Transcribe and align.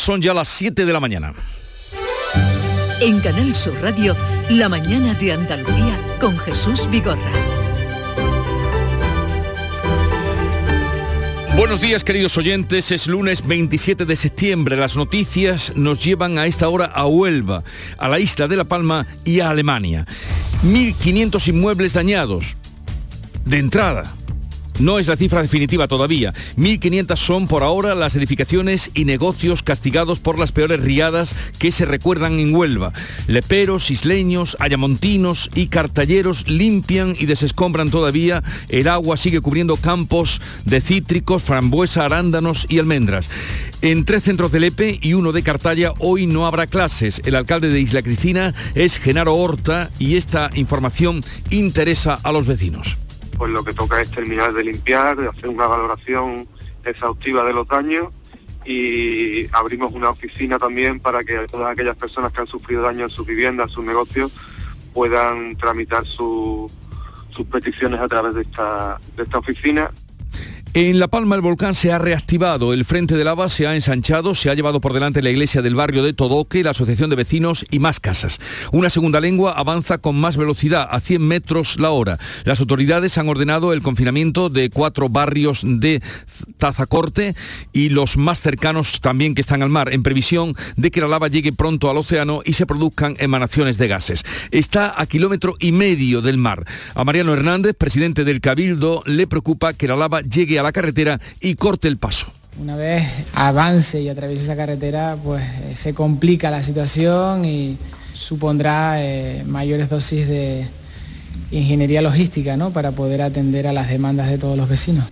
Son 0.00 0.22
ya 0.22 0.32
las 0.32 0.48
7 0.48 0.86
de 0.86 0.92
la 0.94 0.98
mañana. 0.98 1.34
En 3.02 3.20
Canal 3.20 3.54
Sur 3.54 3.74
Radio, 3.82 4.16
La 4.48 4.66
mañana 4.70 5.12
de 5.12 5.32
Andalucía 5.32 5.98
con 6.18 6.38
Jesús 6.38 6.88
Vigorra. 6.90 7.30
Buenos 11.54 11.82
días 11.82 12.02
queridos 12.02 12.38
oyentes, 12.38 12.90
es 12.92 13.08
lunes 13.08 13.46
27 13.46 14.06
de 14.06 14.16
septiembre. 14.16 14.78
Las 14.78 14.96
noticias 14.96 15.74
nos 15.76 16.02
llevan 16.02 16.38
a 16.38 16.46
esta 16.46 16.70
hora 16.70 16.86
a 16.86 17.04
Huelva, 17.04 17.62
a 17.98 18.08
la 18.08 18.18
isla 18.18 18.48
de 18.48 18.56
La 18.56 18.64
Palma 18.64 19.06
y 19.26 19.40
a 19.40 19.50
Alemania. 19.50 20.06
1.500 20.64 21.48
inmuebles 21.48 21.92
dañados. 21.92 22.56
De 23.44 23.58
entrada, 23.58 24.04
no 24.80 24.98
es 24.98 25.06
la 25.06 25.16
cifra 25.16 25.42
definitiva 25.42 25.88
todavía. 25.88 26.32
1.500 26.56 27.16
son 27.16 27.46
por 27.46 27.62
ahora 27.62 27.94
las 27.94 28.16
edificaciones 28.16 28.90
y 28.94 29.04
negocios 29.04 29.62
castigados 29.62 30.18
por 30.18 30.38
las 30.38 30.52
peores 30.52 30.80
riadas 30.80 31.34
que 31.58 31.72
se 31.72 31.84
recuerdan 31.84 32.38
en 32.38 32.54
Huelva. 32.54 32.92
Leperos, 33.26 33.90
isleños, 33.90 34.56
ayamontinos 34.60 35.50
y 35.54 35.68
cartalleros 35.68 36.48
limpian 36.48 37.14
y 37.18 37.26
desescombran 37.26 37.90
todavía. 37.90 38.42
El 38.68 38.88
agua 38.88 39.16
sigue 39.16 39.40
cubriendo 39.40 39.76
campos 39.76 40.40
de 40.64 40.80
cítricos, 40.80 41.42
frambuesa, 41.42 42.04
arándanos 42.04 42.66
y 42.68 42.78
almendras. 42.78 43.30
En 43.82 44.04
tres 44.04 44.24
centros 44.24 44.52
de 44.52 44.60
Lepe 44.60 44.98
y 45.00 45.14
uno 45.14 45.32
de 45.32 45.42
Cartaya 45.42 45.92
hoy 45.98 46.26
no 46.26 46.46
habrá 46.46 46.66
clases. 46.66 47.22
El 47.24 47.34
alcalde 47.34 47.68
de 47.68 47.80
Isla 47.80 48.02
Cristina 48.02 48.54
es 48.74 48.98
Genaro 48.98 49.34
Horta 49.34 49.90
y 49.98 50.16
esta 50.16 50.50
información 50.54 51.22
interesa 51.50 52.18
a 52.22 52.32
los 52.32 52.46
vecinos 52.46 52.96
pues 53.40 53.52
lo 53.52 53.64
que 53.64 53.72
toca 53.72 53.98
es 54.02 54.10
terminar 54.10 54.52
de 54.52 54.62
limpiar, 54.62 55.16
de 55.16 55.26
hacer 55.26 55.48
una 55.48 55.66
valoración 55.66 56.46
exhaustiva 56.84 57.42
de 57.42 57.54
los 57.54 57.66
daños 57.66 58.08
y 58.66 59.46
abrimos 59.54 59.94
una 59.94 60.10
oficina 60.10 60.58
también 60.58 61.00
para 61.00 61.24
que 61.24 61.46
todas 61.50 61.72
aquellas 61.72 61.96
personas 61.96 62.34
que 62.34 62.42
han 62.42 62.46
sufrido 62.46 62.82
daño 62.82 63.04
en 63.04 63.10
sus 63.10 63.26
viviendas, 63.26 63.68
en 63.68 63.72
sus 63.72 63.84
negocios, 63.86 64.30
puedan 64.92 65.56
tramitar 65.56 66.04
sus 66.04 66.70
peticiones 67.50 67.98
a 67.98 68.08
través 68.08 68.34
de 68.34 68.42
esta, 68.42 69.00
de 69.16 69.22
esta 69.22 69.38
oficina. 69.38 69.90
En 70.72 71.00
La 71.00 71.08
Palma 71.08 71.34
el 71.34 71.40
volcán 71.40 71.74
se 71.74 71.90
ha 71.90 71.98
reactivado, 71.98 72.72
el 72.72 72.84
frente 72.84 73.16
de 73.16 73.24
lava 73.24 73.48
se 73.48 73.66
ha 73.66 73.74
ensanchado, 73.74 74.36
se 74.36 74.50
ha 74.50 74.54
llevado 74.54 74.80
por 74.80 74.92
delante 74.92 75.20
la 75.20 75.30
iglesia 75.30 75.62
del 75.62 75.74
barrio 75.74 76.04
de 76.04 76.12
Todoque, 76.12 76.62
la 76.62 76.70
asociación 76.70 77.10
de 77.10 77.16
vecinos 77.16 77.66
y 77.72 77.80
más 77.80 77.98
casas. 77.98 78.38
Una 78.70 78.88
segunda 78.88 79.20
lengua 79.20 79.54
avanza 79.54 79.98
con 79.98 80.14
más 80.14 80.36
velocidad, 80.36 80.86
a 80.88 81.00
100 81.00 81.26
metros 81.26 81.80
la 81.80 81.90
hora. 81.90 82.20
Las 82.44 82.60
autoridades 82.60 83.18
han 83.18 83.28
ordenado 83.28 83.72
el 83.72 83.82
confinamiento 83.82 84.48
de 84.48 84.70
cuatro 84.70 85.08
barrios 85.08 85.62
de 85.64 86.02
Tazacorte 86.56 87.34
y 87.72 87.88
los 87.88 88.16
más 88.16 88.40
cercanos 88.40 89.00
también 89.00 89.34
que 89.34 89.40
están 89.40 89.64
al 89.64 89.70
mar, 89.70 89.92
en 89.92 90.04
previsión 90.04 90.54
de 90.76 90.92
que 90.92 91.00
la 91.00 91.08
lava 91.08 91.26
llegue 91.26 91.52
pronto 91.52 91.90
al 91.90 91.96
océano 91.96 92.42
y 92.44 92.52
se 92.52 92.66
produzcan 92.66 93.16
emanaciones 93.18 93.76
de 93.76 93.88
gases. 93.88 94.22
Está 94.52 94.94
a 94.96 95.06
kilómetro 95.06 95.56
y 95.58 95.72
medio 95.72 96.22
del 96.22 96.36
mar. 96.36 96.64
A 96.94 97.02
Mariano 97.02 97.32
Hernández, 97.32 97.74
presidente 97.76 98.22
del 98.22 98.40
Cabildo, 98.40 99.02
le 99.04 99.26
preocupa 99.26 99.72
que 99.72 99.88
la 99.88 99.96
lava 99.96 100.20
llegue 100.20 100.59
la 100.62 100.72
carretera 100.72 101.20
y 101.40 101.54
corte 101.54 101.88
el 101.88 101.96
paso. 101.96 102.32
Una 102.60 102.76
vez 102.76 103.06
avance 103.34 104.00
y 104.00 104.08
atraviese 104.08 104.44
esa 104.44 104.56
carretera, 104.56 105.16
pues 105.22 105.42
eh, 105.42 105.76
se 105.76 105.94
complica 105.94 106.50
la 106.50 106.62
situación 106.62 107.44
y 107.44 107.78
supondrá 108.14 109.02
eh, 109.02 109.44
mayores 109.46 109.88
dosis 109.88 110.28
de 110.28 110.66
ingeniería 111.50 112.02
logística 112.02 112.56
¿no? 112.56 112.70
para 112.70 112.92
poder 112.92 113.22
atender 113.22 113.66
a 113.66 113.72
las 113.72 113.88
demandas 113.88 114.28
de 114.28 114.38
todos 114.38 114.56
los 114.56 114.68
vecinos. 114.68 115.06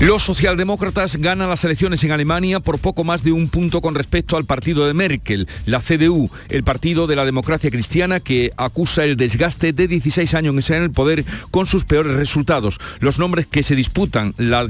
Los 0.00 0.22
socialdemócratas 0.22 1.16
ganan 1.16 1.50
las 1.50 1.62
elecciones 1.62 2.02
en 2.04 2.12
Alemania 2.12 2.58
por 2.60 2.78
poco 2.78 3.04
más 3.04 3.22
de 3.22 3.32
un 3.32 3.50
punto 3.50 3.82
con 3.82 3.94
respecto 3.94 4.38
al 4.38 4.46
partido 4.46 4.86
de 4.86 4.94
Merkel, 4.94 5.46
la 5.66 5.78
CDU, 5.78 6.30
el 6.48 6.64
partido 6.64 7.06
de 7.06 7.16
la 7.16 7.26
democracia 7.26 7.70
cristiana 7.70 8.18
que 8.18 8.50
acusa 8.56 9.04
el 9.04 9.18
desgaste 9.18 9.74
de 9.74 9.88
16 9.88 10.32
años 10.32 10.70
en 10.70 10.84
el 10.84 10.90
poder 10.90 11.26
con 11.50 11.66
sus 11.66 11.84
peores 11.84 12.16
resultados. 12.16 12.80
Los 13.00 13.18
nombres 13.18 13.46
que 13.46 13.62
se 13.62 13.76
disputan 13.76 14.32
la, 14.38 14.66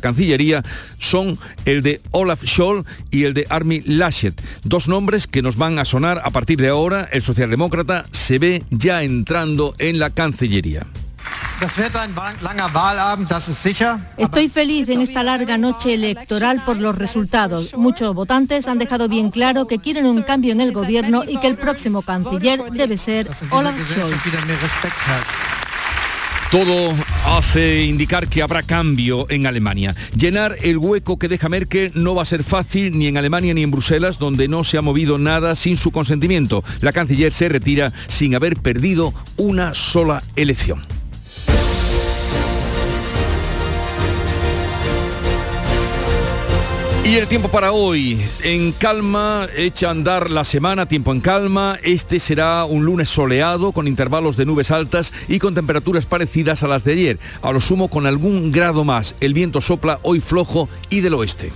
Cancillería 0.00 0.62
son 1.00 1.36
el 1.64 1.82
de 1.82 2.00
Olaf 2.12 2.44
Scholz 2.44 2.86
y 3.10 3.24
el 3.24 3.34
de 3.34 3.46
Armin 3.50 3.82
Laschet, 3.84 4.40
dos 4.62 4.86
nombres 4.86 5.26
que 5.26 5.42
nos 5.42 5.56
van 5.56 5.80
a 5.80 5.84
sonar 5.84 6.22
a 6.24 6.30
partir 6.30 6.56
de 6.60 6.68
ahora. 6.68 7.08
El 7.10 7.24
socialdemócrata 7.24 8.06
se 8.12 8.38
ve 8.38 8.62
ya 8.70 9.02
entrando 9.02 9.74
en 9.80 9.98
la 9.98 10.10
Cancillería. 10.10 10.86
Estoy 14.16 14.48
feliz 14.48 14.88
en 14.88 15.00
esta 15.00 15.22
larga 15.24 15.58
noche 15.58 15.94
electoral 15.94 16.62
por 16.64 16.76
los 16.76 16.96
resultados. 16.96 17.74
Muchos 17.76 18.14
votantes 18.14 18.68
han 18.68 18.78
dejado 18.78 19.08
bien 19.08 19.30
claro 19.30 19.66
que 19.66 19.78
quieren 19.78 20.06
un 20.06 20.22
cambio 20.22 20.52
en 20.52 20.60
el 20.60 20.72
gobierno 20.72 21.24
y 21.26 21.38
que 21.38 21.48
el 21.48 21.56
próximo 21.56 22.02
canciller 22.02 22.62
debe 22.70 22.96
ser 22.96 23.28
Olaf 23.50 23.76
Scholz. 23.76 24.14
Todo 26.50 26.94
hace 27.26 27.84
indicar 27.84 28.28
que 28.28 28.40
habrá 28.40 28.62
cambio 28.62 29.26
en 29.28 29.46
Alemania. 29.46 29.94
Llenar 30.16 30.56
el 30.62 30.78
hueco 30.78 31.18
que 31.18 31.28
deja 31.28 31.50
Merkel 31.50 31.92
no 31.94 32.14
va 32.14 32.22
a 32.22 32.26
ser 32.26 32.42
fácil 32.42 32.98
ni 32.98 33.06
en 33.06 33.18
Alemania 33.18 33.52
ni 33.52 33.62
en 33.62 33.70
Bruselas, 33.70 34.18
donde 34.18 34.48
no 34.48 34.64
se 34.64 34.78
ha 34.78 34.82
movido 34.82 35.18
nada 35.18 35.56
sin 35.56 35.76
su 35.76 35.90
consentimiento. 35.90 36.64
La 36.80 36.92
canciller 36.92 37.32
se 37.32 37.50
retira 37.50 37.92
sin 38.06 38.34
haber 38.34 38.56
perdido 38.56 39.12
una 39.36 39.74
sola 39.74 40.22
elección. 40.36 40.97
Y 47.08 47.16
el 47.16 47.26
tiempo 47.26 47.48
para 47.48 47.72
hoy, 47.72 48.20
en 48.42 48.70
calma, 48.72 49.48
echa 49.56 49.88
a 49.88 49.92
andar 49.92 50.28
la 50.28 50.44
semana, 50.44 50.84
tiempo 50.84 51.10
en 51.10 51.22
calma, 51.22 51.78
este 51.82 52.20
será 52.20 52.66
un 52.66 52.84
lunes 52.84 53.08
soleado 53.08 53.72
con 53.72 53.88
intervalos 53.88 54.36
de 54.36 54.44
nubes 54.44 54.70
altas 54.70 55.14
y 55.26 55.38
con 55.38 55.54
temperaturas 55.54 56.04
parecidas 56.04 56.62
a 56.62 56.68
las 56.68 56.84
de 56.84 56.92
ayer, 56.92 57.18
a 57.40 57.50
lo 57.50 57.62
sumo 57.62 57.88
con 57.88 58.06
algún 58.06 58.52
grado 58.52 58.84
más. 58.84 59.14
El 59.20 59.32
viento 59.32 59.62
sopla 59.62 60.00
hoy 60.02 60.20
flojo 60.20 60.68
y 60.90 61.00
del 61.00 61.14
oeste. 61.14 61.50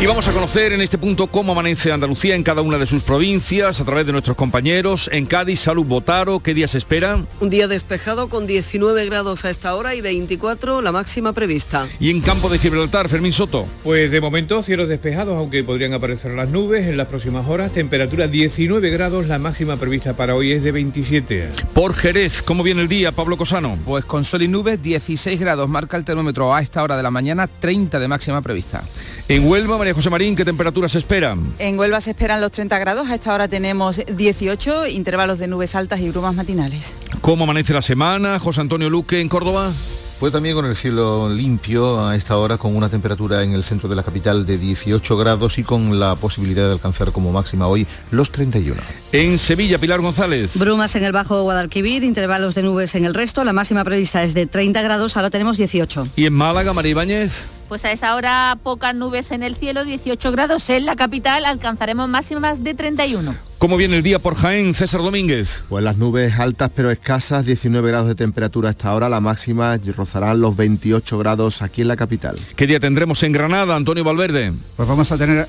Y 0.00 0.06
vamos 0.06 0.28
a 0.28 0.32
conocer 0.32 0.72
en 0.72 0.80
este 0.80 0.96
punto 0.96 1.26
cómo 1.26 1.50
amanece 1.50 1.90
Andalucía 1.90 2.36
en 2.36 2.44
cada 2.44 2.62
una 2.62 2.78
de 2.78 2.86
sus 2.86 3.02
provincias 3.02 3.80
a 3.80 3.84
través 3.84 4.06
de 4.06 4.12
nuestros 4.12 4.36
compañeros. 4.36 5.10
En 5.12 5.26
Cádiz, 5.26 5.58
Salud 5.58 5.84
Botaro, 5.84 6.38
¿qué 6.38 6.54
día 6.54 6.68
se 6.68 6.78
espera? 6.78 7.24
Un 7.40 7.50
día 7.50 7.66
despejado 7.66 8.28
con 8.28 8.46
19 8.46 9.06
grados 9.06 9.44
a 9.44 9.50
esta 9.50 9.74
hora 9.74 9.96
y 9.96 10.00
24 10.00 10.82
la 10.82 10.92
máxima 10.92 11.32
prevista. 11.32 11.88
Y 11.98 12.12
en 12.12 12.20
Campo 12.20 12.48
de 12.48 12.60
Gibraltar, 12.60 13.08
Fermín 13.08 13.32
Soto. 13.32 13.66
Pues 13.82 14.12
de 14.12 14.20
momento 14.20 14.62
cielos 14.62 14.88
despejados, 14.88 15.36
aunque 15.36 15.64
podrían 15.64 15.92
aparecer 15.92 16.30
las 16.30 16.48
nubes 16.48 16.86
en 16.86 16.96
las 16.96 17.08
próximas 17.08 17.48
horas. 17.48 17.72
Temperatura 17.72 18.28
19 18.28 18.90
grados, 18.90 19.26
la 19.26 19.40
máxima 19.40 19.78
prevista 19.78 20.14
para 20.14 20.36
hoy 20.36 20.52
es 20.52 20.62
de 20.62 20.70
27. 20.70 21.48
Por 21.74 21.92
Jerez, 21.92 22.40
¿cómo 22.42 22.62
viene 22.62 22.82
el 22.82 22.88
día, 22.88 23.10
Pablo 23.10 23.36
Cosano? 23.36 23.76
Pues 23.84 24.04
con 24.04 24.22
sol 24.22 24.42
y 24.42 24.48
nubes, 24.48 24.80
16 24.80 25.40
grados, 25.40 25.68
marca 25.68 25.96
el 25.96 26.04
termómetro 26.04 26.54
a 26.54 26.62
esta 26.62 26.84
hora 26.84 26.96
de 26.96 27.02
la 27.02 27.10
mañana, 27.10 27.48
30 27.48 27.98
de 27.98 28.06
máxima 28.06 28.42
prevista. 28.42 28.84
En 29.28 29.46
Huelva, 29.46 29.76
María 29.88 29.96
José 29.96 30.10
Marín, 30.10 30.36
¿qué 30.36 30.44
temperaturas 30.44 30.92
se 30.92 30.98
esperan? 30.98 31.54
En 31.58 31.78
Huelva 31.78 32.02
se 32.02 32.10
esperan 32.10 32.42
los 32.42 32.50
30 32.50 32.78
grados, 32.78 33.08
a 33.08 33.14
esta 33.14 33.32
hora 33.32 33.48
tenemos 33.48 33.98
18 34.06 34.86
intervalos 34.88 35.38
de 35.38 35.46
nubes 35.46 35.74
altas 35.74 36.00
y 36.00 36.10
brumas 36.10 36.34
matinales. 36.34 36.94
¿Cómo 37.22 37.44
amanece 37.44 37.72
la 37.72 37.80
semana? 37.80 38.38
José 38.38 38.60
Antonio 38.60 38.90
Luque 38.90 39.18
en 39.18 39.30
Córdoba. 39.30 39.72
Pues 40.20 40.30
también 40.30 40.54
con 40.54 40.66
el 40.66 40.76
cielo 40.76 41.30
limpio 41.30 42.06
a 42.06 42.16
esta 42.16 42.36
hora, 42.36 42.58
con 42.58 42.76
una 42.76 42.90
temperatura 42.90 43.42
en 43.42 43.54
el 43.54 43.64
centro 43.64 43.88
de 43.88 43.96
la 43.96 44.02
capital 44.02 44.44
de 44.44 44.58
18 44.58 45.16
grados 45.16 45.56
y 45.56 45.62
con 45.62 45.98
la 45.98 46.16
posibilidad 46.16 46.66
de 46.66 46.72
alcanzar 46.72 47.10
como 47.10 47.32
máxima 47.32 47.66
hoy 47.66 47.86
los 48.10 48.30
31. 48.30 48.82
En 49.12 49.38
Sevilla, 49.38 49.78
Pilar 49.78 50.02
González. 50.02 50.50
Brumas 50.54 50.94
en 50.96 51.04
el 51.04 51.12
Bajo 51.12 51.40
Guadalquivir, 51.44 52.04
intervalos 52.04 52.54
de 52.54 52.62
nubes 52.62 52.94
en 52.94 53.06
el 53.06 53.14
resto, 53.14 53.42
la 53.42 53.54
máxima 53.54 53.84
prevista 53.84 54.22
es 54.22 54.34
de 54.34 54.44
30 54.44 54.82
grados, 54.82 55.16
ahora 55.16 55.30
tenemos 55.30 55.56
18. 55.56 56.08
¿Y 56.14 56.26
en 56.26 56.34
Málaga, 56.34 56.74
María 56.74 56.90
Ibáñez? 56.90 57.48
Pues 57.68 57.84
a 57.84 57.92
esa 57.92 58.14
hora 58.14 58.56
pocas 58.62 58.94
nubes 58.94 59.30
en 59.30 59.42
el 59.42 59.54
cielo, 59.54 59.84
18 59.84 60.32
grados 60.32 60.70
en 60.70 60.86
la 60.86 60.96
capital, 60.96 61.44
alcanzaremos 61.44 62.08
máximas 62.08 62.64
de 62.64 62.72
31. 62.72 63.34
¿Cómo 63.58 63.76
viene 63.76 63.98
el 63.98 64.02
día 64.02 64.18
por 64.18 64.36
Jaén, 64.36 64.72
César 64.72 65.02
Domínguez? 65.02 65.64
Pues 65.68 65.84
las 65.84 65.98
nubes 65.98 66.38
altas 66.38 66.70
pero 66.74 66.90
escasas, 66.90 67.44
19 67.44 67.86
grados 67.88 68.08
de 68.08 68.14
temperatura 68.14 68.68
a 68.68 68.70
esta 68.70 68.94
hora, 68.94 69.10
la 69.10 69.20
máxima 69.20 69.78
rozarán 69.94 70.40
los 70.40 70.56
28 70.56 71.18
grados 71.18 71.60
aquí 71.60 71.82
en 71.82 71.88
la 71.88 71.96
capital. 71.96 72.38
¿Qué 72.56 72.66
día 72.66 72.80
tendremos 72.80 73.22
en 73.22 73.32
Granada, 73.32 73.76
Antonio 73.76 74.02
Valverde? 74.02 74.54
Pues 74.76 74.88
vamos 74.88 75.12
a 75.12 75.18
tener 75.18 75.46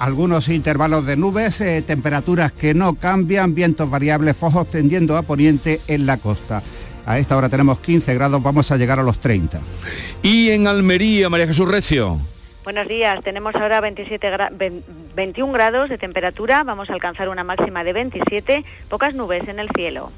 algunos 0.00 0.48
intervalos 0.48 1.06
de 1.06 1.16
nubes, 1.16 1.60
eh, 1.60 1.84
temperaturas 1.86 2.50
que 2.50 2.74
no 2.74 2.94
cambian, 2.94 3.54
vientos 3.54 3.88
variables 3.88 4.36
fojos 4.36 4.68
tendiendo 4.68 5.16
a 5.16 5.22
poniente 5.22 5.80
en 5.86 6.06
la 6.06 6.16
costa. 6.16 6.62
A 7.06 7.18
esta 7.18 7.36
hora 7.36 7.48
tenemos 7.48 7.78
15 7.80 8.14
grados, 8.14 8.42
vamos 8.42 8.70
a 8.70 8.76
llegar 8.76 8.98
a 8.98 9.02
los 9.02 9.18
30. 9.18 9.60
Y 10.22 10.50
en 10.50 10.66
Almería, 10.66 11.28
María 11.28 11.46
Jesús 11.46 11.68
Recio. 11.68 12.18
Buenos 12.62 12.86
días, 12.88 13.22
tenemos 13.24 13.54
ahora 13.54 13.80
27 13.80 14.30
21 15.14 15.52
grados 15.52 15.88
de 15.88 15.98
temperatura, 15.98 16.62
vamos 16.62 16.90
a 16.90 16.92
alcanzar 16.92 17.28
una 17.28 17.42
máxima 17.42 17.84
de 17.84 17.92
27, 17.92 18.64
pocas 18.88 19.14
nubes 19.14 19.48
en 19.48 19.58
el 19.58 19.68
cielo. 19.74 20.12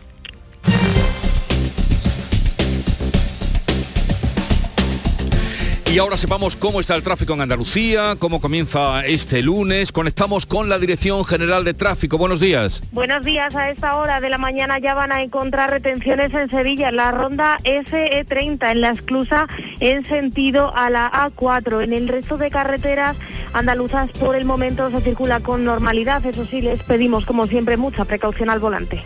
Y 5.92 5.98
ahora 5.98 6.16
sepamos 6.16 6.56
cómo 6.56 6.80
está 6.80 6.96
el 6.96 7.02
tráfico 7.02 7.34
en 7.34 7.42
Andalucía, 7.42 8.16
cómo 8.18 8.40
comienza 8.40 9.04
este 9.04 9.42
lunes. 9.42 9.92
Conectamos 9.92 10.46
con 10.46 10.70
la 10.70 10.78
Dirección 10.78 11.22
General 11.26 11.64
de 11.64 11.74
Tráfico. 11.74 12.16
Buenos 12.16 12.40
días. 12.40 12.82
Buenos 12.92 13.22
días. 13.26 13.54
A 13.54 13.68
esta 13.68 13.96
hora 13.96 14.18
de 14.22 14.30
la 14.30 14.38
mañana 14.38 14.78
ya 14.78 14.94
van 14.94 15.12
a 15.12 15.20
encontrar 15.20 15.68
retenciones 15.68 16.32
en 16.32 16.48
Sevilla, 16.48 16.88
en 16.88 16.96
la 16.96 17.12
ronda 17.12 17.58
SE30, 17.64 18.70
en 18.70 18.80
la 18.80 18.92
esclusa 18.92 19.48
en 19.80 20.06
sentido 20.06 20.74
a 20.74 20.88
la 20.88 21.12
A4. 21.12 21.84
En 21.84 21.92
el 21.92 22.08
resto 22.08 22.38
de 22.38 22.50
carreteras 22.50 23.14
andaluzas 23.52 24.10
por 24.12 24.34
el 24.34 24.46
momento 24.46 24.90
se 24.90 25.02
circula 25.02 25.40
con 25.40 25.62
normalidad. 25.62 26.24
Eso 26.24 26.46
sí, 26.46 26.62
les 26.62 26.82
pedimos 26.84 27.26
como 27.26 27.46
siempre 27.48 27.76
mucha 27.76 28.06
precaución 28.06 28.48
al 28.48 28.60
volante. 28.60 29.02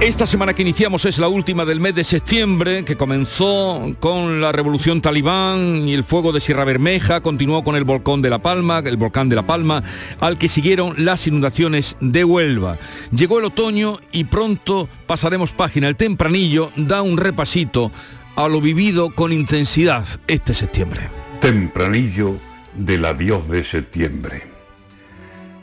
Esta 0.00 0.26
semana 0.26 0.52
que 0.52 0.60
iniciamos 0.60 1.06
es 1.06 1.18
la 1.18 1.26
última 1.26 1.64
del 1.64 1.80
mes 1.80 1.94
de 1.94 2.04
septiembre, 2.04 2.84
que 2.84 2.96
comenzó 2.96 3.96
con 3.98 4.42
la 4.42 4.52
revolución 4.52 5.00
talibán 5.00 5.88
y 5.88 5.94
el 5.94 6.04
fuego 6.04 6.32
de 6.32 6.40
Sierra 6.40 6.64
Bermeja, 6.64 7.22
continuó 7.22 7.64
con 7.64 7.76
el 7.76 7.84
volcán 7.84 8.20
de 8.20 8.28
La 8.28 8.38
Palma, 8.38 8.80
el 8.84 8.98
volcán 8.98 9.30
de 9.30 9.36
La 9.36 9.46
Palma, 9.46 9.82
al 10.20 10.38
que 10.38 10.48
siguieron 10.48 10.94
las 10.98 11.26
inundaciones 11.26 11.96
de 12.00 12.24
Huelva. 12.24 12.76
Llegó 13.10 13.38
el 13.38 13.46
otoño 13.46 13.98
y 14.12 14.24
pronto 14.24 14.86
pasaremos 15.06 15.52
página. 15.52 15.88
El 15.88 15.96
tempranillo 15.96 16.70
da 16.76 17.00
un 17.00 17.16
repasito 17.16 17.90
a 18.36 18.48
lo 18.48 18.60
vivido 18.60 19.10
con 19.10 19.32
intensidad 19.32 20.06
este 20.26 20.52
septiembre. 20.52 21.08
Tempranillo 21.40 22.38
del 22.74 23.06
adiós 23.06 23.48
de 23.48 23.64
septiembre. 23.64 24.42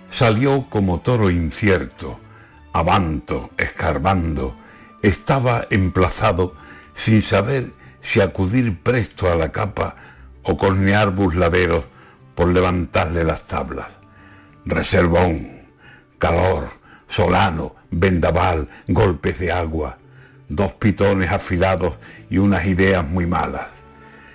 Salió 0.10 0.66
como 0.70 1.02
toro 1.02 1.30
incierto 1.30 2.20
avanto, 2.74 3.52
escarbando, 3.58 4.56
estaba 5.04 5.66
emplazado 5.70 6.54
sin 6.96 7.22
saber 7.22 7.72
si 8.02 8.20
acudir 8.20 8.81
presto 8.81 9.31
a 9.31 9.36
la 9.36 9.52
capa 9.52 9.96
o 10.42 10.58
cornear 10.58 11.12
busladeros 11.12 11.86
por 12.36 12.50
levantarle 12.50 13.24
las 13.24 13.44
tablas. 13.44 14.00
Reservón, 14.66 15.68
calor, 16.18 16.68
solano, 17.08 17.75
vendaval, 17.92 18.68
golpes 18.88 19.38
de 19.40 19.52
agua, 19.52 19.98
dos 20.50 20.74
pitones 20.74 21.31
afilados 21.31 21.94
y 22.30 22.40
unas 22.40 22.66
ideas 22.66 23.08
muy 23.08 23.28
malas. 23.28 23.68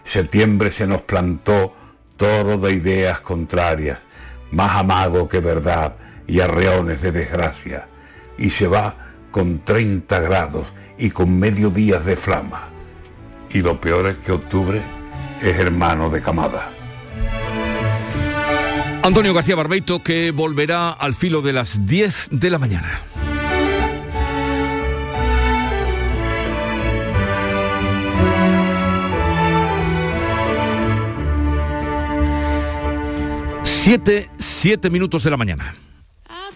Septiembre 0.04 0.70
se 0.70 0.86
nos 0.86 1.02
plantó 1.02 1.74
todo 2.16 2.56
de 2.56 2.72
ideas 2.72 3.20
contrarias, 3.20 3.98
más 4.52 4.76
amago 4.76 5.28
que 5.28 5.40
verdad 5.40 5.96
y 6.26 6.40
arreones 6.40 7.02
de 7.02 7.12
desgracia 7.12 7.88
y 8.38 8.50
se 8.50 8.68
va 8.68 8.94
con 9.30 9.64
30 9.64 10.20
grados 10.20 10.72
y 10.96 11.10
con 11.10 11.38
medio 11.38 11.70
días 11.70 12.04
de 12.04 12.16
flama. 12.16 12.68
Y 13.50 13.62
lo 13.62 13.80
peor 13.80 14.06
es 14.06 14.18
que 14.18 14.32
octubre 14.32 14.80
es 15.42 15.58
hermano 15.58 16.10
de 16.10 16.22
camada. 16.22 16.70
Antonio 19.02 19.32
García 19.32 19.56
Barbeito 19.56 20.02
que 20.02 20.32
volverá 20.32 20.90
al 20.90 21.14
filo 21.14 21.40
de 21.40 21.52
las 21.52 21.86
10 21.86 22.28
de 22.32 22.50
la 22.50 22.58
mañana. 22.58 23.00
Siete, 33.64 34.28
siete 34.38 34.90
minutos 34.90 35.24
de 35.24 35.30
la 35.30 35.38
mañana. 35.38 35.74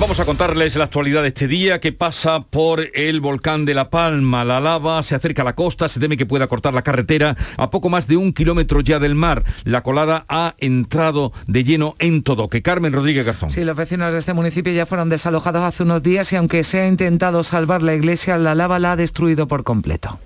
Vamos 0.00 0.18
a 0.18 0.24
contarles 0.24 0.74
la 0.74 0.84
actualidad 0.84 1.20
de 1.20 1.28
este 1.28 1.48
día 1.48 1.80
que 1.80 1.92
pasa 1.92 2.40
por 2.40 2.88
el 2.94 3.20
volcán 3.20 3.66
de 3.66 3.74
La 3.74 3.90
Palma. 3.90 4.42
La 4.46 4.58
lava 4.58 5.02
se 5.02 5.14
acerca 5.14 5.42
a 5.42 5.44
la 5.44 5.54
costa, 5.54 5.90
se 5.90 6.00
teme 6.00 6.16
que 6.16 6.24
pueda 6.24 6.46
cortar 6.46 6.72
la 6.72 6.80
carretera 6.80 7.36
a 7.58 7.68
poco 7.68 7.90
más 7.90 8.06
de 8.06 8.16
un 8.16 8.32
kilómetro 8.32 8.80
ya 8.80 8.98
del 8.98 9.14
mar. 9.14 9.44
La 9.64 9.82
colada 9.82 10.24
ha 10.30 10.54
entrado 10.60 11.34
de 11.46 11.62
lleno 11.62 11.94
en 11.98 12.22
todo. 12.22 12.48
Que 12.48 12.62
Carmen 12.62 12.94
Rodríguez 12.94 13.26
Garzón. 13.26 13.50
Sí, 13.50 13.62
los 13.62 13.76
vecinos 13.76 14.14
de 14.14 14.18
este 14.18 14.32
municipio 14.32 14.72
ya 14.72 14.86
fueron 14.86 15.10
desalojados 15.10 15.62
hace 15.62 15.82
unos 15.82 16.02
días 16.02 16.32
y 16.32 16.36
aunque 16.36 16.64
se 16.64 16.80
ha 16.80 16.88
intentado 16.88 17.44
salvar 17.44 17.82
la 17.82 17.94
iglesia, 17.94 18.38
la 18.38 18.54
lava 18.54 18.78
la 18.78 18.92
ha 18.92 18.96
destruido 18.96 19.46
por 19.46 19.62
completo. 19.62 20.18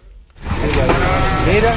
Mira. 1.53 1.75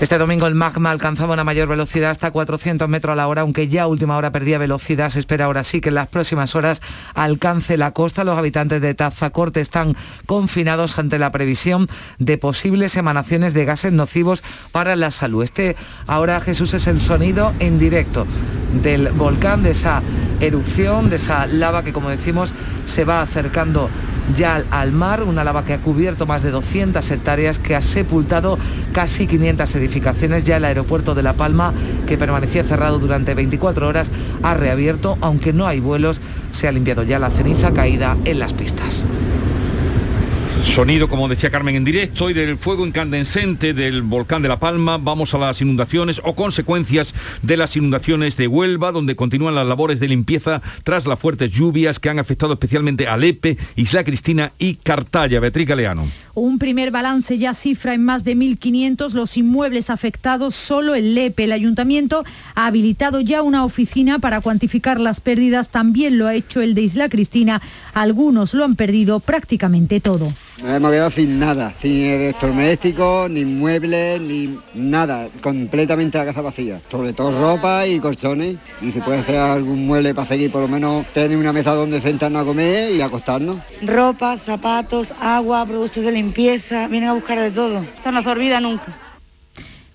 Este 0.00 0.16
domingo 0.16 0.46
el 0.46 0.54
magma 0.54 0.92
alcanzaba 0.92 1.34
una 1.34 1.42
mayor 1.42 1.66
velocidad 1.66 2.12
hasta 2.12 2.30
400 2.30 2.88
metros 2.88 3.14
a 3.14 3.16
la 3.16 3.26
hora, 3.26 3.42
aunque 3.42 3.66
ya 3.66 3.82
a 3.82 3.86
última 3.88 4.16
hora 4.16 4.30
perdía 4.30 4.56
velocidad. 4.56 5.10
Se 5.10 5.18
espera 5.18 5.46
ahora 5.46 5.64
sí 5.64 5.80
que 5.80 5.88
en 5.88 5.96
las 5.96 6.06
próximas 6.06 6.54
horas 6.54 6.80
alcance 7.14 7.76
la 7.76 7.90
costa. 7.90 8.22
Los 8.22 8.38
habitantes 8.38 8.80
de 8.80 8.94
Tazacorte 8.94 9.60
están 9.60 9.96
confinados 10.26 11.00
ante 11.00 11.18
la 11.18 11.32
previsión 11.32 11.88
de 12.20 12.38
posibles 12.38 12.96
emanaciones 12.96 13.54
de 13.54 13.64
gases 13.64 13.92
nocivos 13.92 14.44
para 14.70 14.94
la 14.94 15.10
salud. 15.10 15.42
Este 15.42 15.74
ahora 16.06 16.40
Jesús 16.40 16.74
es 16.74 16.86
el 16.86 17.00
sonido 17.00 17.52
en 17.58 17.80
directo 17.80 18.24
del 18.80 19.08
volcán, 19.08 19.64
de 19.64 19.72
esa 19.72 20.00
erupción, 20.38 21.10
de 21.10 21.16
esa 21.16 21.48
lava 21.48 21.82
que 21.82 21.92
como 21.92 22.08
decimos 22.08 22.54
se 22.84 23.04
va 23.04 23.20
acercando 23.20 23.90
ya 24.36 24.62
al, 24.70 24.92
mar, 24.92 25.22
una 25.22 25.44
lava 25.44 25.64
que 25.64 25.74
ha 25.74 25.78
cubierto 25.78 26.26
más 26.26 26.42
de 26.42 26.50
200 26.50 27.10
hectáreas, 27.10 27.58
que 27.58 27.74
ha 27.74 27.82
sepultado 27.82 28.58
casi 28.92 29.26
500 29.26 29.74
edificaciones. 29.76 30.44
Ya 30.44 30.56
el 30.56 30.64
aeropuerto 30.64 31.14
de 31.14 31.22
La 31.22 31.34
Palma, 31.34 31.72
que 32.06 32.18
permanecía 32.18 32.64
cerrado 32.64 32.98
durante 32.98 33.34
24 33.34 33.88
horas, 33.88 34.10
ha 34.42 34.54
reabierto, 34.54 35.18
aunque 35.20 35.52
no 35.52 35.66
hay 35.66 35.80
vuelos, 35.80 36.20
se 36.50 36.68
ha 36.68 36.72
limpiado 36.72 37.02
ya 37.02 37.18
la 37.18 37.30
ceniza 37.30 37.72
caída 37.72 38.16
en 38.24 38.38
las 38.38 38.52
pistas. 38.52 39.04
Sonido, 40.64 41.08
como 41.08 41.28
decía 41.28 41.50
Carmen, 41.50 41.76
en 41.76 41.84
directo 41.84 42.30
y 42.30 42.34
del 42.34 42.56
fuego 42.56 42.86
incandescente 42.86 43.74
del 43.74 44.02
volcán 44.02 44.42
de 44.42 44.48
La 44.48 44.60
Palma. 44.60 44.98
Vamos 44.98 45.34
a 45.34 45.38
las 45.38 45.60
inundaciones 45.60 46.20
o 46.24 46.34
consecuencias 46.34 47.14
de 47.42 47.56
las 47.56 47.76
inundaciones 47.76 48.36
de 48.36 48.46
Huelva, 48.46 48.92
donde 48.92 49.16
continúan 49.16 49.54
las 49.54 49.66
labores 49.66 50.00
de 50.00 50.08
limpieza 50.08 50.62
tras 50.84 51.06
las 51.06 51.18
fuertes 51.18 51.50
lluvias 51.50 51.98
que 51.98 52.10
han 52.10 52.18
afectado 52.18 52.52
especialmente 52.52 53.08
a 53.08 53.16
Lepe, 53.16 53.58
Isla 53.76 54.04
Cristina 54.04 54.52
y 54.58 54.74
Cartaya. 54.74 55.40
Beatriz 55.40 55.66
Galeano. 55.66 56.06
Un 56.34 56.58
primer 56.58 56.90
balance 56.90 57.36
ya 57.38 57.54
cifra 57.54 57.94
en 57.94 58.04
más 58.04 58.22
de 58.22 58.36
1.500 58.36 59.12
los 59.12 59.36
inmuebles 59.36 59.90
afectados 59.90 60.54
solo 60.54 60.94
en 60.94 61.14
Lepe. 61.14 61.44
El 61.44 61.52
ayuntamiento 61.52 62.24
ha 62.54 62.66
habilitado 62.66 63.20
ya 63.20 63.42
una 63.42 63.64
oficina 63.64 64.18
para 64.18 64.40
cuantificar 64.40 65.00
las 65.00 65.20
pérdidas. 65.20 65.70
También 65.70 66.18
lo 66.18 66.26
ha 66.26 66.34
hecho 66.34 66.60
el 66.60 66.74
de 66.74 66.82
Isla 66.82 67.08
Cristina. 67.08 67.60
Algunos 67.94 68.54
lo 68.54 68.64
han 68.64 68.76
perdido 68.76 69.20
prácticamente 69.20 70.00
todo. 70.00 70.32
Nos 70.62 70.72
hemos 70.72 70.90
quedado 70.90 71.10
sin 71.10 71.38
nada, 71.38 71.72
sin 71.80 72.04
electrodomésticos, 72.04 73.30
ni 73.30 73.44
muebles, 73.44 74.20
ni 74.20 74.58
nada, 74.74 75.28
completamente 75.40 76.18
la 76.18 76.24
casa 76.24 76.40
vacía. 76.40 76.80
Sobre 76.90 77.12
todo 77.12 77.30
ropa 77.30 77.86
y 77.86 78.00
colchones. 78.00 78.56
Y 78.80 78.90
si 78.90 79.00
puede 79.00 79.20
hacer 79.20 79.36
algún 79.36 79.86
mueble 79.86 80.14
para 80.14 80.26
seguir, 80.26 80.50
por 80.50 80.62
lo 80.62 80.68
menos 80.68 81.06
tener 81.12 81.38
una 81.38 81.52
mesa 81.52 81.74
donde 81.74 82.00
sentarnos 82.00 82.42
a 82.42 82.44
comer 82.44 82.92
y 82.92 83.00
acostarnos. 83.00 83.58
Ropa, 83.82 84.36
zapatos, 84.38 85.14
agua, 85.20 85.64
productos 85.64 86.02
de 86.02 86.10
limpieza, 86.10 86.88
vienen 86.88 87.10
a 87.10 87.12
buscar 87.12 87.38
de 87.38 87.52
todo. 87.52 87.82
Esto 87.82 88.10
no 88.10 88.22
se 88.22 88.60
nunca. 88.60 89.07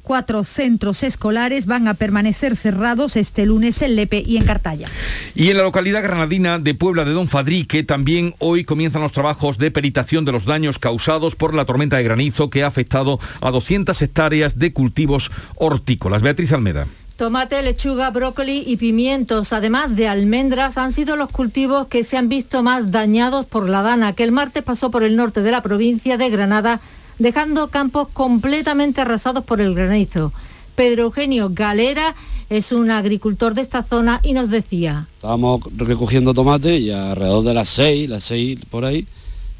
Cuatro 0.04 0.44
centros 0.44 1.02
escolares 1.02 1.66
van 1.66 1.88
a 1.88 1.94
permanecer 1.94 2.58
cerrados 2.58 3.16
este 3.16 3.46
lunes 3.46 3.82
en 3.82 3.96
Lepe 3.96 4.22
y 4.26 4.36
en 4.36 4.44
Cartaya. 4.44 4.90
Y 5.34 5.50
en 5.50 5.56
la 5.56 5.64
localidad 5.64 6.04
granadina 6.04 6.60
de 6.60 6.76
Puebla 6.76 7.06
de 7.06 7.12
Don 7.12 7.30
Fadrique 7.30 7.84
también 7.84 8.36
hoy 8.40 8.66
comienzan 8.66 9.02
los 9.02 9.14
trabajos 9.14 9.58
de 9.58 9.72
peritación 9.72 10.26
de 10.26 10.34
los 10.34 10.44
daños 10.44 10.78
causados 10.78 11.36
por 11.36 11.54
la 11.54 11.64
tormenta 11.64 11.96
de 11.96 12.04
granizo 12.04 12.50
que 12.50 12.64
ha 12.64 12.68
afectado 12.68 13.18
a 13.40 13.50
200 13.50 14.02
hectáreas 14.02 14.60
de 14.60 14.74
cultivos 14.74 15.32
hortícolas. 15.56 16.22
Beatriz 16.22 16.52
Almeda. 16.52 16.86
Tomate, 17.16 17.62
lechuga, 17.62 18.10
brócoli 18.10 18.62
y 18.68 18.76
pimientos, 18.76 19.54
además 19.54 19.96
de 19.96 20.10
almendras, 20.10 20.78
han 20.78 20.92
sido 20.92 21.16
los 21.16 21.32
cultivos 21.32 21.88
que 21.88 22.04
se 22.04 22.18
han 22.18 22.28
visto 22.28 22.62
más 22.62 22.92
dañados 22.92 23.46
por 23.46 23.70
la 23.70 23.84
dana, 23.84 24.12
que 24.12 24.24
el 24.24 24.34
martes 24.34 24.64
pasó 24.64 24.92
por 24.92 25.04
el 25.04 25.16
norte 25.16 25.42
de 25.42 25.52
la 25.52 25.64
provincia 25.64 26.18
de 26.18 26.30
Granada 26.30 26.82
dejando 27.20 27.70
campos 27.70 28.08
completamente 28.14 29.02
arrasados 29.02 29.44
por 29.44 29.62
el 29.62 29.76
granizo. 29.76 30.34
Pedro 30.76 31.04
Eugenio 31.04 31.50
Galera 31.52 32.16
es 32.50 32.72
un 32.72 32.92
agricultor 32.92 33.54
de 33.54 33.62
esta 33.62 33.84
zona 33.84 34.20
y 34.24 34.34
nos 34.34 34.50
decía. 34.50 35.08
Estábamos 35.16 35.62
recogiendo 35.76 36.34
tomate 36.34 36.78
y 36.78 36.92
alrededor 36.92 37.44
de 37.44 37.54
las 37.54 37.70
seis, 37.70 38.10
las 38.10 38.24
seis 38.24 38.60
por 38.70 38.86
ahí, 38.86 39.06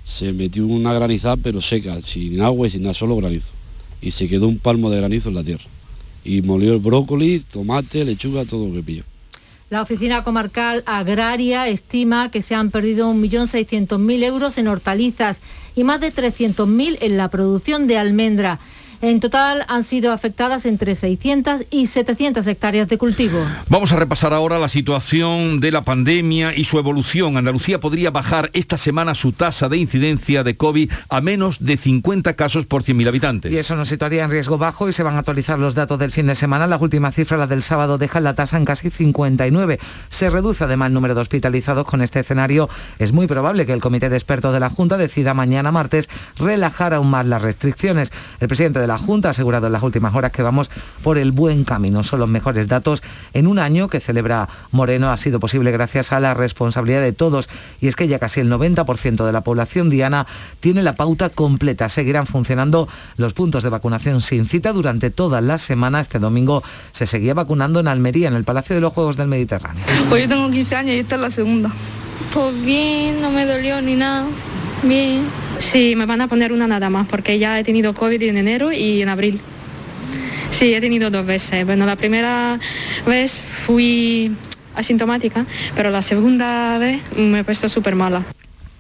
se 0.06 0.34
metió 0.34 0.66
una 0.66 0.94
granizada 0.94 1.38
pero 1.38 1.62
seca, 1.62 1.98
sin 2.04 2.42
agua 2.42 2.68
y 2.68 2.72
sin 2.72 2.84
nada, 2.84 2.94
solo 2.94 3.16
granizo. 3.16 3.52
Y 4.02 4.12
se 4.12 4.28
quedó 4.28 4.48
un 4.48 4.60
palmo 4.60 4.90
de 4.90 4.98
granizo 4.98 5.30
en 5.30 5.36
la 5.36 5.44
tierra. 5.44 5.64
Y 6.26 6.42
molió 6.42 6.74
el 6.74 6.80
brócoli, 6.80 7.40
tomate, 7.40 8.04
lechuga, 8.04 8.46
todo 8.46 8.68
lo 8.68 8.74
que 8.74 8.84
pilló. 8.84 9.04
La 9.70 9.82
Oficina 9.82 10.24
Comarcal 10.24 10.84
Agraria 10.86 11.68
estima 11.68 12.30
que 12.30 12.42
se 12.42 12.54
han 12.54 12.70
perdido 12.70 13.12
1.600.000 13.12 14.24
euros 14.24 14.58
en 14.58 14.68
hortalizas 14.68 15.40
y 15.76 15.84
más 15.84 16.00
de 16.00 16.14
300.000 16.14 16.98
en 17.02 17.18
la 17.18 17.30
producción 17.30 17.88
de 17.88 17.98
almendra. 17.98 18.60
En 19.04 19.20
total 19.20 19.66
han 19.68 19.84
sido 19.84 20.14
afectadas 20.14 20.66
entre 20.66 20.96
600 20.96 21.66
y 21.70 21.88
700 21.88 22.48
hectáreas 22.48 22.88
de 22.88 22.98
cultivo. 22.98 23.46
Vamos 23.68 23.92
a 23.92 23.98
repasar 23.98 24.32
ahora 24.32 24.60
la 24.60 24.70
situación 24.70 25.60
de 25.60 25.72
la 25.72 25.82
pandemia 25.82 26.56
y 26.56 26.64
su 26.64 26.80
evolución. 26.80 27.36
Andalucía 27.36 27.82
podría 27.82 28.12
bajar 28.12 28.50
esta 28.54 28.78
semana 28.78 29.14
su 29.14 29.34
tasa 29.34 29.68
de 29.68 29.76
incidencia 29.76 30.46
de 30.46 30.56
COVID 30.56 30.90
a 31.10 31.20
menos 31.20 31.66
de 31.66 31.76
50 31.76 32.38
casos 32.38 32.66
por 32.66 32.84
100.000 32.84 33.10
habitantes. 33.10 33.52
Y 33.52 33.58
eso 33.58 33.76
nos 33.76 33.90
situaría 33.90 34.24
en 34.24 34.32
riesgo 34.32 34.58
bajo 34.58 34.88
y 34.88 34.94
se 34.94 35.04
van 35.04 35.16
a 35.16 35.20
actualizar 35.20 35.60
los 35.60 35.76
datos 35.76 36.00
del 36.00 36.14
fin 36.14 36.28
de 36.28 36.36
semana. 36.36 36.66
La 36.66 36.78
última 36.78 37.12
cifra, 37.12 37.36
la 37.36 37.48
del 37.48 37.62
sábado, 37.62 37.98
deja 37.98 38.22
la 38.22 38.36
tasa 38.36 38.56
en 38.56 38.64
casi 38.64 38.90
59. 38.90 39.80
Se 40.08 40.30
reduce 40.30 40.64
además 40.64 40.88
el 40.88 40.94
número 40.94 41.14
de 41.14 41.20
hospitalizados 41.20 41.86
con 41.86 42.02
este 42.02 42.22
escenario. 42.22 42.70
Es 43.00 43.12
muy 43.12 43.28
probable 43.28 43.66
que 43.66 43.74
el 43.74 43.82
comité 43.82 44.08
de 44.08 44.16
expertos 44.16 44.54
de 44.54 44.62
la 44.62 44.70
Junta 44.70 44.96
decida 44.96 45.34
mañana 45.34 45.74
martes 45.74 46.08
relajar 46.38 46.94
aún 46.94 47.10
más 47.10 47.26
las 47.26 47.42
restricciones. 47.42 48.10
El 48.40 48.48
presidente 48.48 48.80
de 48.80 48.88
la 48.88 48.93
Junta 48.98 49.30
ha 49.30 49.32
asegurado 49.32 49.68
en 49.68 49.74
las 49.74 49.84
últimas 49.84 50.16
horas 50.16 50.32
que 50.32 50.44
vamos 50.44 50.70
por 51.02 51.18
el 51.18 51.32
buen 51.32 51.64
camino. 51.64 52.04
Son 52.04 52.20
los 52.20 52.30
mejores 52.30 52.68
datos 52.68 53.04
en 53.34 53.48
un 53.48 53.60
año 53.60 53.88
que 53.88 54.00
celebra 54.00 54.50
Moreno. 54.72 55.12
Ha 55.12 55.18
sido 55.18 55.40
posible 55.40 55.72
gracias 55.72 56.12
a 56.12 56.20
la 56.20 56.34
responsabilidad 56.34 57.02
de 57.02 57.14
todos. 57.14 57.50
Y 57.82 57.88
es 57.88 57.96
que 57.96 58.08
ya 58.08 58.20
casi 58.20 58.40
el 58.40 58.52
90% 58.52 59.26
de 59.26 59.32
la 59.32 59.42
población 59.42 59.90
diana 59.90 60.28
tiene 60.60 60.84
la 60.84 60.96
pauta 60.96 61.30
completa. 61.30 61.90
Seguirán 61.90 62.28
funcionando 62.28 62.88
los 63.18 63.34
puntos 63.34 63.64
de 63.64 63.70
vacunación 63.70 64.22
sin 64.22 64.46
cita 64.46 64.74
durante 64.74 65.10
toda 65.10 65.42
la 65.42 65.58
semana. 65.58 66.00
Este 66.00 66.20
domingo 66.20 66.64
se 66.92 67.08
seguía 67.08 67.34
vacunando 67.34 67.80
en 67.80 67.88
Almería, 67.88 68.28
en 68.28 68.36
el 68.36 68.44
Palacio 68.44 68.76
de 68.76 68.82
los 68.82 68.94
Juegos 68.94 69.18
del 69.18 69.28
Mediterráneo. 69.28 69.84
Pues 70.10 70.24
yo 70.24 70.30
tengo 70.30 70.50
15 70.50 70.76
años 70.76 70.96
y 70.96 71.00
esta 71.00 71.16
es 71.16 71.22
la 71.22 71.30
segunda. 71.30 71.72
Pues 72.34 72.64
bien, 72.64 73.22
no 73.22 73.30
me 73.32 73.46
dolió 73.46 73.82
ni 73.82 73.96
nada. 73.96 74.26
Bien. 74.84 75.24
Sí, 75.64 75.96
me 75.96 76.06
van 76.06 76.22
a 76.22 76.28
poner 76.28 76.52
una 76.52 76.68
nada 76.68 76.90
más, 76.92 77.08
porque 77.08 77.40
ya 77.40 77.58
he 77.60 77.64
tenido 77.64 77.96
COVID 77.96 78.22
en 78.22 78.38
enero 78.38 78.72
y 78.72 79.02
en 79.02 79.10
abril. 79.10 79.40
Sí, 80.52 80.72
he 80.74 80.82
tenido 80.82 81.10
dos 81.10 81.26
veces. 81.26 81.66
Bueno, 81.66 81.88
la 81.88 81.96
primera 81.96 82.60
vez 83.08 83.42
fui 83.42 84.32
asintomática, 84.76 85.48
pero 85.76 85.90
la 85.90 86.04
segunda 86.04 86.78
vez 86.78 87.02
me 87.16 87.40
he 87.40 87.44
puesto 87.44 87.70
súper 87.70 87.96
mala. 87.96 88.24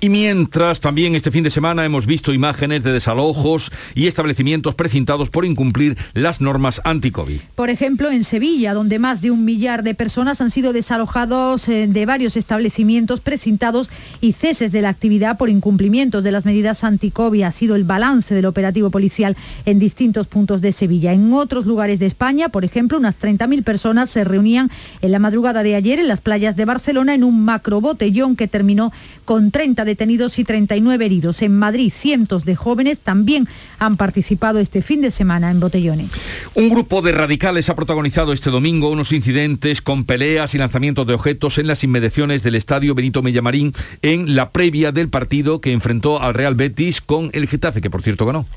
Y 0.03 0.10
mientras, 0.10 0.81
también 0.81 1.15
este 1.15 1.31
fin 1.31 1.45
de 1.45 1.50
semana 1.50 1.86
hemos 1.86 2.05
visto 2.05 2.33
imágenes 2.33 2.83
de 2.83 2.91
desalojos 2.91 3.72
y 3.95 4.07
establecimientos 4.07 4.75
precintados 4.75 5.29
por 5.29 5.45
incumplir 5.45 5.98
las 6.13 6.41
normas 6.41 6.81
anti-COVID. 6.83 7.39
Por 7.55 7.69
ejemplo, 7.69 8.12
en 8.12 8.25
Sevilla, 8.25 8.74
donde 8.74 9.00
más 9.00 9.22
de 9.22 9.31
un 9.31 9.45
millar 9.45 9.81
de 9.81 9.95
personas 9.95 10.41
han 10.41 10.51
sido 10.51 10.74
desalojados 10.74 11.69
eh, 11.69 11.88
de 11.88 12.05
varios 12.05 12.36
establecimientos 12.36 13.22
precintados 13.22 13.89
y 14.19 14.33
ceses 14.33 14.74
de 14.74 14.81
la 14.81 14.89
actividad 14.89 15.38
por 15.38 15.50
incumplimientos 15.50 16.25
de 16.25 16.33
las 16.33 16.43
medidas 16.43 16.83
anti-COVID. 16.83 17.43
Ha 17.43 17.53
sido 17.53 17.77
el 17.77 17.86
balance 17.86 18.36
del 18.36 18.45
operativo 18.45 18.89
policial 18.89 19.38
en 19.65 19.79
distintos 19.79 20.27
puntos 20.27 20.62
de 20.62 20.74
Sevilla. 20.74 21.13
En 21.13 21.31
otros 21.31 21.65
lugares 21.65 22.00
de 22.00 22.07
España, 22.07 22.50
por 22.50 22.65
ejemplo, 22.65 22.98
unas 22.98 23.17
30.000 23.17 23.63
personas 23.63 24.10
se 24.10 24.25
reunían 24.25 24.69
en 25.01 25.13
la 25.13 25.19
madrugada 25.19 25.63
de 25.63 25.75
ayer 25.75 26.00
en 26.00 26.10
las 26.10 26.19
playas 26.19 26.57
de 26.57 26.65
Barcelona 26.65 27.13
en 27.13 27.24
un 27.24 27.45
macrobotellón 27.45 28.36
que 28.36 28.50
terminó 28.50 28.91
con 29.24 29.51
30 29.51 29.92
detenidos 29.93 30.39
y 30.39 30.43
39 30.43 31.05
heridos. 31.05 31.43
En 31.43 31.55
Madrid, 31.55 31.93
cientos 31.95 32.45
de 32.45 32.55
jóvenes 32.55 33.00
también 33.00 33.47
han 33.77 33.95
participado 33.95 34.57
este 34.57 34.81
fin 34.81 35.01
de 35.01 35.12
semana 35.12 35.51
en 35.51 35.59
botellones. 35.59 36.12
Un 36.55 36.69
grupo 36.69 37.03
de 37.03 37.12
radicales 37.12 37.69
ha 37.69 37.75
protagonizado 37.75 38.33
este 38.33 38.50
domingo 38.50 38.89
unos 38.89 39.12
incidentes 39.12 39.83
con 39.83 40.05
peleas 40.05 40.55
y 40.55 40.57
lanzamientos 40.57 41.05
de 41.05 41.13
objetos 41.13 41.59
en 41.59 41.67
las 41.67 41.83
inmediaciones 41.83 42.41
del 42.41 42.55
estadio 42.55 42.95
Benito 42.95 43.21
Mellamarín 43.21 43.73
en 44.01 44.35
la 44.35 44.50
previa 44.50 44.91
del 44.91 45.09
partido 45.09 45.62
que 45.62 45.71
enfrentó 45.71 46.19
al 46.19 46.33
Real 46.33 46.55
Betis 46.55 47.00
con 47.00 47.29
el 47.33 47.47
Getafe, 47.47 47.79
que 47.79 47.91
por 47.91 48.01
cierto 48.01 48.25
ganó. 48.25 48.47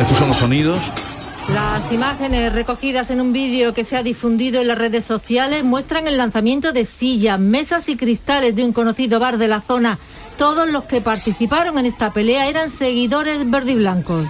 Estos 0.00 0.16
son 0.16 0.28
los 0.28 0.38
sonidos 0.38 0.80
las 1.76 1.92
imágenes 1.92 2.54
recogidas 2.54 3.10
en 3.10 3.20
un 3.20 3.34
vídeo 3.34 3.74
que 3.74 3.84
se 3.84 3.98
ha 3.98 4.02
difundido 4.02 4.62
en 4.62 4.68
las 4.68 4.78
redes 4.78 5.04
sociales 5.04 5.62
muestran 5.62 6.06
el 6.06 6.16
lanzamiento 6.16 6.72
de 6.72 6.86
sillas, 6.86 7.38
mesas 7.38 7.90
y 7.90 7.98
cristales 7.98 8.56
de 8.56 8.64
un 8.64 8.72
conocido 8.72 9.20
bar 9.20 9.36
de 9.36 9.46
la 9.46 9.60
zona. 9.60 9.98
Todos 10.38 10.70
los 10.70 10.84
que 10.84 11.02
participaron 11.02 11.76
en 11.76 11.84
esta 11.84 12.14
pelea 12.14 12.48
eran 12.48 12.70
seguidores 12.70 13.50
verdiblancos. 13.50 14.26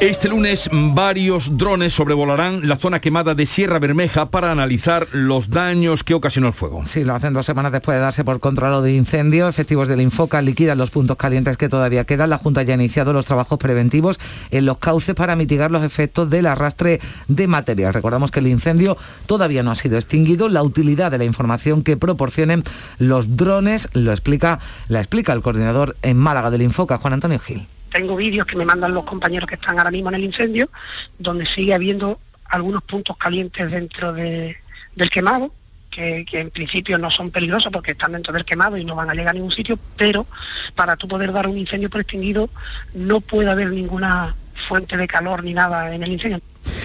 Este 0.00 0.30
lunes 0.30 0.70
varios 0.72 1.58
drones 1.58 1.92
sobrevolarán 1.92 2.66
la 2.66 2.76
zona 2.76 3.02
quemada 3.02 3.34
de 3.34 3.44
Sierra 3.44 3.78
Bermeja 3.78 4.24
para 4.24 4.50
analizar 4.50 5.06
los 5.12 5.50
daños 5.50 6.04
que 6.04 6.14
ocasionó 6.14 6.46
el 6.46 6.54
fuego. 6.54 6.86
Sí, 6.86 7.04
lo 7.04 7.14
hacen 7.14 7.34
dos 7.34 7.44
semanas 7.44 7.70
después 7.70 7.96
de 7.96 8.00
darse 8.00 8.24
por 8.24 8.40
controlado 8.40 8.80
de 8.80 8.94
incendio. 8.94 9.46
Efectivos 9.46 9.88
del 9.88 10.00
Infoca 10.00 10.40
liquidan 10.40 10.78
los 10.78 10.90
puntos 10.90 11.18
calientes 11.18 11.58
que 11.58 11.68
todavía 11.68 12.04
quedan. 12.04 12.30
La 12.30 12.38
Junta 12.38 12.62
ya 12.62 12.72
ha 12.72 12.76
iniciado 12.76 13.12
los 13.12 13.26
trabajos 13.26 13.58
preventivos 13.58 14.18
en 14.50 14.64
los 14.64 14.78
cauces 14.78 15.14
para 15.14 15.36
mitigar 15.36 15.70
los 15.70 15.84
efectos 15.84 16.30
del 16.30 16.46
arrastre 16.46 16.98
de 17.28 17.46
material. 17.46 17.92
Recordamos 17.92 18.30
que 18.30 18.40
el 18.40 18.46
incendio 18.46 18.96
todavía 19.26 19.62
no 19.62 19.70
ha 19.70 19.76
sido 19.76 19.98
extinguido. 19.98 20.48
La 20.48 20.62
utilidad 20.62 21.10
de 21.10 21.18
la 21.18 21.24
información 21.26 21.82
que 21.82 21.98
proporcionen 21.98 22.64
los 22.96 23.36
drones 23.36 23.86
lo 23.92 24.12
explica, 24.12 24.60
la 24.88 25.00
explica 25.00 25.34
el 25.34 25.42
coordinador 25.42 25.96
en 26.00 26.16
Málaga 26.16 26.50
del 26.50 26.62
Infoca, 26.62 26.96
Juan 26.96 27.12
Antonio 27.12 27.38
Gil 27.38 27.66
tengo 27.90 28.16
vídeos 28.16 28.46
que 28.46 28.56
me 28.56 28.64
mandan 28.64 28.94
los 28.94 29.04
compañeros 29.04 29.48
que 29.48 29.56
están 29.56 29.78
ahora 29.78 29.90
mismo 29.90 30.08
en 30.08 30.16
el 30.16 30.24
incendio, 30.24 30.70
donde 31.18 31.46
sigue 31.46 31.74
habiendo 31.74 32.18
algunos 32.46 32.82
puntos 32.82 33.16
calientes 33.16 33.70
dentro 33.70 34.12
de, 34.12 34.56
del 34.94 35.10
quemado, 35.10 35.52
que, 35.90 36.24
que, 36.24 36.40
en 36.40 36.50
principio 36.50 36.98
no 36.98 37.10
son 37.10 37.30
peligrosos 37.30 37.72
porque 37.72 37.92
están 37.92 38.12
dentro 38.12 38.32
del 38.32 38.44
quemado 38.44 38.76
y 38.76 38.84
no 38.84 38.94
van 38.94 39.10
a 39.10 39.14
llegar 39.14 39.30
a 39.30 39.32
ningún 39.34 39.50
sitio, 39.50 39.78
pero 39.96 40.26
para 40.74 40.96
tú 40.96 41.08
poder 41.08 41.32
dar 41.32 41.48
un 41.48 41.58
incendio 41.58 41.90
por 41.90 42.00
extinguido 42.00 42.48
no 42.94 43.20
puede 43.20 43.50
haber 43.50 43.70
ninguna 43.70 44.36
fuente 44.68 44.96
de 44.96 45.08
calor 45.08 45.42
ni 45.42 45.52
nada 45.52 45.94
en 45.94 46.02
el 46.02 46.12
incendio. 46.12 46.40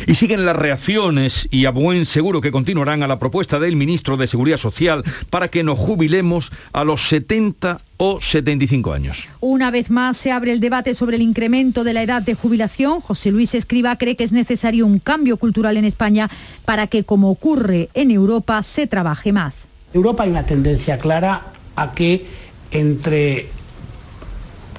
Y 0.08 0.16
siguen 0.16 0.46
las 0.46 0.56
reacciones 0.56 1.48
y 1.52 1.66
a 1.66 1.72
buen 1.72 2.06
seguro 2.06 2.42
que 2.42 2.52
continuarán 2.52 3.04
a 3.04 3.08
la 3.08 3.20
propuesta 3.20 3.60
del 3.60 3.76
ministro 3.76 4.18
de 4.18 4.28
Seguridad 4.28 4.58
Social 4.58 5.04
para 5.30 5.48
que 5.48 5.64
nos 5.64 5.80
jubilemos 5.80 6.52
a 6.74 6.84
los 6.84 7.08
70 7.08 7.82
o 7.98 8.20
75 8.22 8.94
años. 8.94 9.28
Una 9.40 9.72
vez 9.72 9.90
más 9.90 10.18
se 10.18 10.32
abre 10.32 10.52
el 10.52 10.60
debate 10.60 10.94
sobre 10.94 11.16
el 11.16 11.22
incremento 11.22 11.84
de 11.84 11.94
la 11.94 12.04
edad 12.04 12.22
de 12.22 12.36
jubilación. 12.36 13.00
José 13.00 13.32
Luis 13.32 13.56
Escriba 13.56 13.98
cree 13.98 14.16
que 14.16 14.24
es 14.24 14.32
necesario 14.32 14.86
un 14.86 15.00
cambio 15.00 15.38
cultural 15.38 15.78
en 15.78 15.86
España 15.86 16.30
para 16.66 16.88
que, 16.88 17.04
como 17.04 17.30
ocurre 17.30 17.90
en 17.94 18.12
Europa, 18.12 18.62
se 18.64 18.88
trabaje 18.88 19.32
más. 19.32 19.68
En 19.94 19.98
Europa 19.98 20.24
hay 20.24 20.30
una 20.30 20.46
tendencia 20.46 20.98
clara 20.98 21.48
a 21.76 21.94
que 21.94 22.26
entre 22.72 23.48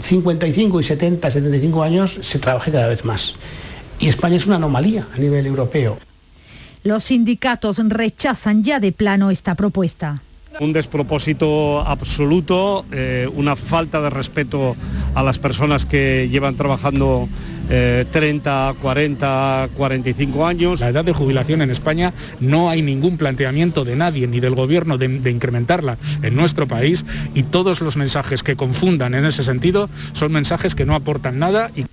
55 0.01 0.81
y 0.81 0.85
70, 0.85 1.31
75 1.31 1.83
años 1.83 2.19
se 2.23 2.39
trabaje 2.39 2.71
cada 2.71 2.89
vez 2.89 3.05
más. 3.05 3.37
Y 3.99 4.09
España 4.09 4.37
es 4.37 4.47
una 4.47 4.57
anomalía 4.57 5.07
a 5.15 5.19
nivel 5.19 5.47
europeo. 5.47 5.99
Los 6.83 7.05
sindicatos 7.05 7.79
rechazan 7.79 8.63
ya 8.63 8.79
de 8.79 8.93
plano 8.93 9.31
esta 9.31 9.55
propuesta. 9.55 10.23
Un 10.61 10.73
despropósito 10.73 11.81
absoluto, 11.81 12.87
eh, 12.93 13.29
una 13.35 13.57
falta 13.57 14.01
de 14.01 14.09
respeto 14.09 14.75
a 15.15 15.23
las 15.23 15.39
personas 15.39 15.85
que 15.85 16.29
llevan 16.31 16.55
trabajando 16.57 17.29
eh, 17.69 18.07
30, 18.11 18.77
40, 18.81 19.71
45 19.77 20.47
años. 20.47 20.81
La 20.81 20.89
edad 20.89 21.05
de 21.05 21.13
jubilación 21.13 21.61
en 21.61 21.71
España 21.71 22.15
no 22.41 22.71
hay 22.71 22.81
ningún 22.81 23.19
planteamiento 23.19 23.85
de 23.85 23.97
nadie 23.97 24.27
ni 24.29 24.41
del 24.41 24.55
gobierno 24.55 24.97
de, 24.97 25.09
de, 25.09 25.31
incrementarla 25.31 25.99
en 26.23 26.37
nuestro 26.37 26.67
país 26.69 27.05
y 27.35 27.43
todos 27.43 27.81
los 27.81 27.97
mensajes 27.97 28.43
que 28.43 28.57
confundan 28.57 29.15
en 29.15 29.25
ese 29.25 29.43
sentido 29.43 29.91
son 30.13 30.33
mensajes 30.33 30.75
que 30.75 30.87
no 30.87 30.95
aportan 30.95 31.39
nada 31.39 31.71
y 31.75 31.85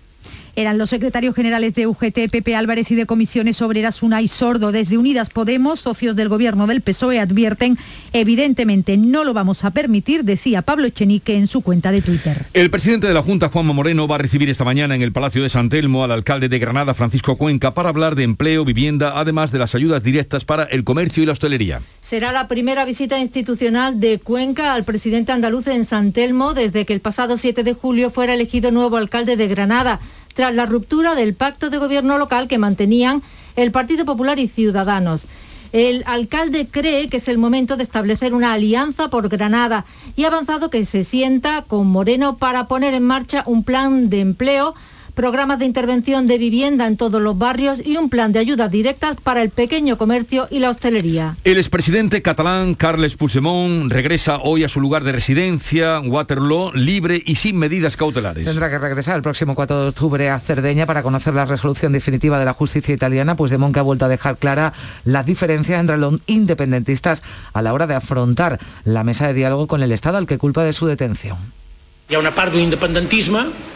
eran 0.56 0.78
los 0.78 0.90
secretarios 0.90 1.36
generales 1.36 1.74
de 1.74 1.88
UGT, 1.88 2.30
Pepe 2.32 2.56
Álvarez 2.56 2.92
y 2.92 2.96
de 2.96 3.06
Comisiones 3.06 3.62
Obreras 3.62 4.04
Unai 4.04 4.28
Sordo. 4.28 4.72
Desde 4.72 4.98
Unidas 4.98 5.30
Podemos, 5.30 5.80
socios 5.80 6.16
del 6.16 6.30
gobierno 6.30 6.68
del 6.68 6.82
PSOE 6.82 7.20
advierten, 7.20 7.78
evidentemente 8.12 8.98
no 8.98 9.24
lo 9.24 9.34
vamos 9.34 9.64
a 9.64 9.72
permitir, 9.72 10.24
decía 10.24 10.62
Pablo 10.62 10.86
Echenique 10.86 11.36
en 11.36 11.48
su 11.48 11.62
cuenta 11.62 11.92
de 11.92 12.02
Twitter. 12.02 12.46
El 12.54 12.70
presidente 12.70 13.08
de 13.08 13.14
la 13.14 13.24
Junta, 13.24 13.50
Juanma 13.50 13.74
Moreno, 13.74 14.08
va 14.08 14.16
a 14.16 14.20
recibir 14.20 14.50
esta 14.50 14.64
mañana 14.64 14.96
en 14.96 15.02
el 15.02 15.12
Palacio 15.12 15.44
de 15.44 15.50
San 15.50 15.70
Telmo 15.70 16.04
al 16.04 16.12
alcalde 16.12 16.50
de 16.50 16.60
Granada, 16.60 16.94
Francisco 16.94 17.38
Cuenca, 17.38 17.74
para 17.74 17.90
hablar 17.90 18.16
de 18.16 18.24
empleo, 18.24 18.66
vivienda, 18.66 19.14
además 19.20 19.52
de 19.52 19.60
las 19.60 19.76
ayudas 19.76 20.04
directas 20.04 20.46
para 20.46 20.64
el 20.64 20.84
comercio 20.84 21.24
y 21.24 21.26
la 21.26 21.32
hostelería. 21.32 21.82
Será 22.02 22.32
la 22.32 22.48
primera 22.48 22.86
visita 22.86 23.20
institucional 23.20 24.00
de 24.00 24.20
Cuenca 24.20 24.74
al 24.74 24.84
presidente 24.84 25.32
andaluz 25.32 25.68
en 25.68 25.86
San 25.86 26.12
Telmo 26.12 26.54
desde 26.54 26.86
que 26.86 26.94
el 26.94 27.00
pasado 27.00 27.38
7 27.38 27.64
de 27.64 27.74
julio 27.74 28.10
fuera 28.10 28.34
elegido 28.34 28.72
nuevo 28.72 28.98
alcalde 28.98 29.36
de 29.36 29.48
Granada 29.48 30.00
tras 30.34 30.54
la 30.54 30.66
ruptura 30.66 31.16
del 31.16 31.36
pacto 31.36 31.70
de 31.70 31.78
gobierno 31.78 32.18
local 32.18 32.48
que 32.48 32.58
mantenían 32.58 33.22
el 33.56 33.72
Partido 33.72 34.06
Popular 34.06 34.40
y 34.40 34.48
Ciudadanos. 34.48 35.28
El 35.72 36.04
alcalde 36.06 36.68
cree 36.70 37.10
que 37.10 37.18
es 37.18 37.28
el 37.28 37.40
momento 37.40 37.78
de 37.78 37.84
establecer 37.84 38.36
una 38.36 38.54
alianza 38.54 39.10
por 39.10 39.28
Granada 39.28 39.86
y 40.16 40.24
ha 40.24 40.28
avanzado 40.28 40.70
que 40.70 40.86
se 40.86 41.04
sienta 41.04 41.64
con 41.64 41.88
Moreno 41.88 42.38
para 42.38 42.68
poner 42.68 42.94
en 42.94 43.04
marcha 43.04 43.44
un 43.48 43.64
plan 43.64 44.10
de 44.10 44.20
empleo 44.20 44.76
programas 45.14 45.60
de 45.60 45.66
intervención 45.66 46.28
de 46.28 46.38
vivienda 46.38 46.88
en 46.88 46.98
todos 46.98 47.22
los 47.22 47.38
barrios 47.38 47.82
y 47.86 47.98
un 47.98 48.10
plan 48.10 48.32
de 48.32 48.40
ayudas 48.40 48.72
directas 48.72 49.18
para 49.22 49.42
el 49.42 49.50
pequeño 49.50 49.98
comercio 49.98 50.48
y 50.50 50.60
la 50.60 50.70
hostelería. 50.70 51.38
El 51.44 51.58
expresidente 51.58 52.22
catalán 52.22 52.76
Carles 52.76 53.16
Puigdemont 53.16 53.92
regresa 53.92 54.40
hoy 54.40 54.64
a 54.64 54.70
su 54.70 54.82
lugar 54.82 55.04
de 55.04 55.12
residencia, 55.12 56.00
Waterloo, 56.00 56.72
libre 56.74 57.22
y 57.26 57.36
sin 57.36 57.58
medidas 57.58 57.98
cautelares. 57.98 58.46
Tendrá 58.46 58.70
que 58.70 58.80
regresar 58.80 59.16
el 59.16 59.22
próximo 59.22 59.56
4 59.56 59.82
de 59.82 59.88
octubre 59.90 60.30
a 60.30 60.40
Cerdeña 60.40 60.86
para 60.86 61.04
conocer 61.04 61.34
la 61.34 61.46
resolución 61.46 61.94
definitiva 61.94 62.40
de 62.40 62.46
la 62.46 62.54
justicia 62.54 62.94
italiana. 62.94 63.36
Puigdemont 63.36 63.74
que 63.74 63.80
ha 63.80 63.84
vuelto 63.84 64.06
a 64.06 64.10
dejar 64.10 64.38
clara 64.38 64.74
las 65.04 65.26
diferencias 65.26 65.80
entre 65.80 65.98
los 65.98 66.20
independentistas 66.28 67.24
a 67.54 67.62
la 67.62 67.74
hora 67.74 67.88
de 67.88 67.96
afrontar 67.96 68.60
la 68.84 69.04
mesa 69.04 69.28
de 69.28 69.34
diálogo 69.34 69.68
con 69.68 69.84
el 69.84 69.92
Estado 69.92 70.18
al 70.18 70.28
que 70.28 70.38
culpa 70.38 70.64
de 70.64 70.74
su 70.74 70.88
detención. 70.88 71.63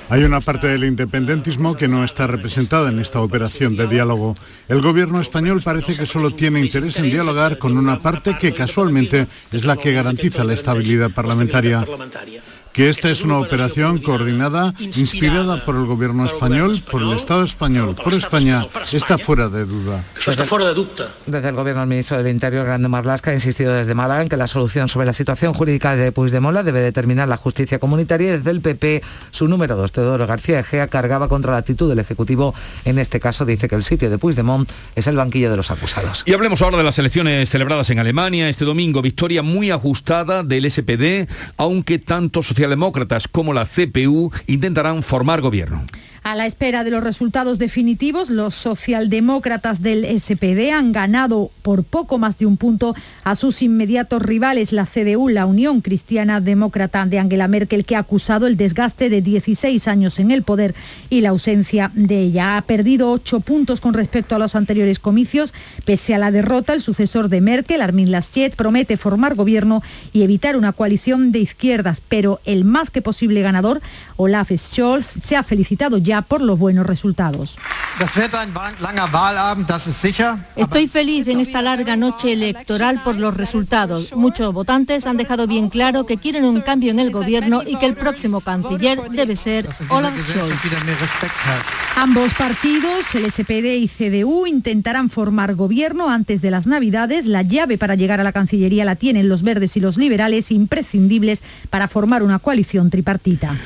Hay 0.10 0.24
una 0.24 0.42
parte 0.42 0.68
del 0.68 0.84
independentismo. 0.84 1.76
Que 1.76 1.88
no 1.88 2.04
está 2.04 2.28
representada 2.28 2.90
en 2.90 3.00
esta 3.00 3.22
operación 3.22 3.76
de 3.76 3.88
diálogo. 3.88 4.36
El 4.68 4.82
gobierno 4.82 5.20
español 5.20 5.62
parece 5.64 5.96
que 5.96 6.06
solo 6.06 6.32
tiene 6.32 6.60
interés 6.60 6.98
en 6.98 7.10
dialogar 7.10 7.58
con 7.58 7.78
una 7.78 8.00
parte 8.00 8.38
que 8.40 8.54
casualmente 8.54 9.28
es 9.52 9.66
la 9.66 9.76
que 9.78 9.94
garantiza 9.94 10.44
la 10.44 10.54
estabilidad 10.54 11.12
parlamentaria 11.12 11.86
que 12.78 12.90
esta 12.90 13.10
es 13.10 13.24
una 13.24 13.40
operación 13.40 13.98
coordinada, 13.98 14.72
inspirada 14.80 15.66
por 15.66 15.76
el 15.76 15.88
gobierno 15.88 16.28
español, 16.28 16.80
por 16.92 17.02
el 17.02 17.14
Estado 17.14 17.42
español, 17.42 17.96
por 17.96 18.14
España, 18.14 18.68
está 18.94 19.18
fuera 19.18 19.50
de 19.50 19.66
duda. 19.66 20.04
Eso 20.16 20.30
está 20.30 20.46
fuera 20.46 20.68
de 20.68 20.76
duda. 20.76 21.10
Desde 21.26 21.50
el 21.50 21.56
gobierno, 21.56 21.82
el 21.82 21.88
ministro 21.88 22.18
del 22.18 22.28
Interior, 22.28 22.68
Grande 22.68 22.88
Marlasca, 22.88 23.32
ha 23.32 23.34
insistido 23.34 23.74
desde 23.74 23.96
Málaga 23.96 24.22
en 24.22 24.30
que 24.30 24.38
la 24.38 24.46
solución 24.46 24.90
sobre 24.90 25.08
la 25.08 25.14
situación 25.14 25.56
jurídica 25.56 25.96
de 25.96 26.12
Puigdemont 26.12 26.56
debe 26.60 26.80
determinar 26.80 27.28
la 27.28 27.38
justicia 27.38 27.80
comunitaria 27.80 28.28
y 28.28 28.38
desde 28.38 28.52
el 28.52 28.62
PP, 28.62 29.02
su 29.32 29.48
número 29.48 29.76
dos, 29.76 29.92
Teodoro 29.92 30.28
García 30.28 30.60
Egea, 30.60 30.88
cargaba 30.88 31.28
contra 31.28 31.54
la 31.54 31.58
actitud 31.58 31.90
del 31.90 31.98
Ejecutivo. 31.98 32.54
En 32.86 33.00
este 33.00 33.20
caso 33.20 33.44
dice 33.44 33.68
que 33.68 33.74
el 33.74 33.84
sitio 33.84 34.12
de 34.12 34.20
Puigdemont 34.20 34.70
es 34.96 35.08
el 35.08 35.16
banquillo 35.16 35.50
de 35.50 35.58
los 35.58 35.72
acusados. 35.72 36.22
Y 36.28 36.34
hablemos 36.36 36.62
ahora 36.62 36.78
de 36.78 36.84
las 36.84 37.00
elecciones 37.00 37.50
celebradas 37.50 37.90
en 37.90 37.98
Alemania. 37.98 38.50
Este 38.50 38.66
domingo, 38.66 39.02
victoria 39.02 39.42
muy 39.42 39.72
ajustada 39.72 40.44
del 40.44 40.70
SPD, 40.70 41.28
aunque 41.58 41.98
tanto 41.98 42.44
social 42.44 42.67
socialdemócratas 42.68 43.28
como 43.30 43.54
la 43.54 43.66
CPU 43.66 44.32
intentarán 44.46 45.02
formar 45.02 45.40
gobierno. 45.42 45.86
A 46.28 46.36
la 46.36 46.46
espera 46.46 46.84
de 46.84 46.92
los 46.92 47.02
resultados 47.02 47.58
definitivos, 47.58 48.30
los 48.30 48.54
socialdemócratas 48.54 49.82
del 49.82 50.04
SPD 50.20 50.72
han 50.74 50.92
ganado 50.92 51.52
por 51.62 51.86
poco 51.86 52.18
más 52.18 52.38
de 52.38 52.46
un 52.46 52.58
punto 52.58 52.96
a 53.24 53.36
sus 53.36 53.62
inmediatos 53.62 54.22
rivales, 54.22 54.74
la 54.74 54.86
CDU, 54.86 55.30
la 55.30 55.46
Unión 55.46 55.80
Cristiana 55.80 56.42
Demócrata 56.42 57.06
de 57.06 57.20
Angela 57.20 57.48
Merkel, 57.48 57.86
que 57.86 57.96
ha 57.96 58.00
acusado 58.00 58.46
el 58.46 58.58
desgaste 58.58 59.10
de 59.10 59.22
16 59.22 59.88
años 59.88 60.20
en 60.20 60.32
el 60.32 60.44
poder 60.44 60.76
y 61.10 61.22
la 61.22 61.30
ausencia 61.30 61.94
de 61.96 62.24
ella. 62.24 62.58
Ha 62.58 62.62
perdido 62.64 63.10
ocho 63.10 63.40
puntos 63.40 63.80
con 63.80 63.94
respecto 63.94 64.36
a 64.36 64.40
los 64.40 64.54
anteriores 64.54 65.00
comicios. 65.00 65.54
Pese 65.86 66.14
a 66.14 66.18
la 66.20 66.32
derrota, 66.32 66.74
el 66.74 66.82
sucesor 66.82 67.30
de 67.30 67.40
Merkel, 67.40 67.82
Armin 67.82 68.12
Laschet, 68.12 68.54
promete 68.54 68.98
formar 68.98 69.36
gobierno 69.36 69.82
y 70.12 70.24
evitar 70.24 70.58
una 70.58 70.74
coalición 70.74 71.32
de 71.32 71.40
izquierdas, 71.40 72.02
pero 72.06 72.42
el 72.44 72.66
más 72.66 72.92
que 72.92 73.02
posible 73.02 73.42
ganador, 73.42 73.82
Olaf 74.18 74.52
Scholz, 74.52 75.14
se 75.24 75.38
ha 75.38 75.44
felicitado 75.44 75.98
ya 75.98 76.17
por 76.22 76.42
los 76.42 76.58
buenos 76.58 76.86
resultados. 76.86 77.58
Estoy 80.56 80.88
feliz 80.88 81.28
en 81.28 81.40
esta 81.40 81.62
larga 81.62 81.96
noche 81.96 82.34
electoral 82.34 83.02
por 83.04 83.16
los 83.16 83.36
resultados. 83.36 84.14
Muchos 84.16 84.54
votantes 84.54 85.08
han 85.08 85.18
dejado 85.18 85.48
bien 85.48 85.70
claro 85.70 86.06
que 86.06 86.18
quieren 86.18 86.46
un 86.46 86.62
cambio 86.62 86.92
en 86.92 87.00
el 87.00 87.12
gobierno 87.12 87.64
y 87.66 87.76
que 87.78 87.88
el 87.88 87.96
próximo 87.96 88.42
canciller 88.42 89.10
debe 89.10 89.36
ser 89.36 89.68
Olaf 89.90 90.16
Scholz. 90.16 90.54
Ambos 91.96 92.34
partidos, 92.36 93.16
el 93.16 93.32
SPD 93.32 93.78
y 93.78 93.88
CDU, 93.88 94.46
intentarán 94.46 95.10
formar 95.10 95.56
gobierno 95.56 96.10
antes 96.10 96.42
de 96.42 96.52
las 96.52 96.68
Navidades. 96.68 97.26
La 97.26 97.42
llave 97.42 97.80
para 97.80 97.96
llegar 97.96 98.20
a 98.20 98.24
la 98.24 98.32
Cancillería 98.32 98.86
la 98.86 98.96
tienen 98.96 99.30
los 99.30 99.42
verdes 99.42 99.76
y 99.76 99.80
los 99.80 99.98
liberales, 99.98 100.52
imprescindibles 100.52 101.42
para 101.72 101.88
formar 101.88 102.22
una 102.22 102.38
coalición 102.40 102.92
tripartita. 102.92 103.58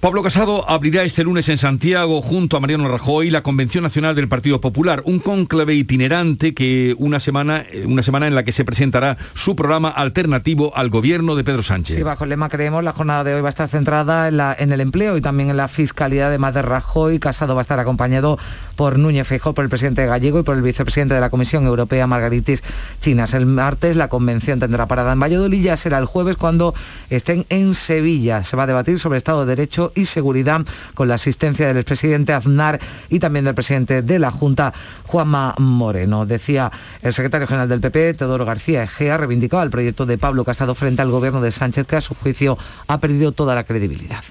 Pablo 0.00 0.22
Casado 0.22 0.64
abrirá 0.66 1.02
este 1.02 1.24
lunes 1.24 1.50
en 1.50 1.58
Santiago 1.58 2.22
junto 2.22 2.56
a 2.56 2.60
Mariano 2.60 2.88
Rajoy 2.88 3.28
la 3.28 3.42
Convención 3.42 3.84
Nacional 3.84 4.14
del 4.16 4.28
Partido 4.28 4.58
Popular, 4.58 5.02
un 5.04 5.18
cónclave 5.18 5.74
itinerante 5.74 6.54
que 6.54 6.94
una 6.96 7.20
semana, 7.20 7.66
una 7.84 8.02
semana 8.02 8.26
en 8.26 8.34
la 8.34 8.42
que 8.42 8.52
se 8.52 8.64
presentará 8.64 9.18
su 9.34 9.54
programa 9.54 9.90
alternativo 9.90 10.74
al 10.74 10.88
gobierno 10.88 11.36
de 11.36 11.44
Pedro 11.44 11.62
Sánchez. 11.62 11.96
Sí, 11.96 12.02
bajo 12.02 12.24
el 12.24 12.30
lema 12.30 12.48
creemos, 12.48 12.82
la 12.82 12.94
jornada 12.94 13.24
de 13.24 13.34
hoy 13.34 13.42
va 13.42 13.48
a 13.48 13.50
estar 13.50 13.68
centrada 13.68 14.28
en, 14.58 14.72
el 14.72 14.80
empleo 14.80 15.18
y 15.18 15.20
también 15.20 15.50
en 15.50 15.58
la 15.58 15.68
fiscalidad, 15.68 16.28
además 16.28 16.54
de 16.54 16.62
Rajoy. 16.62 17.18
Casado 17.18 17.54
va 17.54 17.60
a 17.60 17.68
estar 17.68 17.78
acompañado 17.78 18.38
por 18.80 18.98
Núñez 18.98 19.26
Feijóo, 19.26 19.52
por 19.52 19.62
el 19.62 19.68
presidente 19.68 20.06
gallego 20.06 20.38
y 20.38 20.42
por 20.42 20.56
el 20.56 20.62
vicepresidente 20.62 21.12
de 21.12 21.20
la 21.20 21.28
Comisión 21.28 21.66
Europea, 21.66 22.06
Margaritis 22.06 22.64
Chinas. 22.98 23.34
El 23.34 23.44
martes 23.44 23.94
la 23.94 24.08
convención 24.08 24.58
tendrá 24.58 24.86
parada 24.86 25.12
en 25.12 25.20
Valladolid, 25.20 25.62
ya 25.62 25.76
será 25.76 25.98
el 25.98 26.06
jueves 26.06 26.38
cuando 26.38 26.72
estén 27.10 27.44
en 27.50 27.74
Sevilla. 27.74 28.42
Se 28.42 28.56
va 28.56 28.62
a 28.62 28.66
debatir 28.66 28.98
sobre 28.98 29.18
Estado 29.18 29.44
de 29.44 29.54
Derecho 29.54 29.92
y 29.94 30.06
Seguridad 30.06 30.62
con 30.94 31.08
la 31.08 31.16
asistencia 31.16 31.66
del 31.66 31.76
expresidente 31.76 32.32
Aznar 32.32 32.80
y 33.10 33.18
también 33.18 33.44
del 33.44 33.54
presidente 33.54 34.00
de 34.00 34.18
la 34.18 34.30
Junta, 34.30 34.72
Juanma 35.04 35.54
Moreno. 35.58 36.24
Decía 36.24 36.72
el 37.02 37.12
secretario 37.12 37.46
general 37.46 37.68
del 37.68 37.80
PP, 37.82 38.14
Teodoro 38.14 38.46
García 38.46 38.84
Egea, 38.84 39.18
reivindicaba 39.18 39.62
el 39.62 39.68
proyecto 39.68 40.06
de 40.06 40.16
Pablo 40.16 40.42
Casado 40.46 40.74
frente 40.74 41.02
al 41.02 41.10
gobierno 41.10 41.42
de 41.42 41.50
Sánchez, 41.50 41.86
que 41.86 41.96
a 41.96 42.00
su 42.00 42.14
juicio 42.14 42.56
ha 42.86 42.98
perdido 42.98 43.32
toda 43.32 43.54
la 43.54 43.64
credibilidad. 43.64 44.24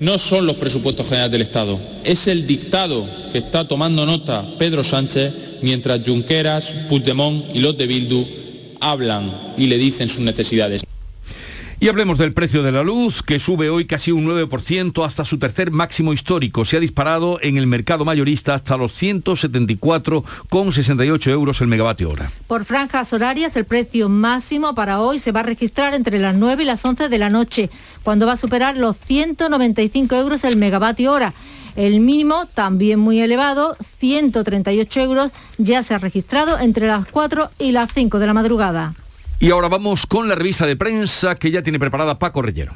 No 0.00 0.18
son 0.18 0.46
los 0.46 0.56
presupuestos 0.56 1.06
generales 1.06 1.32
del 1.32 1.42
Estado, 1.42 1.78
es 2.04 2.26
el 2.26 2.46
dictado 2.46 3.06
que 3.32 3.38
está 3.38 3.66
tomando 3.66 4.04
nota 4.06 4.44
Pedro 4.58 4.82
Sánchez 4.82 5.32
mientras 5.62 6.00
Junqueras, 6.04 6.72
Puigdemont 6.88 7.44
y 7.54 7.60
los 7.60 7.76
de 7.78 7.86
Bildu 7.86 8.26
hablan 8.80 9.54
y 9.56 9.66
le 9.66 9.78
dicen 9.78 10.08
sus 10.08 10.20
necesidades. 10.20 10.82
Y 11.80 11.88
hablemos 11.88 12.18
del 12.18 12.32
precio 12.32 12.62
de 12.62 12.72
la 12.72 12.82
luz, 12.82 13.22
que 13.22 13.38
sube 13.38 13.68
hoy 13.68 13.86
casi 13.86 14.12
un 14.12 14.26
9% 14.26 15.04
hasta 15.04 15.24
su 15.24 15.38
tercer 15.38 15.70
máximo 15.70 16.12
histórico. 16.12 16.64
Se 16.64 16.76
ha 16.76 16.80
disparado 16.80 17.38
en 17.42 17.56
el 17.56 17.66
mercado 17.66 18.04
mayorista 18.04 18.54
hasta 18.54 18.76
los 18.76 19.00
174,68 19.02 21.30
euros 21.30 21.60
el 21.60 21.68
megavatio 21.68 22.10
hora. 22.10 22.30
Por 22.46 22.64
franjas 22.64 23.12
horarias, 23.12 23.56
el 23.56 23.64
precio 23.64 24.08
máximo 24.08 24.74
para 24.74 25.00
hoy 25.00 25.18
se 25.18 25.32
va 25.32 25.40
a 25.40 25.44
registrar 25.44 25.94
entre 25.94 26.18
las 26.18 26.36
9 26.36 26.62
y 26.62 26.66
las 26.66 26.84
11 26.84 27.08
de 27.08 27.18
la 27.18 27.30
noche, 27.30 27.70
cuando 28.02 28.26
va 28.26 28.32
a 28.32 28.36
superar 28.36 28.76
los 28.76 28.96
195 28.96 30.14
euros 30.14 30.44
el 30.44 30.56
megavatio 30.56 31.12
hora. 31.12 31.32
El 31.76 32.00
mínimo, 32.00 32.46
también 32.54 33.00
muy 33.00 33.20
elevado, 33.20 33.76
138 33.98 35.00
euros, 35.00 35.32
ya 35.58 35.82
se 35.82 35.94
ha 35.94 35.98
registrado 35.98 36.58
entre 36.58 36.86
las 36.86 37.06
4 37.06 37.50
y 37.58 37.72
las 37.72 37.92
5 37.92 38.20
de 38.20 38.26
la 38.26 38.34
madrugada. 38.34 38.94
Y 39.40 39.50
ahora 39.50 39.68
vamos 39.68 40.06
con 40.06 40.28
la 40.28 40.34
revista 40.34 40.66
de 40.66 40.76
prensa 40.76 41.34
que 41.34 41.50
ya 41.50 41.62
tiene 41.62 41.78
preparada 41.78 42.18
Paco 42.18 42.42
Rellero. 42.42 42.72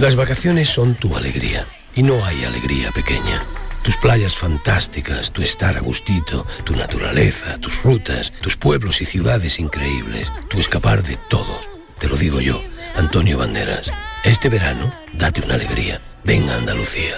Las 0.00 0.16
vacaciones 0.16 0.70
son 0.70 0.94
tu 0.94 1.14
alegría 1.14 1.66
y 1.94 2.02
no 2.02 2.24
hay 2.24 2.44
alegría 2.44 2.90
pequeña. 2.90 3.44
Tus 3.82 3.98
playas 3.98 4.34
fantásticas, 4.34 5.30
tu 5.30 5.42
estar 5.42 5.76
a 5.76 5.80
gustito, 5.80 6.46
tu 6.64 6.74
naturaleza, 6.74 7.58
tus 7.58 7.82
rutas, 7.82 8.32
tus 8.40 8.56
pueblos 8.56 9.02
y 9.02 9.04
ciudades 9.04 9.60
increíbles, 9.60 10.32
tu 10.48 10.58
escapar 10.58 11.02
de 11.02 11.18
todos. 11.28 11.68
Te 11.98 12.08
lo 12.08 12.16
digo 12.16 12.40
yo, 12.40 12.62
Antonio 12.96 13.36
Banderas. 13.36 13.90
Este 14.24 14.48
verano, 14.48 14.92
date 15.14 15.40
una 15.42 15.54
alegría. 15.54 16.00
Venga 16.24 16.54
Andalucía. 16.56 17.16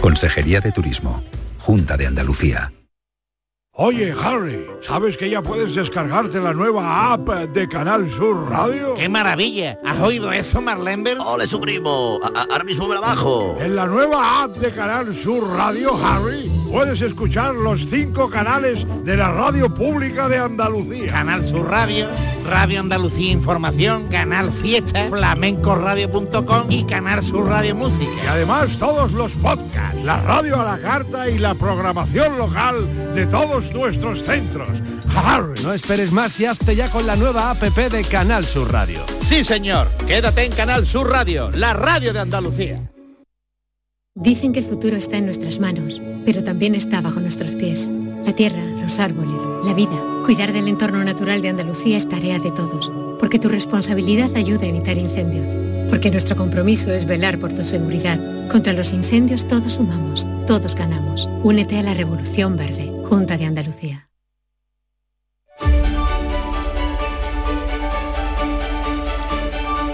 Consejería 0.00 0.60
de 0.60 0.72
Turismo. 0.72 1.22
Junta 1.58 1.96
de 1.96 2.06
Andalucía. 2.06 2.72
Oye, 3.74 4.12
Harry, 4.22 4.66
¿sabes 4.86 5.16
que 5.16 5.30
ya 5.30 5.40
puedes 5.40 5.74
descargarte 5.74 6.38
la 6.40 6.52
nueva 6.52 7.12
app 7.14 7.26
de 7.54 7.66
Canal 7.68 8.08
Sur 8.10 8.50
Radio? 8.50 8.92
¡Qué 8.94 9.08
maravilla! 9.08 9.78
¿Has 9.82 9.98
oído 10.00 10.30
eso, 10.30 10.60
Marlenber? 10.60 11.16
¡Ole, 11.18 11.46
su 11.46 11.58
primo! 11.58 12.20
A- 12.22 12.40
a- 12.40 12.46
Ahora 12.50 12.64
mismo 12.64 12.86
me 12.86 12.96
la 12.96 13.00
bajo. 13.00 13.56
En 13.60 13.74
la 13.74 13.86
nueva 13.86 14.42
app 14.44 14.56
de 14.58 14.72
Canal 14.72 15.14
Sur 15.14 15.48
Radio, 15.56 15.96
Harry, 16.04 16.50
puedes 16.72 17.02
escuchar 17.02 17.54
los 17.54 17.86
cinco 17.86 18.30
canales 18.30 18.86
de 19.04 19.16
la 19.18 19.30
radio 19.30 19.72
pública 19.72 20.26
de 20.28 20.38
Andalucía. 20.38 21.12
Canal 21.12 21.44
Sur 21.44 21.68
Radio, 21.68 22.06
Radio 22.48 22.80
Andalucía 22.80 23.30
Información, 23.30 24.08
Canal 24.08 24.50
Fiesta, 24.50 25.08
flamencoradio.com 25.10 26.70
y 26.70 26.84
Canal 26.84 27.22
Sur 27.22 27.48
Radio 27.48 27.76
Música. 27.76 28.10
Y 28.24 28.26
además 28.26 28.78
todos 28.78 29.12
los 29.12 29.34
podcasts, 29.34 30.02
la 30.02 30.22
radio 30.22 30.60
a 30.60 30.64
la 30.64 30.78
carta 30.80 31.28
y 31.28 31.38
la 31.38 31.54
programación 31.54 32.38
local 32.38 33.14
de 33.14 33.26
todos 33.26 33.72
nuestros 33.74 34.22
centros. 34.22 34.82
Harry. 35.14 35.62
No 35.62 35.74
esperes 35.74 36.10
más 36.10 36.40
y 36.40 36.46
hazte 36.46 36.74
ya 36.74 36.90
con 36.90 37.06
la 37.06 37.16
nueva 37.16 37.50
APP 37.50 37.90
de 37.90 38.02
Canal 38.02 38.46
Sur 38.46 38.72
Radio. 38.72 39.04
Sí, 39.20 39.44
señor. 39.44 39.88
Quédate 40.06 40.46
en 40.46 40.52
Canal 40.52 40.86
Sur 40.86 41.10
Radio, 41.10 41.50
la 41.50 41.74
radio 41.74 42.14
de 42.14 42.20
Andalucía. 42.20 42.91
Dicen 44.14 44.52
que 44.52 44.60
el 44.60 44.66
futuro 44.66 44.96
está 44.96 45.16
en 45.16 45.24
nuestras 45.24 45.58
manos, 45.58 46.00
pero 46.24 46.44
también 46.44 46.74
está 46.74 47.00
bajo 47.00 47.18
nuestros 47.18 47.56
pies. 47.56 47.90
La 48.24 48.32
tierra, 48.32 48.62
los 48.80 49.00
árboles, 49.00 49.42
la 49.64 49.74
vida. 49.74 49.98
Cuidar 50.24 50.52
del 50.52 50.68
entorno 50.68 51.02
natural 51.02 51.42
de 51.42 51.48
Andalucía 51.48 51.96
es 51.96 52.08
tarea 52.08 52.38
de 52.38 52.52
todos, 52.52 52.92
porque 53.18 53.40
tu 53.40 53.48
responsabilidad 53.48 54.30
ayuda 54.36 54.62
a 54.62 54.68
evitar 54.68 54.96
incendios, 54.96 55.56
porque 55.90 56.12
nuestro 56.12 56.36
compromiso 56.36 56.92
es 56.92 57.04
velar 57.04 57.40
por 57.40 57.52
tu 57.52 57.64
seguridad. 57.64 58.20
Contra 58.48 58.74
los 58.74 58.92
incendios 58.92 59.48
todos 59.48 59.72
sumamos, 59.72 60.28
todos 60.46 60.76
ganamos. 60.76 61.28
Únete 61.42 61.78
a 61.78 61.82
la 61.82 61.94
Revolución 61.94 62.56
Verde, 62.56 62.92
Junta 63.04 63.36
de 63.36 63.46
Andalucía. 63.46 63.91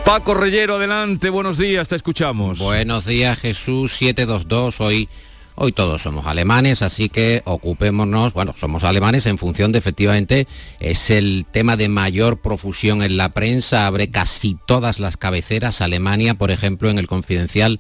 Paco 0.09 0.33
Rellero, 0.33 0.77
adelante, 0.77 1.29
buenos 1.29 1.59
días, 1.59 1.87
te 1.87 1.94
escuchamos. 1.94 2.59
Buenos 2.59 3.05
días 3.05 3.38
Jesús 3.38 3.92
722, 3.92 4.81
hoy, 4.81 5.11
hoy 5.55 5.73
todos 5.73 6.01
somos 6.01 6.27
alemanes, 6.27 6.81
así 6.81 7.11
que 7.11 7.42
ocupémonos, 7.44 8.33
bueno, 8.33 8.55
somos 8.57 8.85
alemanes 8.85 9.27
en 9.27 9.37
función 9.37 9.71
de 9.71 9.81
efectivamente 9.81 10.47
es 10.81 11.11
el 11.11 11.44
tema 11.51 11.77
de 11.77 11.90
mayor 11.90 12.40
profusión 12.40 13.03
en 13.03 13.18
la 13.18 13.29
prensa, 13.33 13.87
abre 13.87 14.11
casi 14.11 14.57
todas 14.64 14.99
las 14.99 15.18
cabeceras, 15.18 15.83
Alemania, 15.83 16.33
por 16.33 16.51
ejemplo, 16.51 16.88
en 16.88 16.99
el 16.99 17.07
confidencial 17.07 17.79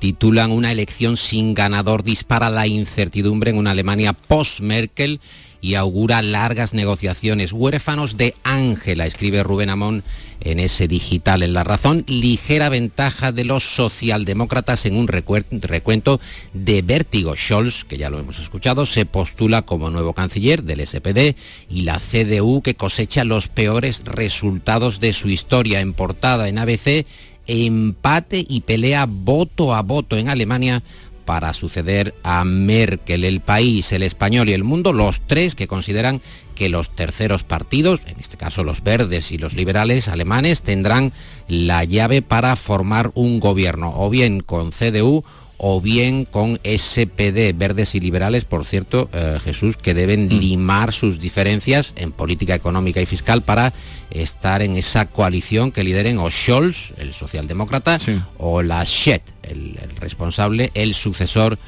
titulan 0.00 0.50
Una 0.50 0.72
elección 0.72 1.16
sin 1.16 1.54
ganador 1.54 2.02
dispara 2.02 2.50
la 2.50 2.66
incertidumbre 2.66 3.50
en 3.50 3.56
una 3.56 3.70
Alemania 3.70 4.14
post-Merkel 4.14 5.20
y 5.60 5.74
augura 5.74 6.22
largas 6.22 6.74
negociaciones. 6.74 7.52
Huérfanos 7.52 8.16
de 8.16 8.34
Ángela, 8.44 9.06
escribe 9.06 9.42
Rubén 9.42 9.70
Amón 9.70 10.04
en 10.40 10.60
ese 10.60 10.86
digital 10.86 11.42
en 11.42 11.52
La 11.52 11.64
Razón, 11.64 12.04
ligera 12.06 12.68
ventaja 12.68 13.32
de 13.32 13.44
los 13.44 13.64
socialdemócratas 13.64 14.86
en 14.86 14.96
un 14.96 15.08
recuento 15.08 16.20
de 16.54 16.82
vértigo. 16.82 17.34
Scholz, 17.36 17.84
que 17.84 17.98
ya 17.98 18.10
lo 18.10 18.18
hemos 18.18 18.38
escuchado, 18.38 18.86
se 18.86 19.04
postula 19.04 19.62
como 19.62 19.90
nuevo 19.90 20.12
canciller 20.12 20.62
del 20.62 20.86
SPD 20.86 21.34
y 21.68 21.82
la 21.82 21.98
CDU 21.98 22.62
que 22.62 22.76
cosecha 22.76 23.24
los 23.24 23.48
peores 23.48 24.02
resultados 24.04 25.00
de 25.00 25.12
su 25.12 25.28
historia 25.28 25.80
en 25.80 25.92
portada 25.92 26.48
en 26.48 26.58
ABC, 26.58 27.04
empate 27.46 28.44
y 28.46 28.60
pelea 28.60 29.06
voto 29.08 29.74
a 29.74 29.82
voto 29.82 30.16
en 30.16 30.28
Alemania 30.28 30.82
para 31.28 31.52
suceder 31.52 32.14
a 32.22 32.42
Merkel, 32.46 33.22
el 33.22 33.42
país, 33.42 33.92
el 33.92 34.02
español 34.02 34.48
y 34.48 34.54
el 34.54 34.64
mundo, 34.64 34.94
los 34.94 35.20
tres 35.20 35.54
que 35.54 35.68
consideran 35.68 36.22
que 36.54 36.70
los 36.70 36.88
terceros 36.88 37.42
partidos, 37.42 38.00
en 38.06 38.18
este 38.18 38.38
caso 38.38 38.64
los 38.64 38.82
verdes 38.82 39.30
y 39.30 39.36
los 39.36 39.52
liberales 39.52 40.08
alemanes, 40.08 40.62
tendrán 40.62 41.12
la 41.46 41.84
llave 41.84 42.22
para 42.22 42.56
formar 42.56 43.10
un 43.12 43.40
gobierno, 43.40 43.92
o 43.94 44.08
bien 44.08 44.40
con 44.40 44.70
CDU 44.70 45.22
o 45.58 45.80
bien 45.80 46.24
con 46.24 46.60
SPD, 46.64 47.52
verdes 47.54 47.94
y 47.94 48.00
liberales, 48.00 48.44
por 48.44 48.64
cierto, 48.64 49.10
eh, 49.12 49.38
Jesús, 49.42 49.76
que 49.76 49.92
deben 49.92 50.28
limar 50.40 50.92
sus 50.92 51.18
diferencias 51.18 51.92
en 51.96 52.12
política 52.12 52.54
económica 52.54 53.00
y 53.00 53.06
fiscal 53.06 53.42
para 53.42 53.72
estar 54.10 54.62
en 54.62 54.76
esa 54.76 55.06
coalición 55.06 55.72
que 55.72 55.84
lideren 55.84 56.18
o 56.18 56.30
Scholz, 56.30 56.92
el 56.98 57.12
socialdemócrata, 57.12 57.98
o 58.38 58.62
la 58.62 58.84
el, 59.42 59.78
el 59.82 59.96
responsable, 59.96 60.70
el 60.74 60.94
sucesor 60.94 61.58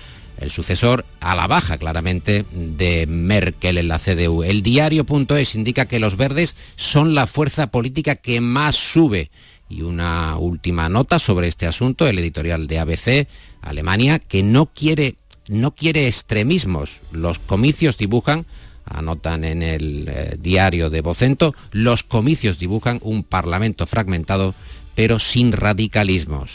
el 0.40 0.50
sucesor 0.50 1.04
a 1.20 1.34
la 1.34 1.46
baja 1.46 1.76
claramente 1.76 2.44
de 2.50 3.06
Merkel 3.06 3.76
en 3.76 3.88
la 3.88 3.98
CDU. 3.98 4.42
El 4.42 4.62
diario.es 4.62 5.54
indica 5.54 5.86
que 5.86 6.00
los 6.00 6.16
verdes 6.16 6.56
son 6.76 7.14
la 7.14 7.26
fuerza 7.26 7.66
política 7.66 8.16
que 8.16 8.40
más 8.40 8.74
sube. 8.74 9.30
Y 9.68 9.82
una 9.82 10.36
última 10.36 10.88
nota 10.88 11.18
sobre 11.18 11.46
este 11.46 11.66
asunto, 11.66 12.08
el 12.08 12.18
editorial 12.18 12.66
de 12.66 12.78
ABC, 12.78 13.28
Alemania, 13.62 14.18
que 14.18 14.42
no 14.42 14.66
quiere, 14.66 15.16
no 15.48 15.72
quiere 15.74 16.06
extremismos. 16.06 16.98
Los 17.12 17.38
comicios 17.38 17.96
dibujan, 17.96 18.46
anotan 18.84 19.44
en 19.44 19.62
el 19.62 20.08
eh, 20.08 20.36
diario 20.40 20.90
de 20.90 21.00
Vocento, 21.00 21.54
los 21.72 22.02
comicios 22.02 22.58
dibujan 22.58 23.00
un 23.02 23.22
parlamento 23.22 23.86
fragmentado, 23.86 24.54
pero 24.94 25.18
sin 25.18 25.52
radicalismos. 25.52 26.52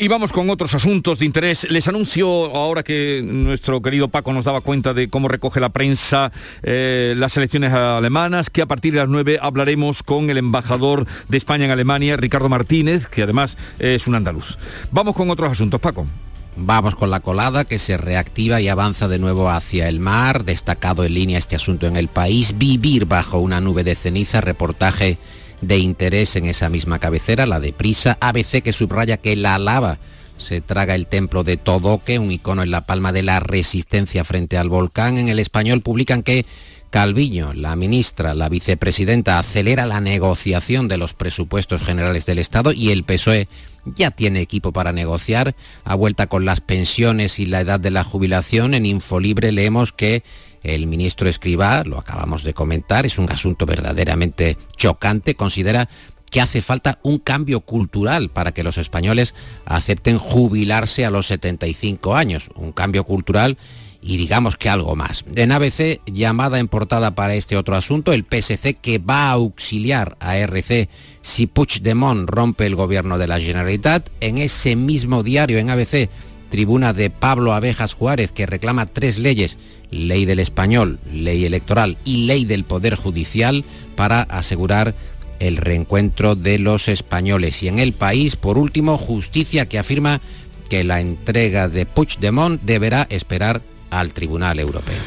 Y 0.00 0.06
vamos 0.06 0.32
con 0.32 0.48
otros 0.48 0.76
asuntos 0.76 1.18
de 1.18 1.26
interés. 1.26 1.68
Les 1.68 1.88
anuncio, 1.88 2.28
ahora 2.54 2.84
que 2.84 3.20
nuestro 3.24 3.82
querido 3.82 4.06
Paco 4.06 4.32
nos 4.32 4.44
daba 4.44 4.60
cuenta 4.60 4.94
de 4.94 5.10
cómo 5.10 5.26
recoge 5.26 5.58
la 5.58 5.70
prensa 5.70 6.30
eh, 6.62 7.14
las 7.16 7.36
elecciones 7.36 7.72
alemanas, 7.72 8.48
que 8.48 8.62
a 8.62 8.66
partir 8.66 8.92
de 8.92 9.00
las 9.00 9.08
9 9.08 9.40
hablaremos 9.42 10.04
con 10.04 10.30
el 10.30 10.38
embajador 10.38 11.08
de 11.28 11.36
España 11.36 11.64
en 11.64 11.72
Alemania, 11.72 12.16
Ricardo 12.16 12.48
Martínez, 12.48 13.08
que 13.08 13.24
además 13.24 13.56
es 13.80 14.06
un 14.06 14.14
andaluz. 14.14 14.56
Vamos 14.92 15.16
con 15.16 15.30
otros 15.30 15.50
asuntos, 15.50 15.80
Paco. 15.80 16.06
Vamos 16.54 16.94
con 16.94 17.10
la 17.10 17.18
colada 17.18 17.64
que 17.64 17.80
se 17.80 17.96
reactiva 17.96 18.60
y 18.60 18.68
avanza 18.68 19.08
de 19.08 19.18
nuevo 19.18 19.50
hacia 19.50 19.88
el 19.88 19.98
mar. 19.98 20.44
Destacado 20.44 21.04
en 21.04 21.14
línea 21.14 21.38
este 21.38 21.56
asunto 21.56 21.88
en 21.88 21.96
el 21.96 22.06
país. 22.06 22.56
Vivir 22.56 23.06
bajo 23.06 23.40
una 23.40 23.60
nube 23.60 23.82
de 23.82 23.96
ceniza. 23.96 24.40
Reportaje 24.40 25.18
de 25.60 25.78
interés 25.78 26.36
en 26.36 26.46
esa 26.46 26.68
misma 26.68 26.98
cabecera, 26.98 27.46
la 27.46 27.60
de 27.60 27.72
Prisa. 27.72 28.18
ABC 28.20 28.62
que 28.62 28.72
subraya 28.72 29.16
que 29.16 29.36
la 29.36 29.58
lava 29.58 29.98
se 30.38 30.60
traga 30.60 30.94
el 30.94 31.06
templo 31.06 31.44
de 31.44 31.56
Todoque, 31.56 32.18
un 32.18 32.30
icono 32.30 32.62
en 32.62 32.70
la 32.70 32.86
palma 32.86 33.12
de 33.12 33.22
la 33.22 33.40
resistencia 33.40 34.24
frente 34.24 34.56
al 34.56 34.68
volcán. 34.68 35.18
En 35.18 35.28
el 35.28 35.38
español 35.38 35.82
publican 35.82 36.22
que 36.22 36.46
Calviño, 36.90 37.52
la 37.52 37.76
ministra, 37.76 38.32
la 38.34 38.48
vicepresidenta, 38.48 39.38
acelera 39.38 39.84
la 39.84 40.00
negociación 40.00 40.88
de 40.88 40.96
los 40.96 41.12
presupuestos 41.12 41.82
generales 41.82 42.24
del 42.24 42.38
Estado 42.38 42.72
y 42.72 42.90
el 42.92 43.04
PSOE 43.04 43.46
ya 43.84 44.10
tiene 44.10 44.40
equipo 44.40 44.72
para 44.72 44.92
negociar. 44.92 45.54
A 45.84 45.94
vuelta 45.94 46.28
con 46.28 46.46
las 46.46 46.62
pensiones 46.62 47.38
y 47.38 47.46
la 47.46 47.60
edad 47.60 47.78
de 47.78 47.90
la 47.90 48.04
jubilación, 48.04 48.72
en 48.72 48.86
Infolibre 48.86 49.52
leemos 49.52 49.92
que 49.92 50.22
el 50.62 50.86
ministro 50.86 51.28
Escribá, 51.28 51.84
lo 51.84 51.98
acabamos 51.98 52.42
de 52.42 52.54
comentar, 52.54 53.06
es 53.06 53.18
un 53.18 53.30
asunto 53.30 53.66
verdaderamente 53.66 54.56
chocante, 54.76 55.34
considera 55.34 55.88
que 56.30 56.40
hace 56.40 56.62
falta 56.62 56.98
un 57.02 57.18
cambio 57.18 57.60
cultural 57.60 58.30
para 58.30 58.52
que 58.52 58.62
los 58.62 58.78
españoles 58.78 59.34
acepten 59.64 60.18
jubilarse 60.18 61.04
a 61.04 61.10
los 61.10 61.26
75 61.26 62.14
años, 62.14 62.50
un 62.54 62.72
cambio 62.72 63.04
cultural 63.04 63.56
y 64.00 64.16
digamos 64.16 64.56
que 64.56 64.68
algo 64.68 64.94
más. 64.94 65.24
En 65.34 65.52
ABC, 65.52 66.00
llamada 66.06 66.58
en 66.58 66.68
portada 66.68 67.14
para 67.14 67.34
este 67.34 67.56
otro 67.56 67.76
asunto, 67.76 68.12
el 68.12 68.24
PSC 68.24 68.74
que 68.74 68.98
va 68.98 69.28
a 69.28 69.32
auxiliar 69.32 70.16
a 70.20 70.36
RC 70.36 70.88
si 71.22 71.46
Puigdemont 71.46 72.28
rompe 72.28 72.66
el 72.66 72.76
gobierno 72.76 73.18
de 73.18 73.26
la 73.26 73.40
Generalitat. 73.40 74.08
En 74.20 74.38
ese 74.38 74.76
mismo 74.76 75.22
diario, 75.22 75.58
en 75.58 75.70
ABC, 75.70 76.08
tribuna 76.48 76.92
de 76.92 77.10
Pablo 77.10 77.54
Abejas 77.54 77.94
Juárez 77.94 78.32
que 78.32 78.46
reclama 78.46 78.86
tres 78.86 79.18
leyes, 79.18 79.56
ley 79.90 80.24
del 80.24 80.40
español, 80.40 80.98
ley 81.12 81.44
electoral 81.44 81.96
y 82.04 82.26
ley 82.26 82.44
del 82.44 82.64
Poder 82.64 82.94
Judicial 82.94 83.64
para 83.96 84.22
asegurar 84.22 84.94
el 85.38 85.56
reencuentro 85.56 86.34
de 86.34 86.58
los 86.58 86.88
españoles. 86.88 87.62
Y 87.62 87.68
en 87.68 87.78
el 87.78 87.92
país, 87.92 88.36
por 88.36 88.58
último, 88.58 88.98
justicia 88.98 89.66
que 89.66 89.78
afirma 89.78 90.20
que 90.68 90.84
la 90.84 91.00
entrega 91.00 91.68
de 91.68 91.86
Puigdemont 91.86 92.60
deberá 92.62 93.06
esperar 93.10 93.62
al 93.90 94.12
Tribunal 94.12 94.58
Europeo. 94.58 94.98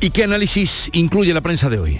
¿Y 0.00 0.10
qué 0.10 0.24
análisis 0.24 0.88
incluye 0.92 1.34
la 1.34 1.42
prensa 1.42 1.68
de 1.68 1.78
hoy? 1.78 1.98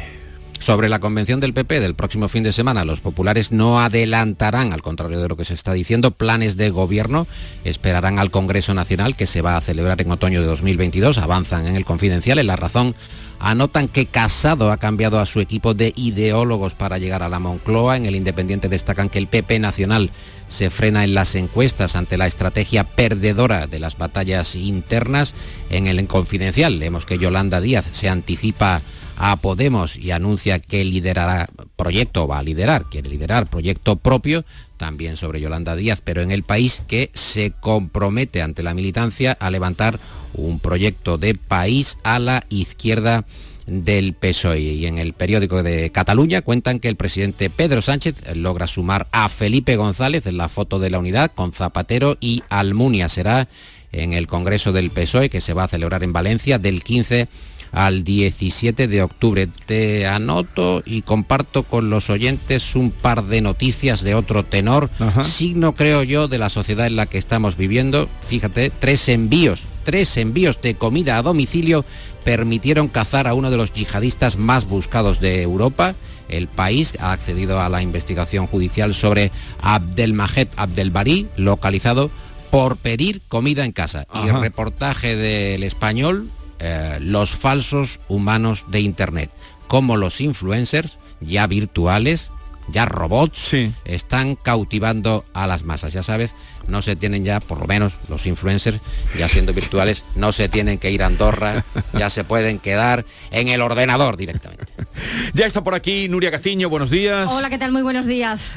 Sobre 0.60 0.90
la 0.90 0.98
convención 0.98 1.40
del 1.40 1.54
PP 1.54 1.80
del 1.80 1.94
próximo 1.94 2.28
fin 2.28 2.42
de 2.42 2.52
semana, 2.52 2.84
los 2.84 3.00
populares 3.00 3.50
no 3.50 3.80
adelantarán, 3.80 4.74
al 4.74 4.82
contrario 4.82 5.18
de 5.18 5.26
lo 5.26 5.36
que 5.36 5.46
se 5.46 5.54
está 5.54 5.72
diciendo, 5.72 6.10
planes 6.10 6.58
de 6.58 6.68
gobierno, 6.68 7.26
esperarán 7.64 8.18
al 8.18 8.30
Congreso 8.30 8.74
Nacional 8.74 9.16
que 9.16 9.26
se 9.26 9.40
va 9.40 9.56
a 9.56 9.62
celebrar 9.62 10.02
en 10.02 10.10
otoño 10.10 10.42
de 10.42 10.46
2022, 10.46 11.16
avanzan 11.16 11.66
en 11.66 11.76
el 11.76 11.86
confidencial, 11.86 12.38
en 12.38 12.46
la 12.46 12.56
razón 12.56 12.94
anotan 13.40 13.88
que 13.88 14.04
Casado 14.04 14.70
ha 14.70 14.76
cambiado 14.76 15.18
a 15.18 15.24
su 15.24 15.40
equipo 15.40 15.72
de 15.72 15.94
ideólogos 15.96 16.74
para 16.74 16.98
llegar 16.98 17.22
a 17.22 17.30
la 17.30 17.38
Moncloa. 17.38 17.96
En 17.96 18.04
el 18.04 18.14
Independiente 18.14 18.68
destacan 18.68 19.08
que 19.08 19.18
el 19.18 19.28
PP 19.28 19.58
Nacional 19.58 20.10
se 20.48 20.68
frena 20.68 21.04
en 21.04 21.14
las 21.14 21.34
encuestas 21.34 21.96
ante 21.96 22.18
la 22.18 22.26
estrategia 22.26 22.84
perdedora 22.84 23.66
de 23.66 23.78
las 23.78 23.96
batallas 23.96 24.54
internas. 24.54 25.32
En 25.70 25.86
el 25.86 26.06
Confidencial 26.06 26.78
leemos 26.78 27.06
que 27.06 27.18
Yolanda 27.18 27.62
Díaz 27.62 27.88
se 27.92 28.10
anticipa 28.10 28.82
a 29.22 29.36
Podemos 29.36 29.96
y 29.96 30.12
anuncia 30.12 30.60
que 30.60 30.82
liderará 30.82 31.50
proyecto, 31.76 32.26
va 32.26 32.38
a 32.38 32.42
liderar, 32.42 32.86
quiere 32.88 33.10
liderar 33.10 33.46
proyecto 33.46 33.96
propio, 33.96 34.46
también 34.78 35.18
sobre 35.18 35.42
Yolanda 35.42 35.76
Díaz, 35.76 36.00
pero 36.02 36.22
en 36.22 36.30
el 36.30 36.42
país 36.42 36.82
que 36.88 37.10
se 37.12 37.52
compromete 37.60 38.40
ante 38.40 38.62
la 38.62 38.72
militancia 38.72 39.36
a 39.38 39.50
levantar 39.50 40.00
un 40.32 40.58
proyecto 40.58 41.18
de 41.18 41.34
país 41.34 41.98
a 42.02 42.18
la 42.18 42.46
izquierda 42.48 43.26
del 43.66 44.14
PSOE. 44.14 44.60
Y 44.60 44.86
en 44.86 44.96
el 44.96 45.12
periódico 45.12 45.62
de 45.62 45.92
Cataluña 45.92 46.40
cuentan 46.40 46.80
que 46.80 46.88
el 46.88 46.96
presidente 46.96 47.50
Pedro 47.50 47.82
Sánchez 47.82 48.22
logra 48.34 48.66
sumar 48.66 49.06
a 49.12 49.28
Felipe 49.28 49.76
González 49.76 50.26
en 50.26 50.38
la 50.38 50.48
foto 50.48 50.78
de 50.78 50.88
la 50.88 50.98
unidad 50.98 51.30
con 51.34 51.52
Zapatero 51.52 52.16
y 52.20 52.42
Almunia. 52.48 53.10
Será 53.10 53.48
en 53.92 54.14
el 54.14 54.26
Congreso 54.26 54.72
del 54.72 54.90
PSOE 54.90 55.28
que 55.28 55.42
se 55.42 55.52
va 55.52 55.64
a 55.64 55.68
celebrar 55.68 56.02
en 56.04 56.14
Valencia 56.14 56.58
del 56.58 56.82
15 56.82 57.28
al 57.72 58.04
17 58.04 58.88
de 58.88 59.02
octubre. 59.02 59.48
Te 59.66 60.06
anoto 60.06 60.82
y 60.84 61.02
comparto 61.02 61.62
con 61.62 61.90
los 61.90 62.10
oyentes 62.10 62.74
un 62.74 62.90
par 62.90 63.24
de 63.24 63.40
noticias 63.40 64.02
de 64.02 64.14
otro 64.14 64.44
tenor, 64.44 64.90
signo 65.22 65.74
creo 65.74 66.02
yo 66.02 66.28
de 66.28 66.38
la 66.38 66.48
sociedad 66.48 66.86
en 66.86 66.96
la 66.96 67.06
que 67.06 67.18
estamos 67.18 67.56
viviendo. 67.56 68.08
Fíjate, 68.28 68.70
tres 68.70 69.08
envíos, 69.08 69.62
tres 69.84 70.16
envíos 70.16 70.60
de 70.62 70.74
comida 70.74 71.18
a 71.18 71.22
domicilio 71.22 71.84
permitieron 72.24 72.88
cazar 72.88 73.26
a 73.26 73.34
uno 73.34 73.50
de 73.50 73.56
los 73.56 73.72
yihadistas 73.72 74.36
más 74.36 74.66
buscados 74.66 75.20
de 75.20 75.42
Europa. 75.42 75.94
El 76.28 76.46
país 76.46 76.94
ha 77.00 77.12
accedido 77.12 77.60
a 77.60 77.68
la 77.68 77.82
investigación 77.82 78.46
judicial 78.46 78.94
sobre 78.94 79.32
Abdelmajed 79.62 80.48
Abdelbari, 80.56 81.26
localizado 81.36 82.10
por 82.50 82.76
pedir 82.76 83.20
comida 83.28 83.64
en 83.64 83.72
casa. 83.72 84.06
Y 84.14 84.28
el 84.28 84.40
reportaje 84.40 85.16
del 85.16 85.62
español 85.62 86.30
eh, 86.60 86.98
los 87.00 87.30
falsos 87.30 88.00
humanos 88.08 88.66
de 88.68 88.80
Internet, 88.80 89.30
como 89.66 89.96
los 89.96 90.20
influencers 90.20 90.98
ya 91.20 91.46
virtuales, 91.46 92.30
ya 92.68 92.86
robots, 92.86 93.54
están 93.84 94.36
cautivando 94.36 95.24
a 95.32 95.46
las 95.46 95.64
masas. 95.64 95.92
Ya 95.92 96.02
sabes, 96.02 96.32
no 96.66 96.82
se 96.82 96.96
tienen 96.96 97.24
ya, 97.24 97.40
por 97.40 97.58
lo 97.60 97.66
menos 97.66 97.92
los 98.08 98.26
influencers, 98.26 98.80
ya 99.18 99.28
siendo 99.28 99.52
virtuales, 99.52 100.04
no 100.14 100.32
se 100.32 100.48
tienen 100.48 100.78
que 100.78 100.90
ir 100.90 101.02
a 101.02 101.06
Andorra, 101.06 101.64
ya 101.92 102.10
se 102.10 102.24
pueden 102.24 102.58
quedar 102.58 103.04
en 103.30 103.48
el 103.48 103.60
ordenador 103.60 104.16
directamente. 104.16 104.66
Ya 105.32 105.46
está 105.46 105.62
por 105.62 105.74
aquí 105.74 106.08
Nuria 106.08 106.30
Caciño, 106.30 106.68
buenos 106.68 106.90
días. 106.90 107.30
Hola, 107.30 107.48
¿qué 107.48 107.58
tal? 107.58 107.72
Muy 107.72 107.82
buenos 107.82 108.06
días. 108.06 108.54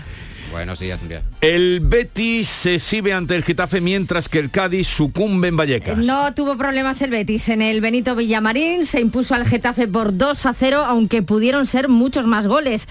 Buenos 0.54 0.78
días. 0.78 1.00
El 1.42 1.80
Betis 1.80 2.48
se 2.48 2.76
exhibe 2.76 3.12
ante 3.12 3.36
el 3.36 3.44
Getafe 3.44 3.82
mientras 3.82 4.30
que 4.30 4.38
el 4.38 4.52
Cádiz 4.52 4.88
sucumbe 4.88 5.48
en 5.48 5.58
Vallecas. 5.58 5.98
No 5.98 6.32
tuvo 6.36 6.56
problemas 6.58 7.02
el 7.02 7.10
Betis. 7.10 7.50
En 7.50 7.64
el 7.64 7.82
Benito 7.82 8.16
Villamarín 8.16 8.86
se 8.86 9.02
impuso 9.02 9.34
al 9.34 9.48
Getafe 9.48 9.88
por 9.88 10.16
2 10.16 10.46
a 10.46 10.54
0, 10.54 10.86
aunque 10.86 11.24
pudieron 11.24 11.66
ser 11.66 11.90
muchos 11.90 12.28
más 12.28 12.46
goles. 12.46 12.88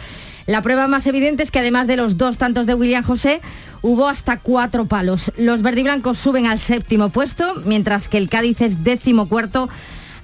La 0.46 0.60
prueba 0.60 0.88
más 0.88 1.06
evidente 1.06 1.44
es 1.44 1.52
que 1.52 1.60
además 1.60 1.86
de 1.86 1.96
los 1.96 2.16
dos 2.16 2.36
tantos 2.36 2.66
de 2.66 2.74
William 2.74 3.04
José, 3.04 3.40
hubo 3.80 4.08
hasta 4.08 4.40
cuatro 4.40 4.86
palos. 4.86 5.30
Los 5.38 5.62
verdiblancos 5.62 6.18
suben 6.18 6.46
al 6.46 6.58
séptimo 6.58 7.10
puesto, 7.10 7.62
mientras 7.64 8.08
que 8.08 8.18
el 8.18 8.28
Cádiz 8.28 8.60
es 8.60 8.82
décimo 8.82 9.28
cuarto 9.28 9.68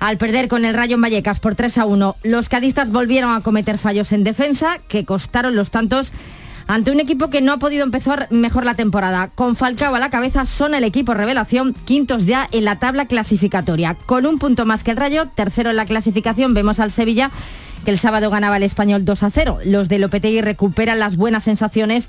al 0.00 0.18
perder 0.18 0.48
con 0.48 0.64
el 0.64 0.74
Rayo 0.74 0.96
en 0.96 1.02
Vallecas 1.02 1.38
por 1.38 1.54
3 1.54 1.78
a 1.78 1.84
1. 1.84 2.16
Los 2.24 2.48
cadistas 2.48 2.90
volvieron 2.90 3.32
a 3.32 3.42
cometer 3.42 3.78
fallos 3.78 4.10
en 4.10 4.24
defensa 4.24 4.78
que 4.88 5.04
costaron 5.04 5.54
los 5.54 5.70
tantos 5.70 6.12
ante 6.68 6.90
un 6.90 7.00
equipo 7.00 7.30
que 7.30 7.40
no 7.40 7.52
ha 7.52 7.56
podido 7.56 7.82
empezar 7.82 8.28
mejor 8.30 8.64
la 8.64 8.74
temporada. 8.74 9.30
Con 9.34 9.56
Falcao 9.56 9.94
a 9.94 9.98
la 9.98 10.10
cabeza 10.10 10.44
son 10.44 10.74
el 10.74 10.84
equipo 10.84 11.14
revelación, 11.14 11.74
quintos 11.86 12.26
ya 12.26 12.46
en 12.52 12.64
la 12.64 12.78
tabla 12.78 13.06
clasificatoria. 13.06 13.96
Con 14.06 14.26
un 14.26 14.38
punto 14.38 14.66
más 14.66 14.84
que 14.84 14.90
el 14.90 14.98
Rayo, 14.98 15.26
tercero 15.34 15.70
en 15.70 15.76
la 15.76 15.86
clasificación 15.86 16.52
vemos 16.52 16.78
al 16.78 16.92
Sevilla 16.92 17.30
que 17.86 17.90
el 17.90 17.98
sábado 17.98 18.28
ganaba 18.28 18.58
el 18.58 18.64
español 18.64 19.06
2 19.06 19.22
a 19.22 19.30
0. 19.30 19.58
Los 19.64 19.88
de 19.88 19.98
Lopetegui 19.98 20.42
recuperan 20.42 20.98
las 20.98 21.16
buenas 21.16 21.44
sensaciones 21.44 22.08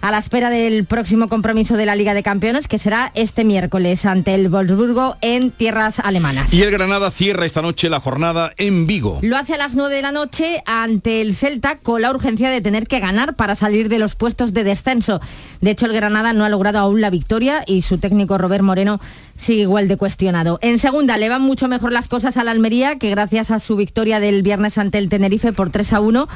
a 0.00 0.10
la 0.10 0.18
espera 0.18 0.50
del 0.50 0.84
próximo 0.84 1.28
compromiso 1.28 1.76
de 1.76 1.86
la 1.86 1.94
Liga 1.94 2.14
de 2.14 2.22
Campeones, 2.22 2.68
que 2.68 2.78
será 2.78 3.12
este 3.14 3.44
miércoles 3.44 4.06
ante 4.06 4.34
el 4.34 4.48
Wolfsburgo 4.48 5.16
en 5.20 5.50
tierras 5.50 5.98
alemanas. 5.98 6.52
Y 6.52 6.62
el 6.62 6.70
Granada 6.70 7.10
cierra 7.10 7.44
esta 7.44 7.62
noche 7.62 7.90
la 7.90 8.00
jornada 8.00 8.52
en 8.56 8.86
Vigo. 8.86 9.18
Lo 9.22 9.36
hace 9.36 9.54
a 9.54 9.58
las 9.58 9.74
9 9.74 9.94
de 9.94 10.02
la 10.02 10.12
noche 10.12 10.62
ante 10.64 11.20
el 11.20 11.34
Celta 11.34 11.76
con 11.78 12.02
la 12.02 12.10
urgencia 12.10 12.48
de 12.48 12.60
tener 12.60 12.86
que 12.86 13.00
ganar 13.00 13.34
para 13.34 13.54
salir 13.54 13.88
de 13.88 13.98
los 13.98 14.14
puestos 14.14 14.54
de 14.54 14.64
descenso. 14.64 15.20
De 15.60 15.70
hecho, 15.70 15.86
el 15.86 15.92
Granada 15.92 16.32
no 16.32 16.44
ha 16.44 16.48
logrado 16.48 16.78
aún 16.78 17.00
la 17.00 17.10
victoria 17.10 17.62
y 17.66 17.82
su 17.82 17.98
técnico 17.98 18.38
Robert 18.38 18.64
Moreno 18.64 19.00
sigue 19.36 19.62
igual 19.62 19.88
de 19.88 19.96
cuestionado. 19.96 20.58
En 20.62 20.78
segunda 20.78 21.16
le 21.16 21.28
van 21.28 21.42
mucho 21.42 21.68
mejor 21.68 21.92
las 21.92 22.08
cosas 22.08 22.36
a 22.36 22.44
la 22.44 22.50
Almería, 22.50 22.98
que 22.98 23.10
gracias 23.10 23.50
a 23.50 23.58
su 23.58 23.76
victoria 23.76 24.20
del 24.20 24.42
viernes 24.42 24.78
ante 24.78 24.98
el 24.98 25.08
Tenerife 25.08 25.52
por 25.52 25.70
3 25.70 25.92
a 25.94 26.00
1 26.00 26.28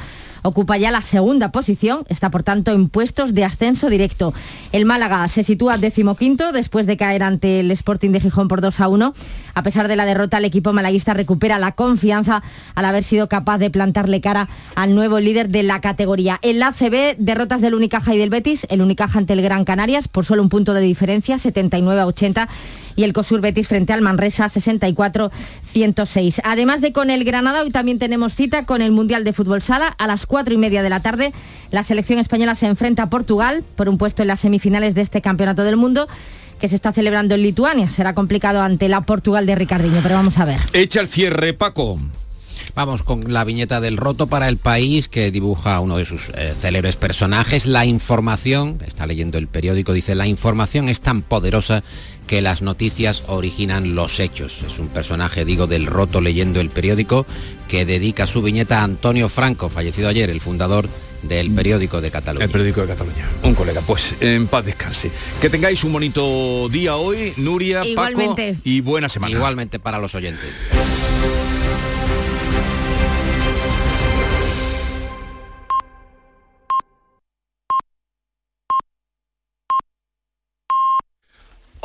ocupa 0.45 0.77
ya 0.77 0.91
la 0.91 1.01
segunda 1.01 1.51
posición, 1.51 2.05
está 2.07 2.29
por 2.29 2.43
tanto 2.43 2.71
en 2.71 2.87
puestos 2.87 3.33
de 3.33 3.43
ascenso 3.43 3.89
directo. 3.89 4.33
El 4.71 4.85
Málaga 4.85 5.27
se 5.27 5.43
sitúa 5.43 5.77
decimoquinto 5.77 6.51
después 6.51 6.85
de 6.85 6.97
caer 6.97 7.23
ante 7.23 7.59
el 7.59 7.71
Sporting 7.71 8.11
de 8.11 8.19
Gijón 8.19 8.47
por 8.47 8.61
2 8.61 8.79
a 8.79 8.87
1. 8.87 9.13
A 9.55 9.63
pesar 9.63 9.87
de 9.87 9.95
la 9.95 10.05
derrota, 10.05 10.37
el 10.37 10.45
equipo 10.45 10.73
malaguista 10.73 11.13
recupera 11.13 11.59
la 11.59 11.71
confianza 11.71 12.43
al 12.75 12.85
haber 12.85 13.03
sido 13.03 13.27
capaz 13.27 13.57
de 13.57 13.69
plantarle 13.69 14.21
cara 14.21 14.47
al 14.75 14.93
nuevo 14.93 15.19
líder 15.19 15.49
de 15.49 15.63
la 15.63 15.81
categoría. 15.81 16.39
En 16.41 16.59
la 16.59 16.73
derrotas 17.17 17.61
del 17.61 17.73
Unicaja 17.73 18.13
y 18.13 18.17
del 18.17 18.29
Betis, 18.29 18.67
el 18.69 18.81
Unicaja 18.81 19.17
ante 19.17 19.33
el 19.33 19.41
Gran 19.41 19.65
Canarias 19.65 20.07
por 20.07 20.25
solo 20.25 20.41
un 20.41 20.49
punto 20.49 20.73
de 20.73 20.81
diferencia, 20.81 21.37
79 21.37 22.01
a 22.01 22.05
80 22.05 22.49
y 22.95 23.03
el 23.03 23.13
COSUR 23.13 23.41
Betis 23.41 23.67
frente 23.67 23.93
al 23.93 24.01
Manresa 24.01 24.47
64-106. 24.47 26.41
Además 26.43 26.81
de 26.81 26.91
con 26.91 27.09
el 27.09 27.23
Granada, 27.23 27.61
hoy 27.61 27.71
también 27.71 27.99
tenemos 27.99 28.35
cita 28.35 28.65
con 28.65 28.81
el 28.81 28.91
Mundial 28.91 29.23
de 29.23 29.33
Fútbol 29.33 29.61
Sala 29.61 29.87
a 29.97 30.07
las 30.07 30.25
4 30.25 30.53
y 30.53 30.57
media 30.57 30.83
de 30.83 30.89
la 30.89 31.01
tarde. 31.01 31.33
La 31.71 31.83
selección 31.83 32.19
española 32.19 32.55
se 32.55 32.67
enfrenta 32.67 33.03
a 33.03 33.09
Portugal 33.09 33.63
por 33.75 33.89
un 33.89 33.97
puesto 33.97 34.21
en 34.21 34.29
las 34.29 34.39
semifinales 34.39 34.95
de 34.95 35.01
este 35.01 35.21
Campeonato 35.21 35.63
del 35.63 35.77
Mundo 35.77 36.07
que 36.59 36.69
se 36.69 36.75
está 36.75 36.93
celebrando 36.93 37.35
en 37.35 37.41
Lituania. 37.41 37.89
Será 37.89 38.13
complicado 38.13 38.61
ante 38.61 38.87
la 38.87 39.01
Portugal 39.01 39.45
de 39.45 39.55
Ricardiño, 39.55 39.99
pero 40.01 40.15
vamos 40.15 40.37
a 40.37 40.45
ver. 40.45 40.59
Echa 40.73 41.01
el 41.01 41.07
cierre, 41.09 41.53
Paco. 41.53 41.99
Vamos 42.75 43.03
con 43.03 43.31
la 43.31 43.45
viñeta 43.45 43.79
del 43.79 43.95
roto 43.95 44.27
para 44.27 44.49
el 44.49 44.57
país 44.57 45.07
que 45.07 45.31
dibuja 45.31 45.79
uno 45.79 45.97
de 45.97 46.05
sus 46.05 46.29
eh, 46.29 46.53
célebres 46.59 46.97
personajes. 46.97 47.65
La 47.67 47.85
información, 47.85 48.79
está 48.85 49.07
leyendo 49.07 49.37
el 49.37 49.47
periódico, 49.47 49.93
dice, 49.93 50.13
la 50.13 50.27
información 50.27 50.89
es 50.89 50.99
tan 50.99 51.21
poderosa 51.21 51.83
que 52.27 52.41
las 52.41 52.61
noticias 52.61 53.23
originan 53.27 53.95
los 53.95 54.19
hechos. 54.19 54.59
Es 54.65 54.79
un 54.79 54.87
personaje, 54.87 55.45
digo, 55.45 55.67
del 55.67 55.85
roto 55.85 56.21
leyendo 56.21 56.59
el 56.61 56.69
periódico 56.69 57.25
que 57.67 57.85
dedica 57.85 58.27
su 58.27 58.41
viñeta 58.41 58.79
a 58.79 58.83
Antonio 58.83 59.29
Franco, 59.29 59.69
fallecido 59.69 60.09
ayer, 60.09 60.29
el 60.29 60.41
fundador 60.41 60.89
del 61.23 61.51
periódico 61.51 62.01
de 62.01 62.11
Cataluña. 62.11 62.45
El 62.45 62.51
periódico 62.51 62.81
de 62.81 62.87
Cataluña. 62.87 63.27
Un 63.43 63.55
colega, 63.55 63.81
pues 63.81 64.15
en 64.21 64.47
paz 64.47 64.65
descanse. 64.65 65.11
Que 65.41 65.49
tengáis 65.49 65.83
un 65.83 65.93
bonito 65.93 66.69
día 66.69 66.95
hoy, 66.95 67.33
Nuria, 67.37 67.85
Igualmente. 67.85 68.53
Paco, 68.53 68.61
y 68.63 68.81
buena 68.81 69.09
semana. 69.09 69.35
Igualmente 69.35 69.79
para 69.79 69.99
los 69.99 70.13
oyentes. 70.15 70.49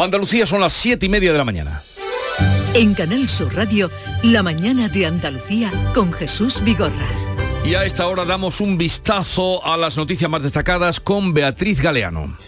Andalucía 0.05 0.47
son 0.47 0.61
las 0.61 0.73
siete 0.73 1.07
y 1.07 1.09
media 1.09 1.33
de 1.33 1.39
la 1.39 1.45
mañana. 1.45 1.83
En 2.73 2.95
Canal 2.95 3.29
Sur 3.29 3.55
Radio, 3.55 3.91
La 4.23 4.43
mañana 4.43 4.89
de 4.89 5.05
Andalucía 5.05 5.71
con 5.95 6.13
Jesús 6.13 6.63
Vigorra. 6.65 7.07
Y 7.65 7.75
a 7.75 7.85
esta 7.85 8.07
hora 8.07 8.25
damos 8.25 8.61
un 8.61 8.79
vistazo 8.79 9.65
a 9.65 9.77
las 9.77 9.99
noticias 9.99 10.31
más 10.31 10.43
destacadas 10.43 11.01
con 11.01 11.35
Beatriz 11.35 11.83
Galeano. 11.83 12.39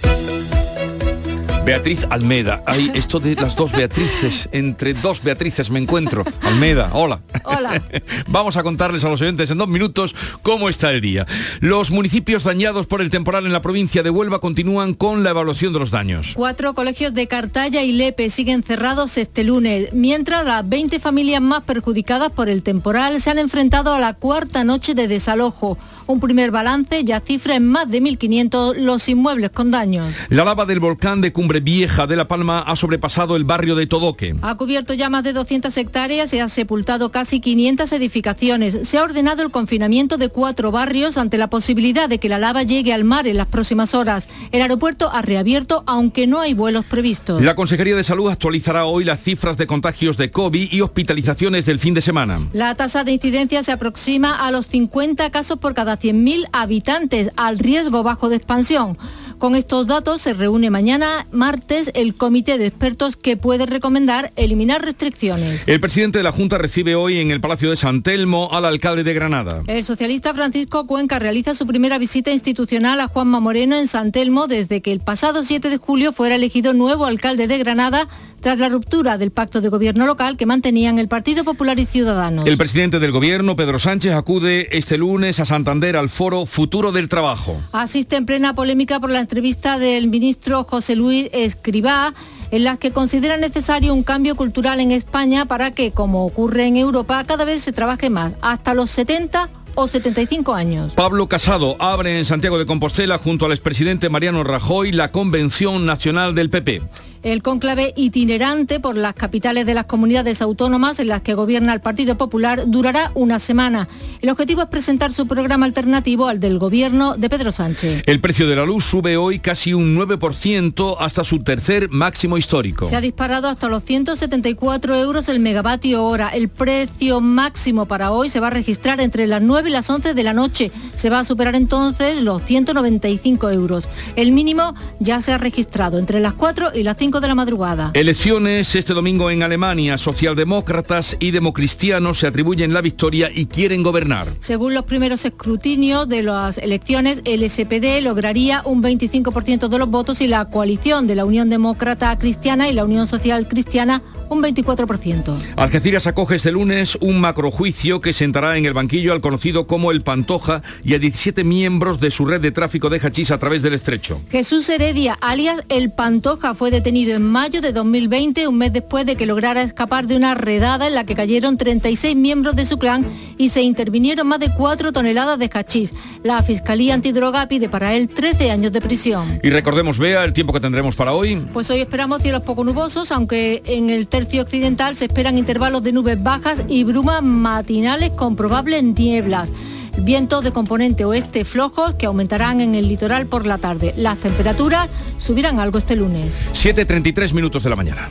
Beatriz 1.64 2.04
Almeda. 2.10 2.64
Hay 2.66 2.90
esto 2.92 3.20
de 3.20 3.36
las 3.36 3.54
dos 3.54 3.70
Beatrices. 3.70 4.48
Entre 4.50 4.94
dos 4.94 5.22
Beatrices 5.22 5.70
me 5.70 5.78
encuentro. 5.78 6.24
Almeda, 6.40 6.90
hola. 6.92 7.20
Hola. 7.44 7.80
Vamos 8.26 8.56
a 8.56 8.64
contarles 8.64 9.04
a 9.04 9.08
los 9.08 9.20
oyentes 9.20 9.48
en 9.50 9.58
dos 9.58 9.68
minutos 9.68 10.12
cómo 10.42 10.68
está 10.68 10.90
el 10.90 11.00
día. 11.00 11.24
Los 11.60 11.92
municipios 11.92 12.44
dañados 12.44 12.86
por 12.86 13.00
el 13.00 13.10
temporal 13.10 13.46
en 13.46 13.52
la 13.52 13.62
provincia 13.62 14.02
de 14.02 14.10
Huelva 14.10 14.40
continúan 14.40 14.94
con 14.94 15.22
la 15.22 15.30
evaluación 15.30 15.72
de 15.72 15.78
los 15.78 15.92
daños. 15.92 16.32
Cuatro 16.34 16.74
colegios 16.74 17.14
de 17.14 17.28
Cartaya 17.28 17.82
y 17.82 17.92
Lepe 17.92 18.28
siguen 18.28 18.64
cerrados 18.64 19.16
este 19.16 19.44
lunes, 19.44 19.92
mientras 19.92 20.44
las 20.44 20.68
20 20.68 20.98
familias 20.98 21.42
más 21.42 21.62
perjudicadas 21.62 22.32
por 22.32 22.48
el 22.48 22.62
temporal 22.62 23.20
se 23.20 23.30
han 23.30 23.38
enfrentado 23.38 23.94
a 23.94 24.00
la 24.00 24.14
cuarta 24.14 24.64
noche 24.64 24.94
de 24.94 25.06
desalojo. 25.06 25.78
Un 26.06 26.18
primer 26.18 26.50
balance 26.50 27.04
ya 27.04 27.20
cifra 27.20 27.54
en 27.54 27.68
más 27.68 27.88
de 27.88 28.02
1.500 28.02 28.74
los 28.76 29.08
inmuebles 29.08 29.52
con 29.52 29.70
daños. 29.70 30.14
La 30.28 30.44
lava 30.44 30.66
del 30.66 30.80
volcán 30.80 31.20
de 31.20 31.32
Cumbre 31.32 31.51
Vieja 31.60 32.06
de 32.06 32.16
La 32.16 32.28
Palma 32.28 32.60
ha 32.60 32.76
sobrepasado 32.76 33.36
el 33.36 33.44
barrio 33.44 33.74
de 33.74 33.86
Todoque. 33.86 34.34
Ha 34.42 34.56
cubierto 34.56 34.94
ya 34.94 35.10
más 35.10 35.24
de 35.24 35.32
200 35.32 35.76
hectáreas 35.76 36.32
y 36.32 36.38
ha 36.38 36.48
sepultado 36.48 37.10
casi 37.10 37.40
500 37.40 37.92
edificaciones. 37.92 38.78
Se 38.82 38.98
ha 38.98 39.02
ordenado 39.02 39.42
el 39.42 39.50
confinamiento 39.50 40.16
de 40.16 40.28
cuatro 40.28 40.70
barrios 40.70 41.16
ante 41.16 41.38
la 41.38 41.48
posibilidad 41.48 42.08
de 42.08 42.18
que 42.18 42.28
la 42.28 42.38
lava 42.38 42.62
llegue 42.62 42.92
al 42.92 43.04
mar 43.04 43.26
en 43.26 43.36
las 43.36 43.46
próximas 43.46 43.94
horas. 43.94 44.28
El 44.50 44.62
aeropuerto 44.62 45.10
ha 45.12 45.22
reabierto 45.22 45.84
aunque 45.86 46.26
no 46.26 46.40
hay 46.40 46.54
vuelos 46.54 46.84
previstos. 46.84 47.42
La 47.42 47.54
Consejería 47.54 47.96
de 47.96 48.04
Salud 48.04 48.30
actualizará 48.30 48.84
hoy 48.84 49.04
las 49.04 49.20
cifras 49.20 49.56
de 49.56 49.66
contagios 49.66 50.16
de 50.16 50.30
COVID 50.30 50.72
y 50.72 50.80
hospitalizaciones 50.80 51.66
del 51.66 51.78
fin 51.78 51.94
de 51.94 52.00
semana. 52.00 52.40
La 52.52 52.74
tasa 52.74 53.04
de 53.04 53.12
incidencia 53.12 53.62
se 53.62 53.72
aproxima 53.72 54.34
a 54.34 54.50
los 54.50 54.66
50 54.66 55.30
casos 55.30 55.58
por 55.58 55.74
cada 55.74 55.98
100.000 55.98 56.48
habitantes, 56.52 57.30
al 57.36 57.58
riesgo 57.58 58.02
bajo 58.02 58.28
de 58.28 58.36
expansión. 58.36 58.98
Con 59.38 59.56
estos 59.56 59.88
datos 59.88 60.22
se 60.22 60.34
reúne 60.34 60.70
mañana, 60.70 61.26
martes, 61.42 61.90
el 61.94 62.14
comité 62.14 62.56
de 62.56 62.66
expertos 62.66 63.16
que 63.16 63.36
puede 63.36 63.66
recomendar 63.66 64.30
eliminar 64.36 64.84
restricciones. 64.84 65.66
El 65.66 65.80
presidente 65.80 66.18
de 66.18 66.22
la 66.22 66.30
Junta 66.30 66.56
recibe 66.56 66.94
hoy 66.94 67.18
en 67.18 67.32
el 67.32 67.40
Palacio 67.40 67.68
de 67.68 67.74
San 67.74 68.04
Telmo 68.04 68.50
al 68.52 68.64
alcalde 68.64 69.02
de 69.02 69.12
Granada. 69.12 69.64
El 69.66 69.82
socialista 69.82 70.34
Francisco 70.34 70.86
Cuenca 70.86 71.18
realiza 71.18 71.54
su 71.54 71.66
primera 71.66 71.98
visita 71.98 72.30
institucional 72.30 73.00
a 73.00 73.08
Juanma 73.08 73.40
Moreno 73.40 73.74
en 73.76 73.88
San 73.88 74.12
Telmo 74.12 74.46
desde 74.46 74.82
que 74.82 74.92
el 74.92 75.00
pasado 75.00 75.42
7 75.42 75.68
de 75.68 75.78
julio 75.78 76.12
fuera 76.12 76.36
elegido 76.36 76.74
nuevo 76.74 77.06
alcalde 77.06 77.48
de 77.48 77.58
Granada 77.58 78.06
tras 78.42 78.58
la 78.58 78.68
ruptura 78.68 79.16
del 79.18 79.30
pacto 79.30 79.60
de 79.60 79.68
gobierno 79.68 80.04
local 80.04 80.36
que 80.36 80.46
mantenían 80.46 80.98
el 80.98 81.08
Partido 81.08 81.44
Popular 81.44 81.78
y 81.78 81.86
Ciudadanos. 81.86 82.44
El 82.44 82.58
presidente 82.58 82.98
del 82.98 83.12
gobierno, 83.12 83.56
Pedro 83.56 83.78
Sánchez, 83.78 84.12
acude 84.12 84.68
este 84.76 84.98
lunes 84.98 85.38
a 85.40 85.46
Santander 85.46 85.96
al 85.96 86.08
foro 86.08 86.44
Futuro 86.44 86.90
del 86.92 87.08
Trabajo. 87.08 87.60
Asiste 87.72 88.16
en 88.16 88.26
plena 88.26 88.54
polémica 88.54 88.98
por 88.98 89.10
la 89.10 89.20
entrevista 89.20 89.78
del 89.78 90.08
ministro 90.08 90.64
José 90.64 90.96
Luis 90.96 91.30
Escribá 91.32 92.12
en 92.50 92.64
las 92.64 92.78
que 92.78 92.90
considera 92.90 93.36
necesario 93.38 93.94
un 93.94 94.02
cambio 94.02 94.34
cultural 94.34 94.80
en 94.80 94.90
España 94.90 95.46
para 95.46 95.70
que, 95.70 95.92
como 95.92 96.26
ocurre 96.26 96.66
en 96.66 96.76
Europa, 96.76 97.24
cada 97.24 97.44
vez 97.46 97.62
se 97.62 97.72
trabaje 97.72 98.10
más, 98.10 98.34
hasta 98.42 98.74
los 98.74 98.90
70 98.90 99.48
o 99.74 99.88
75 99.88 100.54
años. 100.54 100.92
Pablo 100.94 101.28
Casado 101.28 101.76
abre 101.78 102.18
en 102.18 102.24
Santiago 102.24 102.58
de 102.58 102.66
Compostela 102.66 103.18
junto 103.18 103.46
al 103.46 103.52
expresidente 103.52 104.10
Mariano 104.10 104.44
Rajoy 104.44 104.92
la 104.92 105.12
Convención 105.12 105.86
Nacional 105.86 106.34
del 106.34 106.50
PP. 106.50 106.82
El 107.22 107.40
cónclave 107.40 107.92
itinerante 107.94 108.80
por 108.80 108.96
las 108.96 109.14
capitales 109.14 109.64
de 109.64 109.74
las 109.74 109.84
comunidades 109.84 110.42
autónomas 110.42 110.98
en 110.98 111.06
las 111.06 111.22
que 111.22 111.34
gobierna 111.34 111.72
el 111.72 111.80
Partido 111.80 112.18
Popular 112.18 112.64
durará 112.66 113.12
una 113.14 113.38
semana. 113.38 113.88
El 114.20 114.30
objetivo 114.30 114.62
es 114.62 114.68
presentar 114.68 115.12
su 115.12 115.28
programa 115.28 115.66
alternativo 115.66 116.26
al 116.26 116.40
del 116.40 116.58
gobierno 116.58 117.16
de 117.16 117.30
Pedro 117.30 117.52
Sánchez. 117.52 118.02
El 118.06 118.20
precio 118.20 118.48
de 118.48 118.56
la 118.56 118.66
luz 118.66 118.84
sube 118.84 119.16
hoy 119.16 119.38
casi 119.38 119.72
un 119.72 119.96
9% 119.96 120.96
hasta 120.98 121.22
su 121.22 121.44
tercer 121.44 121.90
máximo 121.90 122.38
histórico. 122.38 122.86
Se 122.86 122.96
ha 122.96 123.00
disparado 123.00 123.46
hasta 123.46 123.68
los 123.68 123.84
174 123.84 124.96
euros 124.96 125.28
el 125.28 125.38
megavatio 125.38 126.04
hora. 126.04 126.30
El 126.30 126.48
precio 126.48 127.20
máximo 127.20 127.86
para 127.86 128.10
hoy 128.10 128.30
se 128.30 128.40
va 128.40 128.48
a 128.48 128.50
registrar 128.50 129.00
entre 129.00 129.28
las 129.28 129.42
9 129.42 129.70
y 129.70 129.72
las 129.72 129.88
11 129.88 130.14
de 130.14 130.22
la 130.24 130.34
noche. 130.34 130.72
Se 130.96 131.08
va 131.08 131.20
a 131.20 131.24
superar 131.24 131.54
entonces 131.54 132.20
los 132.20 132.42
195 132.42 133.50
euros. 133.50 133.88
El 134.16 134.32
mínimo 134.32 134.74
ya 134.98 135.20
se 135.20 135.32
ha 135.32 135.38
registrado 135.38 135.98
entre 135.98 136.18
las 136.18 136.34
4 136.34 136.72
y 136.74 136.82
las 136.82 136.96
5 136.98 137.11
de 137.20 137.28
la 137.28 137.34
madrugada. 137.34 137.90
Elecciones 137.94 138.74
este 138.74 138.94
domingo 138.94 139.30
en 139.30 139.42
Alemania. 139.42 139.98
Socialdemócratas 139.98 141.16
y 141.20 141.30
democristianos 141.30 142.18
se 142.18 142.26
atribuyen 142.26 142.72
la 142.72 142.80
victoria 142.80 143.30
y 143.34 143.46
quieren 143.46 143.82
gobernar. 143.82 144.34
Según 144.40 144.74
los 144.74 144.84
primeros 144.84 145.24
escrutinios 145.24 146.08
de 146.08 146.22
las 146.22 146.58
elecciones, 146.58 147.22
el 147.24 147.48
SPD 147.48 148.00
lograría 148.02 148.62
un 148.64 148.82
25% 148.82 149.68
de 149.68 149.78
los 149.78 149.88
votos 149.88 150.20
y 150.20 150.26
la 150.26 150.44
coalición 150.46 151.06
de 151.06 151.16
la 151.16 151.24
Unión 151.24 151.50
Demócrata 151.50 152.16
Cristiana 152.18 152.68
y 152.68 152.72
la 152.72 152.84
Unión 152.84 153.06
Social 153.06 153.48
Cristiana 153.48 154.02
un 154.32 154.42
24%. 154.42 155.36
Algeciras 155.56 156.06
acoge 156.06 156.36
este 156.36 156.52
lunes 156.52 156.96
un 157.00 157.20
macrojuicio 157.20 158.00
que 158.00 158.12
sentará 158.12 158.56
en 158.56 158.64
el 158.64 158.72
banquillo 158.72 159.12
al 159.12 159.20
conocido 159.20 159.66
como 159.66 159.90
el 159.90 160.02
Pantoja 160.02 160.62
y 160.82 160.94
a 160.94 160.98
17 160.98 161.44
miembros 161.44 162.00
de 162.00 162.10
su 162.10 162.24
red 162.24 162.40
de 162.40 162.50
tráfico 162.50 162.88
de 162.88 162.98
hachís 162.98 163.30
a 163.30 163.38
través 163.38 163.62
del 163.62 163.74
estrecho. 163.74 164.20
Jesús 164.30 164.68
Heredia, 164.68 165.18
alias 165.20 165.62
el 165.68 165.92
Pantoja, 165.92 166.54
fue 166.54 166.70
detenido 166.70 167.01
en 167.10 167.22
mayo 167.22 167.60
de 167.60 167.72
2020, 167.72 168.46
un 168.46 168.58
mes 168.58 168.72
después 168.72 169.04
de 169.04 169.16
que 169.16 169.26
lograra 169.26 169.62
escapar 169.62 170.06
de 170.06 170.16
una 170.16 170.34
redada 170.34 170.86
en 170.86 170.94
la 170.94 171.04
que 171.04 171.14
cayeron 171.14 171.56
36 171.56 172.16
miembros 172.16 172.54
de 172.56 172.66
su 172.66 172.78
clan 172.78 173.06
y 173.38 173.48
se 173.48 173.62
intervinieron 173.62 174.26
más 174.26 174.38
de 174.40 174.50
4 174.54 174.92
toneladas 174.92 175.38
de 175.38 175.50
hachís. 175.52 175.94
La 176.22 176.42
Fiscalía 176.42 176.94
Antidroga 176.94 177.48
pide 177.48 177.68
para 177.68 177.94
él 177.94 178.08
13 178.08 178.50
años 178.50 178.72
de 178.72 178.80
prisión. 178.80 179.40
Y 179.42 179.50
recordemos, 179.50 179.98
vea 179.98 180.24
el 180.24 180.32
tiempo 180.32 180.52
que 180.52 180.60
tendremos 180.60 180.94
para 180.94 181.12
hoy. 181.12 181.36
Pues 181.52 181.70
hoy 181.70 181.80
esperamos 181.80 182.22
cielos 182.22 182.42
poco 182.42 182.64
nubosos, 182.64 183.10
aunque 183.10 183.62
en 183.64 183.90
el 183.90 184.06
tercio 184.06 184.42
occidental 184.42 184.96
se 184.96 185.06
esperan 185.06 185.38
intervalos 185.38 185.82
de 185.82 185.92
nubes 185.92 186.22
bajas 186.22 186.64
y 186.68 186.84
brumas 186.84 187.22
matinales 187.22 188.10
con 188.10 188.36
probables 188.36 188.82
nieblas. 188.84 189.50
Vientos 189.98 190.42
de 190.42 190.52
componente 190.52 191.04
oeste 191.04 191.44
flojos 191.44 191.94
que 191.94 192.06
aumentarán 192.06 192.60
en 192.60 192.74
el 192.74 192.88
litoral 192.88 193.26
por 193.26 193.46
la 193.46 193.58
tarde. 193.58 193.94
Las 193.96 194.18
temperaturas 194.18 194.88
subirán 195.16 195.60
algo 195.60 195.78
este 195.78 195.96
lunes. 195.96 196.32
7.33 196.52 197.32
minutos 197.32 197.62
de 197.62 197.70
la 197.70 197.76
mañana. 197.76 198.10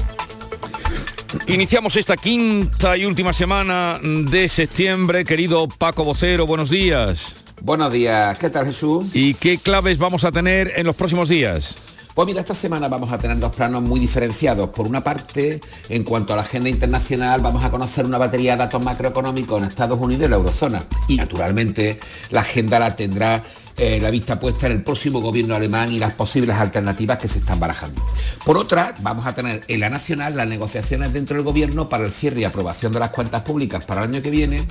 Iniciamos 1.48 1.96
esta 1.96 2.16
quinta 2.16 2.96
y 2.96 3.04
última 3.04 3.32
semana 3.32 3.98
de 4.00 4.48
septiembre. 4.48 5.24
Querido 5.24 5.66
Paco 5.66 6.04
Vocero, 6.04 6.46
buenos 6.46 6.70
días. 6.70 7.34
Buenos 7.60 7.92
días, 7.92 8.38
¿qué 8.38 8.50
tal 8.50 8.66
Jesús? 8.66 9.06
¿Y 9.14 9.34
qué 9.34 9.58
claves 9.58 9.98
vamos 9.98 10.24
a 10.24 10.32
tener 10.32 10.72
en 10.76 10.86
los 10.86 10.94
próximos 10.94 11.28
días? 11.28 11.78
Pues 12.14 12.26
mira, 12.26 12.40
esta 12.40 12.54
semana 12.54 12.86
vamos 12.86 13.12
a 13.12 13.18
tener 13.18 13.40
dos 13.40 13.52
planos 13.52 13.82
muy 13.82 13.98
diferenciados. 13.98 14.70
Por 14.70 14.86
una 14.86 15.02
parte, 15.02 15.60
en 15.88 16.04
cuanto 16.04 16.32
a 16.32 16.36
la 16.36 16.42
agenda 16.42 16.68
internacional, 16.68 17.40
vamos 17.40 17.64
a 17.64 17.72
conocer 17.72 18.06
una 18.06 18.18
batería 18.18 18.52
de 18.52 18.58
datos 18.58 18.80
macroeconómicos 18.84 19.60
en 19.60 19.68
Estados 19.68 19.98
Unidos 20.00 20.26
y 20.26 20.28
la 20.28 20.36
eurozona. 20.36 20.84
Y 21.08 21.16
naturalmente 21.16 21.98
la 22.30 22.42
agenda 22.42 22.78
la 22.78 22.94
tendrá 22.94 23.42
eh, 23.76 23.98
la 24.00 24.10
vista 24.10 24.38
puesta 24.38 24.66
en 24.66 24.72
el 24.74 24.84
próximo 24.84 25.20
gobierno 25.20 25.56
alemán 25.56 25.92
y 25.92 25.98
las 25.98 26.14
posibles 26.14 26.54
alternativas 26.54 27.18
que 27.18 27.26
se 27.26 27.40
están 27.40 27.58
barajando. 27.58 28.00
Por 28.44 28.58
otra, 28.58 28.94
vamos 29.00 29.26
a 29.26 29.34
tener 29.34 29.64
en 29.66 29.80
la 29.80 29.90
nacional 29.90 30.36
las 30.36 30.46
negociaciones 30.46 31.12
dentro 31.12 31.34
del 31.34 31.44
gobierno 31.44 31.88
para 31.88 32.04
el 32.06 32.12
cierre 32.12 32.42
y 32.42 32.44
aprobación 32.44 32.92
de 32.92 33.00
las 33.00 33.10
cuentas 33.10 33.42
públicas 33.42 33.84
para 33.84 34.04
el 34.04 34.10
año 34.10 34.22
que 34.22 34.30
viene 34.30 34.68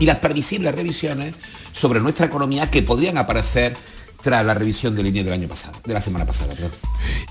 y 0.00 0.06
las 0.06 0.16
previsibles 0.16 0.74
revisiones 0.74 1.36
sobre 1.72 2.00
nuestra 2.00 2.26
economía 2.26 2.68
que 2.68 2.82
podrían 2.82 3.16
aparecer 3.16 3.76
tras 4.22 4.44
la 4.44 4.54
revisión 4.54 4.94
de 4.94 5.02
línea 5.02 5.24
del 5.24 5.32
año 5.32 5.48
pasado, 5.48 5.78
de 5.84 5.94
la 5.94 6.00
semana 6.00 6.26
pasada. 6.26 6.54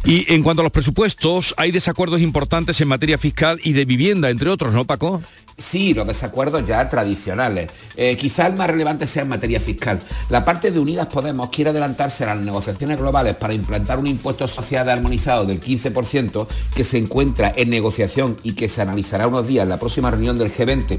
Y 0.03 0.31
en 0.33 0.43
cuanto 0.43 0.61
a 0.61 0.63
los 0.63 0.71
presupuestos, 0.71 1.53
hay 1.57 1.71
desacuerdos 1.71 2.21
importantes 2.21 2.79
en 2.81 2.87
materia 2.87 3.17
fiscal 3.17 3.59
y 3.63 3.73
de 3.73 3.85
vivienda, 3.85 4.29
entre 4.29 4.49
otros, 4.49 4.73
¿no, 4.73 4.85
Paco? 4.85 5.21
Sí, 5.59 5.93
los 5.93 6.07
desacuerdos 6.07 6.65
ya 6.65 6.87
tradicionales. 6.87 7.69
Eh, 7.97 8.15
quizá 8.15 8.47
el 8.47 8.53
más 8.53 8.69
relevante 8.69 9.05
sea 9.05 9.23
en 9.23 9.29
materia 9.29 9.59
fiscal. 9.59 9.99
La 10.29 10.45
parte 10.45 10.71
de 10.71 10.79
Unidas 10.79 11.07
Podemos 11.07 11.49
quiere 11.49 11.71
adelantarse 11.71 12.23
a 12.23 12.27
las 12.33 12.37
negociaciones 12.37 12.97
globales 12.97 13.35
para 13.35 13.53
implantar 13.53 13.99
un 13.99 14.07
impuesto 14.07 14.47
social 14.47 14.89
armonizado 14.89 15.45
del 15.45 15.59
15% 15.59 16.47
que 16.73 16.83
se 16.85 16.97
encuentra 16.97 17.53
en 17.55 17.69
negociación 17.69 18.37
y 18.41 18.53
que 18.53 18.69
se 18.69 18.81
analizará 18.81 19.27
unos 19.27 19.47
días 19.47 19.63
en 19.63 19.69
la 19.69 19.77
próxima 19.77 20.09
reunión 20.09 20.37
del 20.37 20.53
G20. 20.53 20.97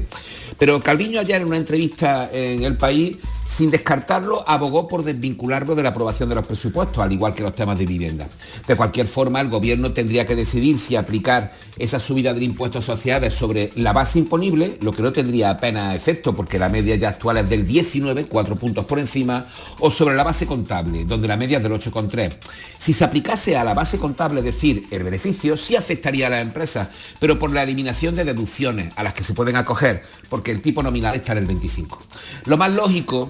Pero 0.59 0.79
Calviño 0.79 1.19
ayer 1.19 1.41
en 1.41 1.47
una 1.47 1.57
entrevista 1.57 2.29
en 2.31 2.63
El 2.63 2.77
País 2.77 3.17
sin 3.51 3.69
descartarlo, 3.69 4.45
abogó 4.47 4.87
por 4.87 5.03
desvincularlo 5.03 5.75
de 5.75 5.83
la 5.83 5.89
aprobación 5.89 6.29
de 6.29 6.35
los 6.35 6.47
presupuestos, 6.47 7.03
al 7.03 7.11
igual 7.11 7.35
que 7.35 7.43
los 7.43 7.53
temas 7.53 7.77
de 7.77 7.85
vivienda. 7.85 8.25
De 8.65 8.77
cualquier 8.77 9.07
forma, 9.07 9.41
el 9.41 9.49
Gobierno 9.49 9.91
tendría 9.91 10.25
que 10.25 10.37
decidir 10.37 10.79
si 10.79 10.95
aplicar 10.95 11.51
esa 11.77 11.99
subida 11.99 12.33
del 12.33 12.43
impuesto 12.43 12.81
sociales 12.81 13.33
sobre 13.33 13.71
la 13.75 13.91
base 13.91 14.19
imponible, 14.19 14.50
lo 14.55 14.91
que 14.91 15.01
no 15.01 15.11
tendría 15.11 15.49
apenas 15.49 15.95
efecto, 15.95 16.35
porque 16.35 16.59
la 16.59 16.69
media 16.69 16.95
ya 16.95 17.09
actual 17.09 17.37
es 17.37 17.49
del 17.49 17.65
19, 17.65 18.25
cuatro 18.25 18.55
puntos 18.55 18.85
por 18.85 18.99
encima, 18.99 19.45
o 19.79 19.89
sobre 19.91 20.15
la 20.15 20.23
base 20.23 20.45
contable, 20.45 21.05
donde 21.05 21.27
la 21.27 21.37
media 21.37 21.57
es 21.57 21.63
del 21.63 21.71
8,3. 21.71 22.33
Si 22.77 22.93
se 22.93 23.03
aplicase 23.03 23.57
a 23.57 23.63
la 23.63 23.73
base 23.73 23.97
contable, 23.97 24.39
es 24.39 24.45
decir, 24.45 24.87
el 24.91 25.03
beneficio, 25.03 25.57
sí 25.57 25.75
afectaría 25.75 26.27
a 26.27 26.29
las 26.29 26.41
empresas, 26.41 26.89
pero 27.19 27.39
por 27.39 27.51
la 27.51 27.63
eliminación 27.63 28.15
de 28.15 28.25
deducciones 28.25 28.93
a 28.95 29.03
las 29.03 29.13
que 29.13 29.23
se 29.23 29.33
pueden 29.33 29.55
acoger, 29.55 30.03
porque 30.29 30.51
el 30.51 30.61
tipo 30.61 30.83
nominal 30.83 31.15
está 31.15 31.31
en 31.33 31.39
el 31.39 31.45
25. 31.45 31.99
Lo 32.45 32.57
más 32.57 32.71
lógico 32.71 33.29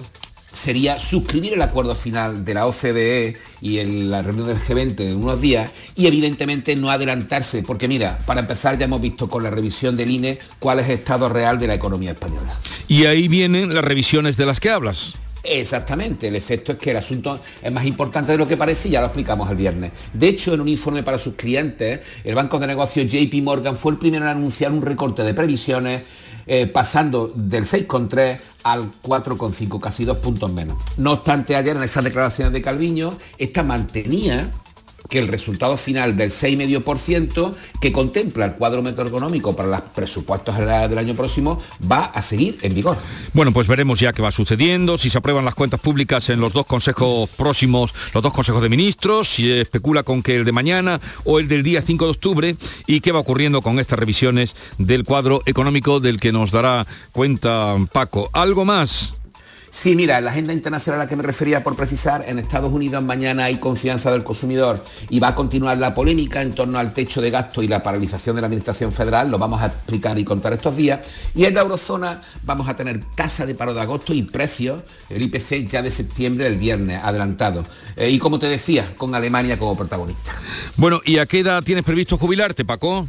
sería 0.52 1.00
suscribir 1.00 1.54
el 1.54 1.62
acuerdo 1.62 1.94
final 1.94 2.44
de 2.44 2.54
la 2.54 2.66
OCDE 2.66 3.36
y 3.60 3.78
en 3.78 4.10
la 4.10 4.22
reunión 4.22 4.48
del 4.48 4.58
G20 4.58 5.00
en 5.00 5.16
unos 5.16 5.40
días 5.40 5.70
y 5.94 6.06
evidentemente 6.06 6.76
no 6.76 6.90
adelantarse, 6.90 7.62
porque 7.62 7.88
mira, 7.88 8.18
para 8.26 8.40
empezar 8.40 8.78
ya 8.78 8.84
hemos 8.84 9.00
visto 9.00 9.28
con 9.28 9.42
la 9.42 9.50
revisión 9.50 9.96
del 9.96 10.10
INE 10.10 10.38
cuál 10.58 10.80
es 10.80 10.86
el 10.86 10.92
estado 10.92 11.28
real 11.28 11.58
de 11.58 11.66
la 11.66 11.74
economía 11.74 12.12
española. 12.12 12.54
Y 12.88 13.06
ahí 13.06 13.28
vienen 13.28 13.74
las 13.74 13.84
revisiones 13.84 14.36
de 14.36 14.46
las 14.46 14.60
que 14.60 14.70
hablas. 14.70 15.14
Exactamente, 15.44 16.28
el 16.28 16.36
efecto 16.36 16.72
es 16.72 16.78
que 16.78 16.92
el 16.92 16.96
asunto 16.96 17.40
es 17.60 17.72
más 17.72 17.84
importante 17.84 18.30
de 18.30 18.38
lo 18.38 18.46
que 18.46 18.56
parece 18.56 18.88
y 18.88 18.92
ya 18.92 19.00
lo 19.00 19.06
explicamos 19.06 19.50
el 19.50 19.56
viernes. 19.56 19.90
De 20.12 20.28
hecho, 20.28 20.54
en 20.54 20.60
un 20.60 20.68
informe 20.68 21.02
para 21.02 21.18
sus 21.18 21.34
clientes, 21.34 22.00
el 22.22 22.34
banco 22.36 22.60
de 22.60 22.68
negocios 22.68 23.10
JP 23.10 23.34
Morgan 23.42 23.74
fue 23.74 23.92
el 23.92 23.98
primero 23.98 24.24
en 24.24 24.30
anunciar 24.30 24.70
un 24.70 24.82
recorte 24.82 25.24
de 25.24 25.34
previsiones 25.34 26.02
eh, 26.46 26.66
pasando 26.66 27.32
del 27.34 27.64
6,3 27.64 28.38
al 28.64 28.90
4,5, 29.02 29.80
casi 29.80 30.04
dos 30.04 30.18
puntos 30.18 30.52
menos. 30.52 30.78
No 30.96 31.12
obstante, 31.12 31.56
ayer 31.56 31.76
en 31.76 31.82
esas 31.82 32.04
declaraciones 32.04 32.52
de 32.52 32.62
Calviño, 32.62 33.14
esta 33.38 33.62
mantenía 33.62 34.50
que 35.12 35.18
el 35.18 35.28
resultado 35.28 35.76
final 35.76 36.16
del 36.16 36.30
6,5% 36.30 37.54
que 37.82 37.92
contempla 37.92 38.46
el 38.46 38.52
cuadro 38.52 38.80
macroeconómico 38.80 39.54
para 39.54 39.68
los 39.68 39.82
presupuestos 39.94 40.56
del 40.56 40.98
año 40.98 41.12
próximo 41.14 41.60
va 41.90 42.06
a 42.06 42.22
seguir 42.22 42.56
en 42.62 42.74
vigor. 42.74 42.96
Bueno, 43.34 43.52
pues 43.52 43.66
veremos 43.66 44.00
ya 44.00 44.14
qué 44.14 44.22
va 44.22 44.32
sucediendo, 44.32 44.96
si 44.96 45.10
se 45.10 45.18
aprueban 45.18 45.44
las 45.44 45.54
cuentas 45.54 45.80
públicas 45.80 46.30
en 46.30 46.40
los 46.40 46.54
dos 46.54 46.64
consejos 46.64 47.28
próximos, 47.28 47.92
los 48.14 48.22
dos 48.22 48.32
consejos 48.32 48.62
de 48.62 48.70
ministros, 48.70 49.28
si 49.28 49.52
especula 49.52 50.02
con 50.02 50.22
que 50.22 50.34
el 50.34 50.46
de 50.46 50.52
mañana 50.52 50.98
o 51.24 51.38
el 51.38 51.46
del 51.46 51.62
día 51.62 51.82
5 51.82 52.06
de 52.06 52.10
octubre 52.10 52.56
y 52.86 53.02
qué 53.02 53.12
va 53.12 53.20
ocurriendo 53.20 53.60
con 53.60 53.80
estas 53.80 53.98
revisiones 53.98 54.56
del 54.78 55.04
cuadro 55.04 55.42
económico 55.44 56.00
del 56.00 56.20
que 56.20 56.32
nos 56.32 56.52
dará 56.52 56.86
cuenta 57.12 57.76
Paco. 57.92 58.30
¿Algo 58.32 58.64
más? 58.64 59.12
Sí, 59.74 59.96
mira, 59.96 60.20
la 60.20 60.30
agenda 60.30 60.52
internacional 60.52 61.00
a 61.00 61.04
la 61.04 61.08
que 61.08 61.16
me 61.16 61.22
refería 61.22 61.64
por 61.64 61.74
precisar, 61.74 62.26
en 62.28 62.38
Estados 62.38 62.70
Unidos 62.70 63.02
mañana 63.02 63.44
hay 63.46 63.56
confianza 63.56 64.12
del 64.12 64.22
consumidor 64.22 64.84
y 65.08 65.18
va 65.18 65.28
a 65.28 65.34
continuar 65.34 65.78
la 65.78 65.94
polémica 65.94 66.42
en 66.42 66.54
torno 66.54 66.78
al 66.78 66.92
techo 66.92 67.22
de 67.22 67.30
gasto 67.30 67.62
y 67.62 67.68
la 67.68 67.82
paralización 67.82 68.36
de 68.36 68.42
la 68.42 68.48
Administración 68.48 68.92
Federal, 68.92 69.30
lo 69.30 69.38
vamos 69.38 69.62
a 69.62 69.66
explicar 69.68 70.18
y 70.18 70.24
contar 70.24 70.52
estos 70.52 70.76
días. 70.76 71.00
Y 71.34 71.46
en 71.46 71.54
la 71.54 71.62
eurozona 71.62 72.20
vamos 72.42 72.68
a 72.68 72.76
tener 72.76 73.02
tasa 73.16 73.46
de 73.46 73.54
paro 73.54 73.72
de 73.72 73.80
agosto 73.80 74.12
y 74.12 74.22
precios, 74.22 74.82
el 75.08 75.22
IPC 75.22 75.66
ya 75.66 75.80
de 75.80 75.90
septiembre, 75.90 76.46
el 76.46 76.58
viernes, 76.58 77.00
adelantado. 77.02 77.64
Eh, 77.96 78.10
y 78.10 78.18
como 78.18 78.38
te 78.38 78.48
decía, 78.48 78.86
con 78.98 79.14
Alemania 79.14 79.58
como 79.58 79.74
protagonista. 79.74 80.32
Bueno, 80.76 81.00
¿y 81.02 81.16
a 81.16 81.24
qué 81.24 81.40
edad 81.40 81.62
tienes 81.64 81.82
previsto 81.82 82.18
jubilarte, 82.18 82.66
Paco? 82.66 83.08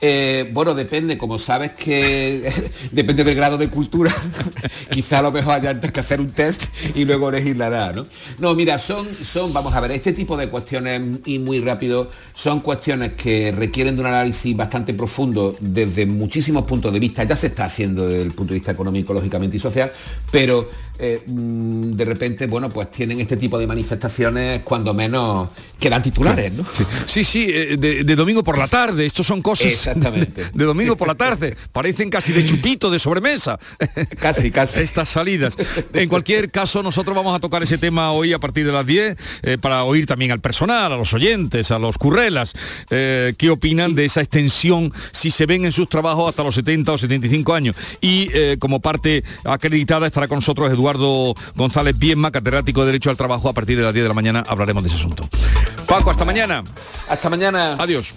Eh, 0.00 0.48
bueno, 0.52 0.74
depende, 0.74 1.18
como 1.18 1.40
sabes 1.40 1.72
que 1.72 2.52
depende 2.92 3.24
del 3.24 3.34
grado 3.34 3.58
de 3.58 3.68
cultura, 3.68 4.14
quizá 4.92 5.18
a 5.18 5.22
lo 5.22 5.32
mejor 5.32 5.54
haya 5.54 5.70
antes 5.70 5.90
que 5.90 5.98
hacer 5.98 6.20
un 6.20 6.30
test 6.30 6.62
y 6.94 7.04
luego 7.04 7.30
elegir 7.30 7.56
la 7.56 7.66
edad, 7.66 7.94
¿no? 7.96 8.06
No, 8.38 8.54
mira, 8.54 8.78
son, 8.78 9.08
son, 9.24 9.52
vamos 9.52 9.74
a 9.74 9.80
ver, 9.80 9.90
este 9.90 10.12
tipo 10.12 10.36
de 10.36 10.48
cuestiones, 10.48 11.02
y 11.24 11.40
muy 11.40 11.58
rápido, 11.58 12.12
son 12.32 12.60
cuestiones 12.60 13.14
que 13.14 13.50
requieren 13.50 13.96
de 13.96 14.02
un 14.02 14.06
análisis 14.06 14.56
bastante 14.56 14.94
profundo 14.94 15.56
desde 15.58 16.06
muchísimos 16.06 16.64
puntos 16.64 16.92
de 16.92 17.00
vista, 17.00 17.24
ya 17.24 17.34
se 17.34 17.48
está 17.48 17.64
haciendo 17.64 18.06
desde 18.06 18.22
el 18.22 18.30
punto 18.30 18.52
de 18.54 18.60
vista 18.60 18.70
económico, 18.70 19.12
lógicamente 19.12 19.56
y 19.56 19.60
social, 19.60 19.92
pero 20.30 20.68
eh, 21.00 21.22
mm, 21.26 21.92
de 21.94 22.04
repente, 22.04 22.46
bueno, 22.46 22.68
pues 22.68 22.90
tienen 22.92 23.20
este 23.20 23.36
tipo 23.36 23.58
de 23.58 23.66
manifestaciones 23.66 24.62
cuando 24.62 24.94
menos 24.94 25.48
quedan 25.78 26.02
titulares, 26.02 26.52
¿no? 26.52 26.64
Sí, 27.06 27.24
sí, 27.24 27.46
eh, 27.48 27.76
de, 27.76 28.16
domingo 28.16 28.44
por 28.44 28.58
la 28.58 28.68
tarde, 28.68 29.06
estos 29.06 29.26
son 29.26 29.42
cosas 29.42 29.87
Exactamente. 29.88 30.50
De 30.52 30.64
domingo 30.64 30.96
por 30.96 31.08
la 31.08 31.14
tarde. 31.14 31.56
Parecen 31.72 32.10
casi 32.10 32.32
de 32.32 32.44
chupito, 32.44 32.90
de 32.90 32.98
sobremesa. 32.98 33.58
Casi, 34.20 34.50
casi. 34.50 34.80
Estas 34.80 35.08
salidas. 35.08 35.56
En 35.92 36.08
cualquier 36.08 36.50
caso, 36.50 36.82
nosotros 36.82 37.16
vamos 37.16 37.34
a 37.34 37.40
tocar 37.40 37.62
ese 37.62 37.78
tema 37.78 38.12
hoy 38.12 38.32
a 38.32 38.38
partir 38.38 38.66
de 38.66 38.72
las 38.72 38.86
10 38.86 39.16
eh, 39.42 39.58
para 39.58 39.84
oír 39.84 40.06
también 40.06 40.32
al 40.32 40.40
personal, 40.40 40.92
a 40.92 40.96
los 40.96 41.12
oyentes, 41.14 41.70
a 41.70 41.78
los 41.78 41.98
currelas, 41.98 42.52
eh, 42.90 43.34
qué 43.38 43.50
opinan 43.50 43.94
de 43.94 44.04
esa 44.04 44.20
extensión 44.20 44.92
si 45.12 45.30
se 45.30 45.46
ven 45.46 45.64
en 45.64 45.72
sus 45.72 45.88
trabajos 45.88 46.28
hasta 46.28 46.42
los 46.42 46.54
70 46.54 46.92
o 46.92 46.98
75 46.98 47.54
años. 47.54 47.76
Y 48.00 48.30
eh, 48.32 48.56
como 48.58 48.80
parte 48.80 49.24
acreditada 49.44 50.06
estará 50.06 50.28
con 50.28 50.36
nosotros 50.36 50.70
Eduardo 50.70 51.34
González 51.54 51.98
Bienma, 51.98 52.30
catedrático 52.30 52.80
de 52.80 52.86
Derecho 52.86 53.10
al 53.10 53.16
Trabajo. 53.16 53.48
A 53.48 53.52
partir 53.52 53.76
de 53.76 53.84
las 53.84 53.94
10 53.94 54.04
de 54.04 54.08
la 54.08 54.14
mañana 54.14 54.44
hablaremos 54.46 54.82
de 54.82 54.88
ese 54.88 54.96
asunto. 54.96 55.28
Paco, 55.86 56.10
hasta 56.10 56.24
mañana. 56.24 56.62
Hasta 57.08 57.30
mañana. 57.30 57.76
Adiós. 57.78 58.14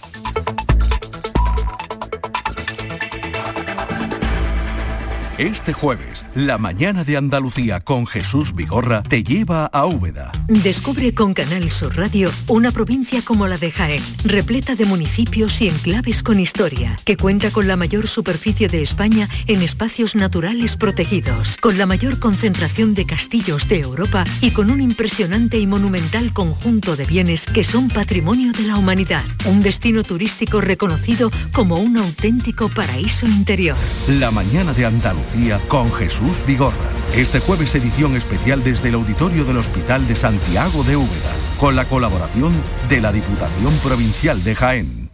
Este 5.41 5.73
jueves, 5.73 6.23
la 6.35 6.59
mañana 6.59 7.03
de 7.03 7.17
Andalucía 7.17 7.79
con 7.79 8.05
Jesús 8.05 8.53
Vigorra 8.53 9.01
te 9.01 9.23
lleva 9.23 9.65
a 9.65 9.87
Úbeda. 9.87 10.31
Descubre 10.47 11.15
con 11.15 11.33
Canal 11.33 11.71
Sur 11.71 11.97
Radio 11.97 12.31
una 12.47 12.69
provincia 12.69 13.23
como 13.23 13.47
la 13.47 13.57
de 13.57 13.71
Jaén, 13.71 14.03
repleta 14.23 14.75
de 14.75 14.85
municipios 14.85 15.59
y 15.59 15.67
enclaves 15.67 16.21
con 16.21 16.39
historia, 16.39 16.95
que 17.05 17.17
cuenta 17.17 17.49
con 17.49 17.67
la 17.67 17.75
mayor 17.75 18.05
superficie 18.05 18.67
de 18.67 18.83
España 18.83 19.27
en 19.47 19.63
espacios 19.63 20.15
naturales 20.15 20.77
protegidos, 20.77 21.57
con 21.57 21.75
la 21.75 21.87
mayor 21.87 22.19
concentración 22.19 22.93
de 22.93 23.07
castillos 23.07 23.67
de 23.67 23.79
Europa 23.79 24.25
y 24.41 24.51
con 24.51 24.69
un 24.69 24.79
impresionante 24.79 25.57
y 25.57 25.65
monumental 25.65 26.33
conjunto 26.33 26.95
de 26.95 27.05
bienes 27.05 27.47
que 27.47 27.63
son 27.63 27.87
patrimonio 27.87 28.51
de 28.51 28.65
la 28.65 28.77
humanidad. 28.77 29.23
Un 29.47 29.63
destino 29.63 30.03
turístico 30.03 30.61
reconocido 30.61 31.31
como 31.51 31.77
un 31.77 31.97
auténtico 31.97 32.69
paraíso 32.69 33.25
interior. 33.25 33.75
La 34.07 34.29
mañana 34.29 34.71
de 34.73 34.85
Andalucía 34.85 35.30
con 35.67 35.91
Jesús 35.93 36.43
Vigorra. 36.45 36.75
Este 37.15 37.39
jueves 37.39 37.73
edición 37.75 38.15
especial 38.17 38.63
desde 38.63 38.89
el 38.89 38.95
auditorio 38.95 39.45
del 39.45 39.57
Hospital 39.57 40.05
de 40.07 40.15
Santiago 40.15 40.83
de 40.83 40.97
Úbeda, 40.97 41.31
con 41.57 41.75
la 41.75 41.85
colaboración 41.85 42.51
de 42.89 42.99
la 42.99 43.13
Diputación 43.13 43.73
Provincial 43.81 44.43
de 44.43 44.55
Jaén. 44.55 45.09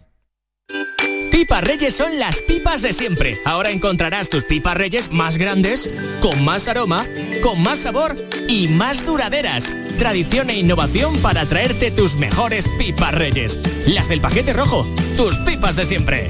Pipas 1.30 1.62
Reyes 1.62 1.94
son 1.94 2.18
las 2.18 2.42
pipas 2.42 2.82
de 2.82 2.92
siempre. 2.92 3.40
Ahora 3.44 3.70
encontrarás 3.70 4.28
tus 4.28 4.44
pipas 4.44 4.76
Reyes 4.76 5.12
más 5.12 5.38
grandes, 5.38 5.88
con 6.20 6.44
más 6.44 6.66
aroma, 6.66 7.06
con 7.40 7.62
más 7.62 7.78
sabor 7.78 8.16
y 8.48 8.66
más 8.66 9.06
duraderas. 9.06 9.70
Tradición 9.98 10.50
e 10.50 10.58
innovación 10.58 11.16
para 11.18 11.46
traerte 11.46 11.92
tus 11.92 12.16
mejores 12.16 12.68
pipas 12.76 13.14
Reyes. 13.14 13.58
Las 13.86 14.08
del 14.08 14.20
paquete 14.20 14.52
rojo, 14.52 14.84
tus 15.16 15.36
pipas 15.38 15.76
de 15.76 15.86
siempre. 15.86 16.28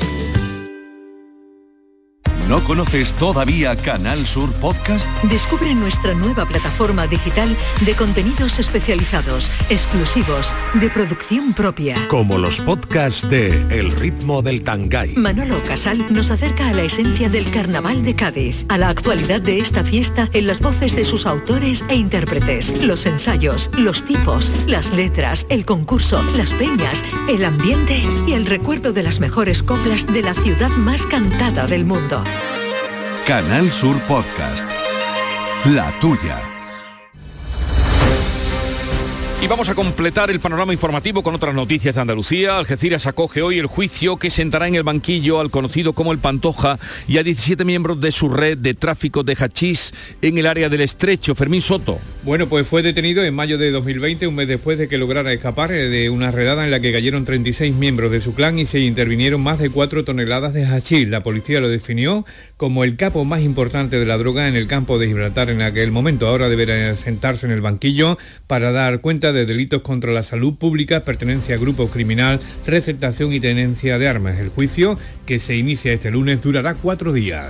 ¿No 2.48 2.64
conoces 2.64 3.12
todavía 3.12 3.76
Canal 3.76 4.24
Sur 4.24 4.50
Podcast? 4.54 5.06
Descubre 5.24 5.74
nuestra 5.74 6.14
nueva 6.14 6.46
plataforma 6.46 7.06
digital 7.06 7.54
de 7.84 7.92
contenidos 7.92 8.58
especializados, 8.58 9.52
exclusivos, 9.68 10.54
de 10.72 10.88
producción 10.88 11.52
propia. 11.52 12.08
Como 12.08 12.38
los 12.38 12.58
podcasts 12.62 13.28
de 13.28 13.66
El 13.68 13.90
ritmo 13.90 14.40
del 14.40 14.64
Tangay. 14.64 15.14
Manolo 15.16 15.62
Casal 15.64 16.06
nos 16.08 16.30
acerca 16.30 16.70
a 16.70 16.72
la 16.72 16.84
esencia 16.84 17.28
del 17.28 17.50
carnaval 17.50 18.02
de 18.02 18.14
Cádiz, 18.14 18.64
a 18.70 18.78
la 18.78 18.88
actualidad 18.88 19.42
de 19.42 19.60
esta 19.60 19.84
fiesta 19.84 20.30
en 20.32 20.46
las 20.46 20.60
voces 20.60 20.96
de 20.96 21.04
sus 21.04 21.26
autores 21.26 21.84
e 21.90 21.96
intérpretes, 21.96 22.82
los 22.82 23.04
ensayos, 23.04 23.70
los 23.76 24.04
tipos, 24.04 24.50
las 24.66 24.90
letras, 24.90 25.44
el 25.50 25.66
concurso, 25.66 26.22
las 26.34 26.54
peñas, 26.54 27.04
el 27.28 27.44
ambiente 27.44 28.02
y 28.26 28.32
el 28.32 28.46
recuerdo 28.46 28.94
de 28.94 29.02
las 29.02 29.20
mejores 29.20 29.62
coplas 29.62 30.06
de 30.06 30.22
la 30.22 30.32
ciudad 30.32 30.70
más 30.70 31.06
cantada 31.06 31.66
del 31.66 31.84
mundo. 31.84 32.24
Canal 33.28 33.70
Sur 33.70 33.98
Podcast. 34.08 34.64
La 35.66 35.92
tuya. 36.00 36.47
Y 39.40 39.46
vamos 39.46 39.68
a 39.68 39.76
completar 39.76 40.32
el 40.32 40.40
panorama 40.40 40.72
informativo 40.72 41.22
con 41.22 41.32
otras 41.32 41.54
noticias 41.54 41.94
de 41.94 42.00
Andalucía. 42.00 42.58
Algeciras 42.58 43.06
acoge 43.06 43.40
hoy 43.40 43.60
el 43.60 43.66
juicio 43.66 44.16
que 44.16 44.30
sentará 44.30 44.66
en 44.66 44.74
el 44.74 44.82
banquillo 44.82 45.38
al 45.38 45.52
conocido 45.52 45.92
como 45.92 46.10
el 46.10 46.18
Pantoja 46.18 46.80
y 47.06 47.18
a 47.18 47.22
17 47.22 47.64
miembros 47.64 48.00
de 48.00 48.10
su 48.10 48.30
red 48.30 48.58
de 48.58 48.74
tráfico 48.74 49.22
de 49.22 49.36
hachís 49.36 49.94
en 50.22 50.38
el 50.38 50.46
área 50.46 50.68
del 50.68 50.80
estrecho. 50.80 51.36
Fermín 51.36 51.60
Soto. 51.60 52.00
Bueno, 52.24 52.48
pues 52.48 52.66
fue 52.66 52.82
detenido 52.82 53.24
en 53.24 53.32
mayo 53.32 53.58
de 53.58 53.70
2020, 53.70 54.26
un 54.26 54.34
mes 54.34 54.48
después 54.48 54.76
de 54.76 54.88
que 54.88 54.98
lograra 54.98 55.32
escapar 55.32 55.70
eh, 55.70 55.88
de 55.88 56.10
una 56.10 56.32
redada 56.32 56.64
en 56.64 56.72
la 56.72 56.80
que 56.80 56.92
cayeron 56.92 57.24
36 57.24 57.76
miembros 57.76 58.10
de 58.10 58.20
su 58.20 58.34
clan 58.34 58.58
y 58.58 58.66
se 58.66 58.80
intervinieron 58.80 59.40
más 59.40 59.60
de 59.60 59.70
4 59.70 60.02
toneladas 60.04 60.52
de 60.52 60.66
hachís. 60.66 61.08
La 61.08 61.22
policía 61.22 61.60
lo 61.60 61.68
definió 61.68 62.26
como 62.56 62.82
el 62.82 62.96
capo 62.96 63.24
más 63.24 63.42
importante 63.42 64.00
de 64.00 64.04
la 64.04 64.18
droga 64.18 64.48
en 64.48 64.56
el 64.56 64.66
campo 64.66 64.98
de 64.98 65.06
Gibraltar 65.06 65.48
en 65.48 65.62
aquel 65.62 65.92
momento. 65.92 66.26
Ahora 66.26 66.48
deberá 66.48 66.94
sentarse 66.96 67.46
en 67.46 67.52
el 67.52 67.60
banquillo 67.60 68.18
para 68.48 68.72
dar 68.72 69.00
cuenta 69.00 69.27
de 69.32 69.46
delitos 69.46 69.82
contra 69.82 70.12
la 70.12 70.22
salud 70.22 70.54
pública, 70.54 71.04
pertenencia 71.04 71.54
a 71.54 71.58
grupo 71.58 71.88
criminal, 71.88 72.40
receptación 72.66 73.32
y 73.32 73.40
tenencia 73.40 73.98
de 73.98 74.08
armas. 74.08 74.38
El 74.38 74.48
juicio, 74.48 74.98
que 75.26 75.38
se 75.38 75.56
inicia 75.56 75.92
este 75.92 76.10
lunes, 76.10 76.40
durará 76.40 76.74
cuatro 76.74 77.12
días. 77.12 77.48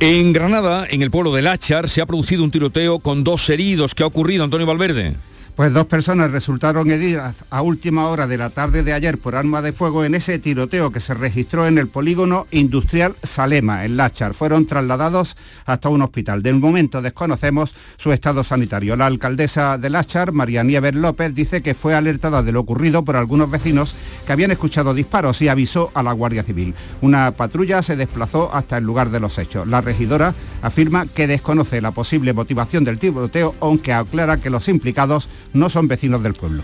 En 0.00 0.32
Granada, 0.32 0.86
en 0.88 1.02
el 1.02 1.10
pueblo 1.10 1.32
de 1.34 1.42
Láchar, 1.42 1.88
se 1.88 2.00
ha 2.00 2.06
producido 2.06 2.44
un 2.44 2.50
tiroteo 2.50 2.98
con 2.98 3.24
dos 3.24 3.48
heridos. 3.48 3.94
¿Qué 3.94 4.02
ha 4.02 4.06
ocurrido, 4.06 4.44
Antonio 4.44 4.66
Valverde? 4.66 5.14
Pues 5.56 5.72
dos 5.72 5.86
personas 5.86 6.32
resultaron 6.32 6.90
heridas 6.90 7.44
a 7.48 7.62
última 7.62 8.08
hora 8.08 8.26
de 8.26 8.36
la 8.36 8.50
tarde 8.50 8.82
de 8.82 8.92
ayer 8.92 9.18
por 9.18 9.36
arma 9.36 9.62
de 9.62 9.72
fuego 9.72 10.04
en 10.04 10.16
ese 10.16 10.40
tiroteo 10.40 10.90
que 10.90 10.98
se 10.98 11.14
registró 11.14 11.68
en 11.68 11.78
el 11.78 11.86
polígono 11.86 12.48
industrial 12.50 13.14
Salema, 13.22 13.84
en 13.84 13.96
Láchar. 13.96 14.34
Fueron 14.34 14.66
trasladados 14.66 15.36
hasta 15.64 15.88
un 15.90 16.02
hospital. 16.02 16.42
De 16.42 16.52
momento 16.52 17.02
desconocemos 17.02 17.72
su 17.96 18.10
estado 18.10 18.42
sanitario. 18.42 18.96
La 18.96 19.06
alcaldesa 19.06 19.78
de 19.78 19.90
Láchar, 19.90 20.32
María 20.32 20.64
Nieves 20.64 20.96
López, 20.96 21.32
dice 21.32 21.62
que 21.62 21.74
fue 21.74 21.94
alertada 21.94 22.42
de 22.42 22.50
lo 22.50 22.58
ocurrido 22.58 23.04
por 23.04 23.14
algunos 23.14 23.48
vecinos 23.48 23.94
que 24.26 24.32
habían 24.32 24.50
escuchado 24.50 24.92
disparos 24.92 25.40
y 25.40 25.46
avisó 25.46 25.92
a 25.94 26.02
la 26.02 26.10
Guardia 26.14 26.42
Civil. 26.42 26.74
Una 27.00 27.30
patrulla 27.30 27.80
se 27.84 27.94
desplazó 27.94 28.52
hasta 28.52 28.78
el 28.78 28.84
lugar 28.84 29.10
de 29.10 29.20
los 29.20 29.38
hechos. 29.38 29.68
La 29.68 29.82
regidora 29.82 30.34
afirma 30.62 31.06
que 31.06 31.28
desconoce 31.28 31.80
la 31.80 31.92
posible 31.92 32.32
motivación 32.32 32.82
del 32.82 32.98
tiroteo, 32.98 33.54
aunque 33.60 33.92
aclara 33.92 34.38
que 34.38 34.50
los 34.50 34.66
implicados 34.66 35.28
no 35.54 35.70
son 35.70 35.88
vecinos 35.88 36.22
del 36.22 36.34
pueblo. 36.34 36.62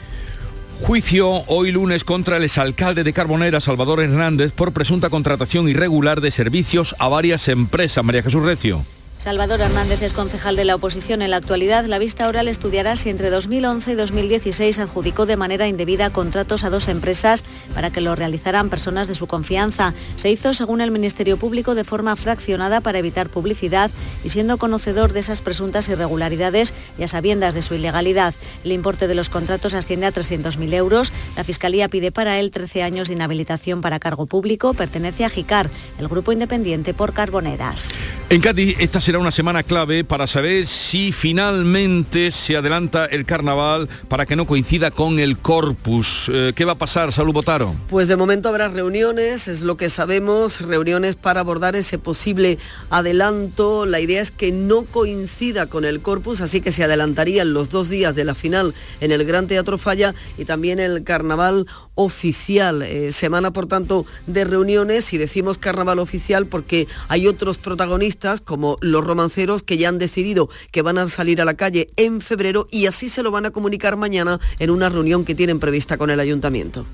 Juicio 0.81 1.29
hoy 1.47 1.73
lunes 1.73 2.05
contra 2.05 2.37
el 2.39 2.45
exalcalde 2.45 3.05
de 3.05 3.13
Carbonera, 3.13 3.61
Salvador 3.61 4.01
Hernández, 4.01 4.53
por 4.53 4.73
presunta 4.73 5.11
contratación 5.11 5.69
irregular 5.69 6.21
de 6.21 6.31
servicios 6.31 6.95
a 6.99 7.09
varias 7.09 7.49
empresas. 7.49 8.05
María 8.05 8.23
Jesús 8.23 8.43
Recio. 8.43 8.85
Salvador 9.21 9.61
Hernández 9.61 10.01
es 10.01 10.15
concejal 10.15 10.57
de 10.57 10.65
la 10.65 10.77
oposición 10.77 11.21
en 11.21 11.31
la 11.31 11.37
actualidad. 11.37 11.85
La 11.85 11.99
vista 11.99 12.27
oral 12.27 12.49
estudiará 12.49 12.97
si 12.97 13.11
entre 13.11 13.29
2011 13.29 13.93
y 13.93 13.95
2016 13.95 14.79
adjudicó 14.79 15.27
de 15.27 15.37
manera 15.37 15.69
indebida 15.69 16.09
contratos 16.09 16.65
a 16.65 16.71
dos 16.71 16.89
empresas 16.89 17.45
para 17.75 17.91
que 17.91 18.01
lo 18.01 18.17
realizaran 18.17 18.71
personas 18.71 19.09
de 19.09 19.15
su 19.15 19.27
confianza. 19.27 19.93
Se 20.17 20.31
hizo, 20.31 20.55
según 20.55 20.81
el 20.81 20.91
Ministerio 20.91 21.37
Público, 21.37 21.75
de 21.75 21.85
forma 21.85 22.17
fraccionada 22.17 22.81
para 22.81 22.99
evitar 22.99 23.29
publicidad 23.29 23.91
y 24.25 24.31
siendo 24.31 24.57
conocedor 24.57 25.13
de 25.13 25.21
esas 25.21 25.43
presuntas 25.43 25.91
irregularidades 25.91 26.73
y 26.99 27.03
a 27.03 27.09
sabiendas 27.09 27.53
de 27.53 27.61
su 27.61 27.75
ilegalidad. 27.75 28.33
El 28.65 28.73
importe 28.73 29.07
de 29.07 29.15
los 29.15 29.29
contratos 29.29 29.75
asciende 29.75 30.07
a 30.07 30.15
300.000 30.15 30.73
euros. 30.73 31.13
La 31.37 31.45
Fiscalía 31.45 31.91
pide 31.91 32.11
para 32.11 32.41
él 32.41 32.51
13 32.51 32.83
años 32.85 33.09
de 33.09 33.15
inhabilitación 33.17 33.83
para 33.83 34.01
cargo 34.01 34.25
público. 34.25 34.73
Pertenece 34.73 35.27
a 35.27 35.29
GICAR, 35.29 35.69
el 35.99 36.09
grupo 36.09 36.33
independiente 36.33 36.95
por 36.95 37.13
Carboneras. 37.13 37.93
En 38.31 38.41
Cádiz, 38.41 38.77
esta 38.79 39.01
será 39.11 39.19
una 39.19 39.33
semana 39.33 39.65
clave 39.65 40.05
para 40.05 40.29
saber 40.29 40.69
si 40.69 41.11
finalmente 41.11 42.31
se 42.31 42.57
adelanta 42.57 43.07
el 43.07 43.25
carnaval 43.25 43.89
para 44.07 44.25
que 44.25 44.37
no 44.37 44.47
coincida 44.47 44.93
con 44.93 45.19
el 45.19 45.37
corpus. 45.37 46.31
Eh, 46.33 46.53
¿Qué 46.55 46.65
va 46.65 46.75
a 46.75 46.79
pasar, 46.79 47.13
Salud 47.13 47.33
Botaro? 47.33 47.75
Pues 47.89 48.07
de 48.07 48.15
momento 48.15 48.49
habrá 48.49 48.69
reuniones, 48.69 49.49
es 49.49 49.63
lo 49.63 49.77
que 49.77 49.89
sabemos, 49.89 50.61
reuniones 50.61 51.17
para 51.17 51.41
abordar 51.41 51.75
ese 51.75 51.99
posible 51.99 52.59
adelanto. 52.89 53.85
La 53.85 53.99
idea 53.99 54.23
es 54.23 54.31
que 54.31 54.53
no 54.53 54.85
coincida 54.85 55.67
con 55.67 55.85
el 55.85 56.03
corpus, 56.03 56.41
así 56.41 56.61
que 56.61 56.71
se 56.71 56.85
adelantarían 56.85 57.53
los 57.53 57.69
dos 57.69 57.89
días 57.89 58.15
de 58.15 58.25
la 58.25 58.37
final 58.37 58.75
en 59.01 59.11
el 59.11 59.25
Gran 59.25 59.49
Teatro 59.49 59.77
Falla 59.77 60.15
y 60.39 60.45
también 60.45 60.79
el 60.79 61.03
carnaval 61.03 61.67
oficial. 61.97 62.83
Eh, 62.83 63.11
semana, 63.11 63.53
por 63.53 63.67
tanto, 63.67 64.07
de 64.29 64.45
reuniones 64.45 65.13
y 65.13 65.19
decimos 65.19 65.59
carnaval 65.59 65.99
oficial 65.99 66.47
porque 66.47 66.87
hay 67.09 67.27
otros 67.27 67.59
protagonistas 67.59 68.41
como 68.41 68.79
los 68.81 69.00
romanceros 69.05 69.63
que 69.63 69.79
ya 69.79 69.89
han 69.89 69.99
decidido 69.99 70.49
que 70.71 70.83
van 70.83 70.99
a 70.99 71.09
salir 71.09 71.41
a 71.41 71.45
la 71.45 71.55
calle 71.55 71.89
en 71.97 72.21
febrero 72.21 72.67
y 72.71 72.87
así 72.87 73.09
se 73.09 73.23
lo 73.23 73.31
van 73.31 73.47
a 73.47 73.51
comunicar 73.51 73.97
mañana 73.97 74.41
en 74.59 74.71
una 74.71 74.89
reunión 74.89 75.25
que 75.25 75.35
tienen 75.35 75.61
prevista 75.61 75.99
con 75.99 76.11
el 76.11 76.21
ayuntamiento. 76.21 76.85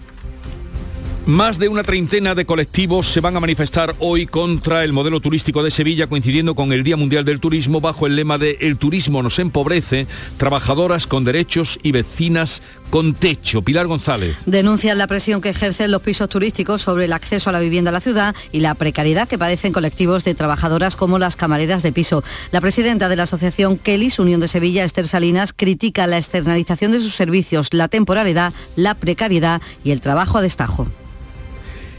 Más 1.27 1.59
de 1.59 1.67
una 1.67 1.83
treintena 1.83 2.37
de 2.37 2.45
colectivos 2.45 3.09
se 3.09 3.21
van 3.21 3.37
a 3.37 3.41
manifestar 3.41 3.97
hoy 3.99 4.29
contra 4.29 4.85
el 4.85 4.93
modelo 4.93 5.19
turístico 5.19 5.65
de 5.65 5.73
Sevilla, 5.73 6.07
coincidiendo 6.07 6.55
con 6.55 6.73
el 6.73 6.85
Día 6.85 6.97
Mundial 6.97 7.25
del 7.25 7.41
Turismo, 7.41 7.81
bajo 7.81 8.07
el 8.07 8.15
lema 8.15 8.39
de 8.39 8.59
El 8.61 8.77
turismo 8.77 9.25
nos 9.25 9.41
empobrece, 9.41 10.07
trabajadoras 10.37 11.09
con 11.09 11.25
derechos 11.25 11.81
y 11.83 11.91
vecinas 11.91 12.63
con 12.91 13.15
techo. 13.15 13.63
Pilar 13.63 13.87
González. 13.87 14.37
Denuncian 14.47 14.99
la 14.99 15.07
presión 15.07 15.41
que 15.41 15.51
ejercen 15.51 15.91
los 15.91 16.03
pisos 16.03 16.29
turísticos 16.29 16.83
sobre 16.83 17.07
el 17.07 17.13
acceso 17.13 17.51
a 17.51 17.53
la 17.53 17.61
vivienda 17.61 17.91
en 17.91 17.95
la 17.95 18.01
ciudad 18.01 18.35
y 18.53 18.61
la 18.61 18.75
precariedad 18.75 19.29
que 19.29 19.39
padecen 19.39 19.73
colectivos 19.73 20.25
de 20.25 20.35
trabajadoras 20.35 20.97
como 20.97 21.19
las 21.19 21.37
camareras 21.37 21.83
de 21.83 21.93
piso. 21.93 22.23
La 22.53 22.61
presidenta 22.61 23.09
de 23.09 23.17
la 23.17 23.25
asociación 23.25 23.79
Kellys, 23.79 24.19
Unión 24.19 24.41
de 24.41 24.49
Sevilla, 24.49 24.85
Esther 24.85 25.09
Salinas, 25.09 25.53
critica 25.53 26.07
la 26.07 26.19
externalización 26.19 26.93
de 26.93 27.01
sus 27.01 27.15
servicios, 27.15 27.69
la 27.73 27.89
temporalidad, 27.89 28.53
la 28.77 28.95
precariedad 28.95 29.61
y 29.85 29.91
el 29.91 30.01
trabajo 30.01 30.39
a 30.39 30.43
destajo. 30.43 30.87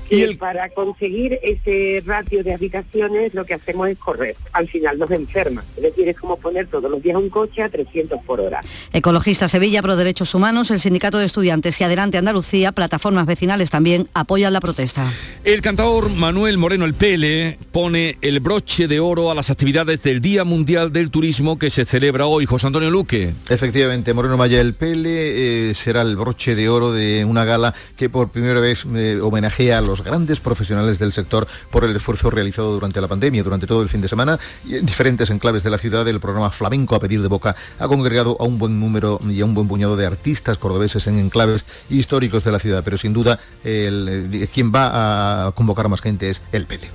Y 0.10 0.22
el... 0.22 0.38
para 0.38 0.70
conseguir 0.70 1.40
ese 1.42 2.04
ratio 2.06 2.44
de 2.44 2.54
habitaciones 2.54 3.34
lo 3.34 3.46
que 3.46 3.54
hacemos 3.54 3.90
es 3.90 3.98
correr. 3.98 4.36
Al 4.54 4.68
final 4.68 4.98
nos 5.00 5.12
enferma. 5.12 5.64
Es 5.76 5.84
decir, 5.84 6.08
es 6.08 6.18
como 6.18 6.38
poner 6.38 6.68
todos 6.68 6.90
los 6.90 7.02
días 7.02 7.18
un 7.18 7.30
coche 7.30 7.62
a 7.62 7.70
300 7.70 8.22
por 8.24 8.40
hora. 8.40 8.62
Ecologista 8.94 9.48
Sevilla, 9.48 9.82
Pro 9.82 9.96
Derechos 9.96 10.34
Humanos, 10.34 10.72
el 10.72 10.80
Sindicato 10.80 11.18
de 11.18 11.26
Estudiantes 11.26 11.80
y 11.82 11.84
Adelante 11.84 12.18
Andalucía, 12.18 12.72
plataformas 12.72 13.26
vecinales 13.26 13.70
también 13.70 14.08
apoyan 14.14 14.54
la 14.54 14.62
protesta. 14.62 15.12
El 15.44 15.62
cantador 15.62 16.10
Manuel 16.10 16.58
Moreno 16.58 16.86
El 16.86 16.94
Pele 16.94 17.58
pone 17.72 18.18
el 18.22 18.40
broche 18.40 18.88
de 18.88 19.00
oro 19.00 19.32
a 19.32 19.36
las 19.36 19.50
actividades 19.50 20.02
del 20.04 20.22
Día 20.22 20.44
Mundial 20.44 20.92
del 20.92 21.12
Turismo 21.12 21.58
que 21.58 21.70
se 21.70 21.86
celebra 21.86 22.26
hoy. 22.26 22.46
José 22.46 22.68
Antonio 22.68 22.90
Luque. 22.90 23.34
Efectivamente, 23.50 24.14
Moreno 24.14 24.38
Maya 24.38 24.62
El 24.62 24.74
Pele 24.74 25.70
eh, 25.70 25.74
será 25.74 26.02
el 26.02 26.16
broche 26.16 26.56
de 26.56 26.70
oro 26.70 26.92
de 26.92 27.26
una 27.26 27.46
gala 27.46 27.74
que 27.96 28.10
por 28.10 28.30
primera 28.30 28.60
vez 28.60 28.86
eh, 28.96 29.20
homenajea 29.22 29.80
a 29.80 29.82
los 29.82 29.97
grandes 30.04 30.40
profesionales 30.40 31.00
del 31.00 31.14
sector 31.14 31.48
por 31.70 31.84
el 31.84 31.96
esfuerzo 31.96 32.30
realizado 32.30 32.74
durante 32.74 33.02
la 33.02 33.08
pandemia, 33.08 33.44
durante 33.44 33.68
todo 33.68 33.82
el 33.82 33.90
fin 33.90 34.02
de 34.02 34.08
semana 34.08 34.40
y 34.66 34.76
en 34.76 34.86
diferentes 34.86 35.30
enclaves 35.30 35.64
de 35.64 35.70
la 35.70 35.78
ciudad. 35.78 36.08
El 36.08 36.20
programa 36.20 36.52
Flamenco 36.52 36.96
a 36.96 37.00
pedir 37.00 37.22
de 37.22 37.28
boca 37.28 37.56
ha 37.80 37.88
congregado 37.88 38.38
a 38.40 38.44
un 38.44 38.58
buen 38.58 38.80
número 38.80 39.20
y 39.28 39.42
a 39.42 39.46
un 39.46 39.54
buen 39.54 39.68
puñado 39.68 39.96
de 39.96 40.06
artistas 40.06 40.58
cordobeses 40.58 41.08
en 41.08 41.20
enclaves 41.20 41.66
históricos 41.90 42.44
de 42.44 42.52
la 42.52 42.60
ciudad, 42.60 42.84
pero 42.84 42.98
sin 42.98 43.14
duda 43.14 43.40
el, 43.64 44.48
quien 44.54 44.72
va 44.72 45.48
a 45.48 45.52
convocar 45.52 45.90
más 45.90 46.02
gente 46.02 46.30
es 46.30 46.42
el 46.52 46.66
Pele. 46.66 46.90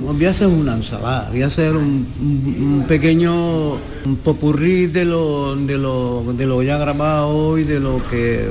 Voy 0.00 0.24
a 0.26 0.30
hacer 0.30 0.46
una 0.46 0.74
ensalada, 0.74 1.28
voy 1.30 1.42
a 1.42 1.48
hacer 1.48 1.74
un, 1.74 2.84
pequeño 2.86 3.78
popurrí 4.24 4.86
de 4.86 5.04
lo, 5.04 5.56
de, 5.56 5.76
lo, 5.76 6.24
de 6.34 6.46
lo 6.46 6.62
ya 6.62 6.78
grabado 6.78 7.58
y 7.58 7.64
de 7.64 7.80
lo 7.80 8.06
que 8.08 8.48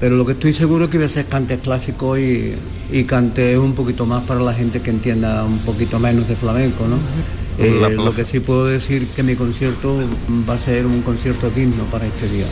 pero 0.00 0.16
lo 0.16 0.24
que 0.24 0.32
estoy 0.32 0.54
seguro 0.54 0.86
es 0.86 0.90
que 0.90 0.96
voy 0.96 1.04
a 1.04 1.08
hacer 1.08 1.26
cantes 1.26 1.60
clásicos 1.60 2.18
y, 2.18 2.54
y 2.90 3.04
cantes 3.04 3.58
un 3.58 3.74
poquito 3.74 4.06
más 4.06 4.24
para 4.24 4.40
la 4.40 4.54
gente 4.54 4.80
que 4.80 4.90
entienda 4.90 5.44
un 5.44 5.58
poquito 5.58 6.00
menos 6.00 6.26
de 6.26 6.34
flamenco, 6.34 6.86
¿no? 6.88 6.96
Eh, 7.58 7.94
lo 7.94 8.14
que 8.14 8.24
sí 8.24 8.40
puedo 8.40 8.64
decir 8.66 9.06
que 9.08 9.22
mi 9.22 9.36
concierto 9.36 9.98
va 10.48 10.54
a 10.54 10.58
ser 10.58 10.86
un 10.86 11.02
concierto 11.02 11.50
digno 11.50 11.84
para 11.84 12.06
este 12.06 12.26
día. 12.28 12.46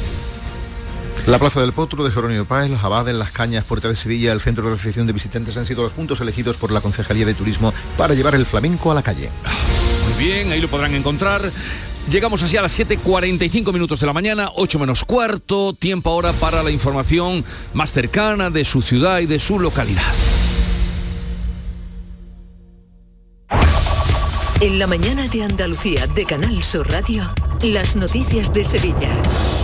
La 1.26 1.38
Plaza 1.38 1.60
del 1.60 1.72
Potro 1.72 2.04
de 2.04 2.10
Jerónimo 2.10 2.44
Páez, 2.44 2.70
los 2.70 2.84
Abades, 2.84 3.14
Las 3.14 3.30
Cañas, 3.30 3.64
Puerta 3.64 3.88
de 3.88 3.96
Sevilla, 3.96 4.32
el 4.32 4.40
Centro 4.40 4.64
de 4.64 4.70
Recepción 4.72 5.06
de 5.06 5.12
Visitantes 5.12 5.56
han 5.56 5.66
sido 5.66 5.82
los 5.82 5.92
puntos 5.92 6.20
elegidos 6.20 6.56
por 6.56 6.72
la 6.72 6.80
Concejalía 6.80 7.26
de 7.26 7.34
Turismo 7.34 7.72
para 7.96 8.14
llevar 8.14 8.34
el 8.34 8.46
flamenco 8.46 8.90
a 8.92 8.94
la 8.94 9.02
calle. 9.02 9.30
Muy 10.04 10.24
bien, 10.24 10.52
ahí 10.52 10.60
lo 10.60 10.68
podrán 10.68 10.94
encontrar. 10.94 11.42
Llegamos 12.10 12.42
así 12.42 12.56
a 12.56 12.62
las 12.62 12.78
7.45 12.78 13.70
minutos 13.70 14.00
de 14.00 14.06
la 14.06 14.14
mañana, 14.14 14.50
8 14.54 14.78
menos 14.78 15.04
cuarto, 15.04 15.74
tiempo 15.74 16.08
ahora 16.10 16.32
para 16.32 16.62
la 16.62 16.70
información 16.70 17.44
más 17.74 17.92
cercana 17.92 18.48
de 18.48 18.64
su 18.64 18.80
ciudad 18.80 19.18
y 19.18 19.26
de 19.26 19.38
su 19.38 19.60
localidad. 19.60 20.14
En 24.62 24.78
la 24.78 24.86
mañana 24.86 25.28
de 25.28 25.44
Andalucía 25.44 26.06
de 26.06 26.24
Canal 26.24 26.64
Sur 26.64 26.90
Radio, 26.90 27.30
las 27.62 27.96
noticias 27.96 28.52
de 28.52 28.64
Sevilla. 28.64 29.10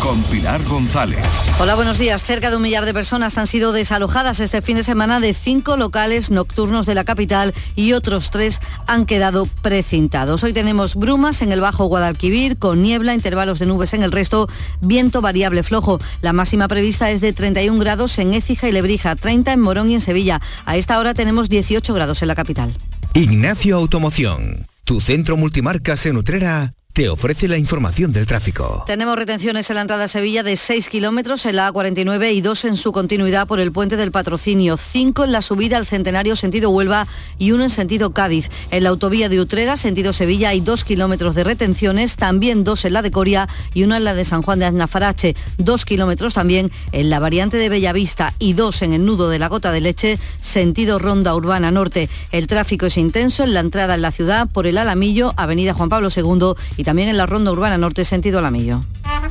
Con 0.03 0.21
Pilar 0.25 0.63
González. 0.65 1.25
Hola, 1.61 1.77
buenos 1.77 1.99
días. 1.99 2.23
Cerca 2.23 2.51
de 2.51 2.57
un 2.57 2.63
millar 2.63 2.85
de 2.85 2.93
personas 2.93 3.39
han 3.39 3.47
sido 3.47 3.73
desalojadas 3.73 4.41
este 4.41 4.63
fin 4.63 4.77
de 4.77 4.83
semana 4.83 5.21
de 5.21 5.33
cinco 5.33 5.77
locales 5.77 6.31
nocturnos 6.31 6.87
de 6.87 6.97
la 6.97 7.05
capital 7.05 7.55
y 7.77 7.93
otros 7.93 8.31
tres 8.31 8.61
han 8.87 9.07
quedado 9.07 9.47
precintados. 9.63 10.43
Hoy 10.43 10.53
tenemos 10.53 10.97
brumas 10.97 11.41
en 11.41 11.53
el 11.53 11.61
Bajo 11.61 11.87
Guadalquivir, 11.87 12.59
con 12.59 12.83
niebla, 12.83 13.15
intervalos 13.15 13.61
de 13.61 13.67
nubes 13.67 13.95
en 13.95 14.03
el 14.03 14.13
resto, 14.13 14.49
viento 14.81 15.21
variable 15.21 15.63
flojo. 15.63 16.01
La 16.21 16.33
máxima 16.33 16.67
prevista 16.67 17.11
es 17.11 17.21
de 17.21 17.33
31 17.33 17.79
grados 17.79 18.19
en 18.19 18.35
Écija 18.35 18.69
y 18.69 18.73
Lebrija, 18.73 19.15
30 19.15 19.53
en 19.53 19.61
Morón 19.61 19.91
y 19.91 19.95
en 19.95 20.01
Sevilla. 20.01 20.41
A 20.67 20.77
esta 20.77 20.99
hora 20.99 21.15
tenemos 21.15 21.49
18 21.49 21.95
grados 21.95 22.23
en 22.23 22.29
la 22.29 22.35
capital. 22.35 22.77
Ignacio 23.15 23.77
Automoción, 23.77 24.67
tu 24.83 25.01
centro 25.01 25.37
multimarcas 25.37 26.07
en 26.07 26.17
Utrera 26.17 26.75
te 26.95 27.09
ofrece 27.09 27.49
la 27.49 27.59
información 27.59 28.13
del 28.13 28.25
tráfico. 28.25 28.85
Tenemos 28.87 29.17
retenciones 29.17 29.69
en 29.69 29.75
la 29.75 29.83
entrada 29.83 30.05
a 30.05 30.09
Sevilla 30.09 30.45
de 30.45 30.57
6 30.57 30.89
kilómetros 30.89 31.45
en 31.45 31.57
la 31.57 31.73
A49 31.73 32.33
y 32.33 32.41
2 32.41 32.67
en 32.67 32.77
su 32.77 32.93
continuidad 32.93 33.49
por 33.49 33.59
el 33.59 33.73
puente 33.73 33.97
del 33.97 34.13
patrocinio, 34.13 34.77
5 34.77 35.25
en 35.25 35.33
la 35.33 35.43
subida 35.43 35.77
al 35.77 35.87
centenario 35.87 36.37
sentido 36.37 36.71
Huelva 36.71 37.09
y 37.37 37.51
1 37.51 37.65
en 37.65 37.71
sentido 37.71 38.13
Cádiz. 38.13 38.49
En 38.71 38.85
la 38.85 38.91
autovía 38.91 39.29
de 39.29 39.41
Utrera, 39.41 39.77
sentido 39.77 40.13
Sevilla, 40.13 40.51
hay 40.51 40.61
2 40.61 40.85
kilómetros 40.85 41.35
de 41.35 41.43
retenciones, 41.43 42.15
también 42.15 42.63
2 42.63 42.85
en 42.85 42.93
la 42.93 43.03
de 43.03 43.11
Coria 43.11 43.49
y 43.75 43.83
1 43.83 43.97
en 43.97 44.05
la 44.05 44.15
de 44.15 44.25
San 44.25 44.43
Juan 44.43 44.61
de 44.61 44.67
Aznafarache, 44.67 45.35
2 45.59 45.85
kilómetros 45.85 46.35
también 46.35 46.71
en 46.93 47.11
la 47.11 47.19
variante 47.19 47.57
de 47.57 47.71
Bellavista 47.71 48.35
y 48.39 48.53
2 48.53 48.83
en 48.83 48.93
el 48.93 49.05
nudo 49.05 49.31
de 49.31 49.41
la 49.41 49.49
Gota 49.49 49.73
de 49.73 49.81
Leche, 49.81 50.21
sentido 50.41 51.01
Ronda 51.01 51.35
Urbana 51.35 51.73
Norte. 51.73 52.09
El 52.31 52.47
tráfico 52.47 52.87
es 52.87 52.97
intenso 52.99 53.43
en 53.43 53.53
la 53.53 53.59
entrada 53.59 53.97
en 53.97 54.03
la 54.03 54.13
ciudad 54.13 54.49
por 54.49 54.69
el 54.69 54.79
Alamillo, 54.79 55.35
Avenida 55.37 55.75
Juan 55.75 55.89
Pablo 55.89 56.09
II 56.15 56.53
y 56.77 56.84
también 56.85 57.09
en 57.09 57.17
la 57.17 57.27
Ronda 57.27 57.51
Urbana 57.51 57.79
Norte 57.79 58.05
sentido 58.05 58.39
Alamillo. 58.39 58.81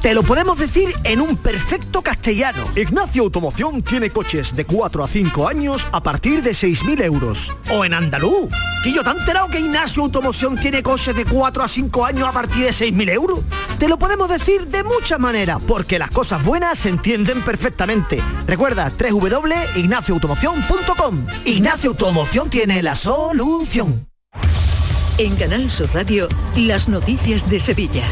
Te 0.01 0.14
lo 0.14 0.24
podemos 0.24 0.58
decir 0.58 0.89
en 1.06 1.22
un 1.22 1.38
perfecto 1.38 2.01
castellano. 2.01 2.66
Ignacio 2.76 3.24
Automoción 3.24 3.82
tiene 3.82 4.10
coches 4.10 4.54
de 4.54 4.66
4 4.66 5.01
a 5.04 5.08
5 5.08 5.47
años 5.47 5.88
a 5.91 6.04
partir 6.04 6.41
de 6.41 6.51
6.000 6.51 7.01
euros. 7.04 7.56
O 7.70 7.86
en 7.86 7.93
andaluz. 7.93 8.49
Que 8.84 8.91
yo 8.91 9.01
te 9.04 9.12
he 9.12 9.14
enterado 9.14 9.47
que 9.47 9.60
Ignacio 9.60 10.04
Automoción 10.04 10.58
tiene 10.58 10.84
coches 10.84 11.16
de 11.16 11.24
4 11.24 11.64
a 11.64 11.70
5 11.70 12.06
años 12.06 12.28
a 12.28 12.34
partir 12.34 12.66
de 12.66 12.72
6.000 12.72 13.10
euros. 13.12 13.39
Te 13.78 13.88
lo 13.88 13.97
podemos 13.97 14.28
decir 14.30 14.68
de 14.68 14.84
muchas 14.84 15.20
maneras, 15.20 15.60
porque 15.66 15.97
las 15.97 16.12
cosas 16.12 16.43
buenas 16.43 16.80
se 16.80 16.89
entienden 16.89 17.41
perfectamente. 17.43 18.22
Recuerda, 18.45 18.91
www.ignacioautomoción.com. 18.91 21.28
Ignacio 21.45 21.91
Automoción 21.91 22.49
tiene 22.49 22.84
la 22.84 22.95
solución. 22.95 24.10
En 25.20 25.36
Canal 25.36 25.70
Sur 25.70 25.93
Radio, 25.93 26.28
las 26.55 26.89
noticias 26.89 27.47
de 27.47 27.59
Sevilla. 27.59 28.03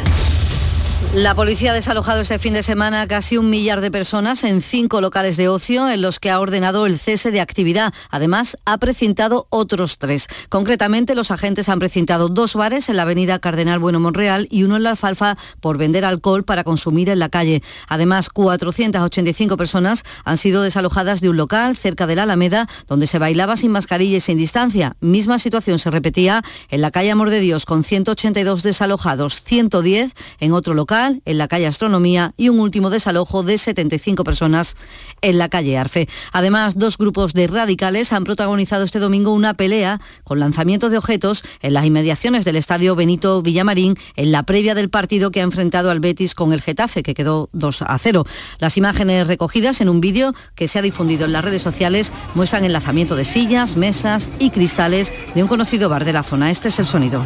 La 1.13 1.35
policía 1.35 1.71
ha 1.71 1.73
desalojado 1.73 2.21
este 2.21 2.39
fin 2.39 2.53
de 2.53 2.63
semana 2.63 3.05
casi 3.05 3.35
un 3.35 3.49
millar 3.49 3.81
de 3.81 3.91
personas 3.91 4.45
en 4.45 4.61
cinco 4.61 5.01
locales 5.01 5.35
de 5.35 5.49
ocio 5.49 5.89
en 5.89 6.01
los 6.01 6.19
que 6.19 6.29
ha 6.29 6.39
ordenado 6.39 6.85
el 6.85 6.97
cese 6.97 7.31
de 7.31 7.41
actividad. 7.41 7.93
Además, 8.09 8.55
ha 8.63 8.77
precintado 8.77 9.45
otros 9.49 9.97
tres. 9.97 10.29
Concretamente, 10.47 11.13
los 11.13 11.29
agentes 11.29 11.67
han 11.67 11.79
precintado 11.79 12.29
dos 12.29 12.55
bares 12.55 12.87
en 12.87 12.95
la 12.95 13.01
avenida 13.01 13.39
Cardenal 13.39 13.79
Bueno 13.79 13.99
Monreal 13.99 14.47
y 14.49 14.63
uno 14.63 14.77
en 14.77 14.83
la 14.83 14.91
Alfalfa 14.91 15.37
por 15.59 15.77
vender 15.77 16.05
alcohol 16.05 16.45
para 16.45 16.63
consumir 16.63 17.09
en 17.09 17.19
la 17.19 17.27
calle. 17.27 17.61
Además, 17.89 18.29
485 18.29 19.57
personas 19.57 20.03
han 20.23 20.37
sido 20.37 20.61
desalojadas 20.61 21.19
de 21.19 21.27
un 21.27 21.35
local 21.35 21.75
cerca 21.75 22.07
de 22.07 22.15
la 22.15 22.23
Alameda 22.23 22.69
donde 22.87 23.05
se 23.05 23.19
bailaba 23.19 23.57
sin 23.57 23.71
mascarilla 23.71 24.15
y 24.15 24.21
sin 24.21 24.37
distancia. 24.37 24.95
Misma 25.01 25.39
situación 25.39 25.77
se 25.77 25.91
repetía 25.91 26.41
en 26.69 26.79
la 26.79 26.89
calle 26.89 27.11
Amor 27.11 27.31
de 27.31 27.41
Dios 27.41 27.65
con 27.65 27.83
182 27.83 28.63
desalojados, 28.63 29.43
110 29.43 30.13
en 30.39 30.53
otro 30.53 30.73
local 30.73 31.00
en 31.25 31.37
la 31.37 31.47
calle 31.47 31.67
Astronomía 31.67 32.33
y 32.37 32.49
un 32.49 32.59
último 32.59 32.89
desalojo 32.89 33.43
de 33.43 33.57
75 33.57 34.23
personas 34.23 34.75
en 35.21 35.37
la 35.37 35.49
calle 35.49 35.77
Arfe. 35.77 36.07
Además, 36.31 36.77
dos 36.77 36.97
grupos 36.97 37.33
de 37.33 37.47
radicales 37.47 38.13
han 38.13 38.23
protagonizado 38.23 38.83
este 38.83 38.99
domingo 38.99 39.33
una 39.33 39.53
pelea 39.53 39.99
con 40.23 40.39
lanzamientos 40.39 40.91
de 40.91 40.97
objetos 40.97 41.43
en 41.61 41.73
las 41.73 41.85
inmediaciones 41.85 42.45
del 42.45 42.55
estadio 42.55 42.95
Benito 42.95 43.41
Villamarín 43.41 43.95
en 44.15 44.31
la 44.31 44.43
previa 44.43 44.75
del 44.75 44.89
partido 44.89 45.31
que 45.31 45.41
ha 45.41 45.43
enfrentado 45.43 45.91
al 45.91 45.99
Betis 45.99 46.35
con 46.35 46.53
el 46.53 46.61
Getafe, 46.61 47.03
que 47.03 47.13
quedó 47.13 47.49
2 47.53 47.83
a 47.83 47.97
0. 47.97 48.25
Las 48.59 48.77
imágenes 48.77 49.27
recogidas 49.27 49.81
en 49.81 49.89
un 49.89 50.01
vídeo 50.01 50.33
que 50.55 50.67
se 50.67 50.79
ha 50.79 50.81
difundido 50.81 51.25
en 51.25 51.33
las 51.33 51.43
redes 51.43 51.61
sociales 51.61 52.11
muestran 52.35 52.65
el 52.65 52.73
lanzamiento 52.73 53.15
de 53.15 53.25
sillas, 53.25 53.75
mesas 53.75 54.29
y 54.39 54.49
cristales 54.51 55.13
de 55.35 55.41
un 55.41 55.49
conocido 55.49 55.89
bar 55.89 56.05
de 56.05 56.13
la 56.13 56.23
zona. 56.23 56.51
Este 56.51 56.69
es 56.69 56.79
el 56.79 56.87
sonido. 56.87 57.23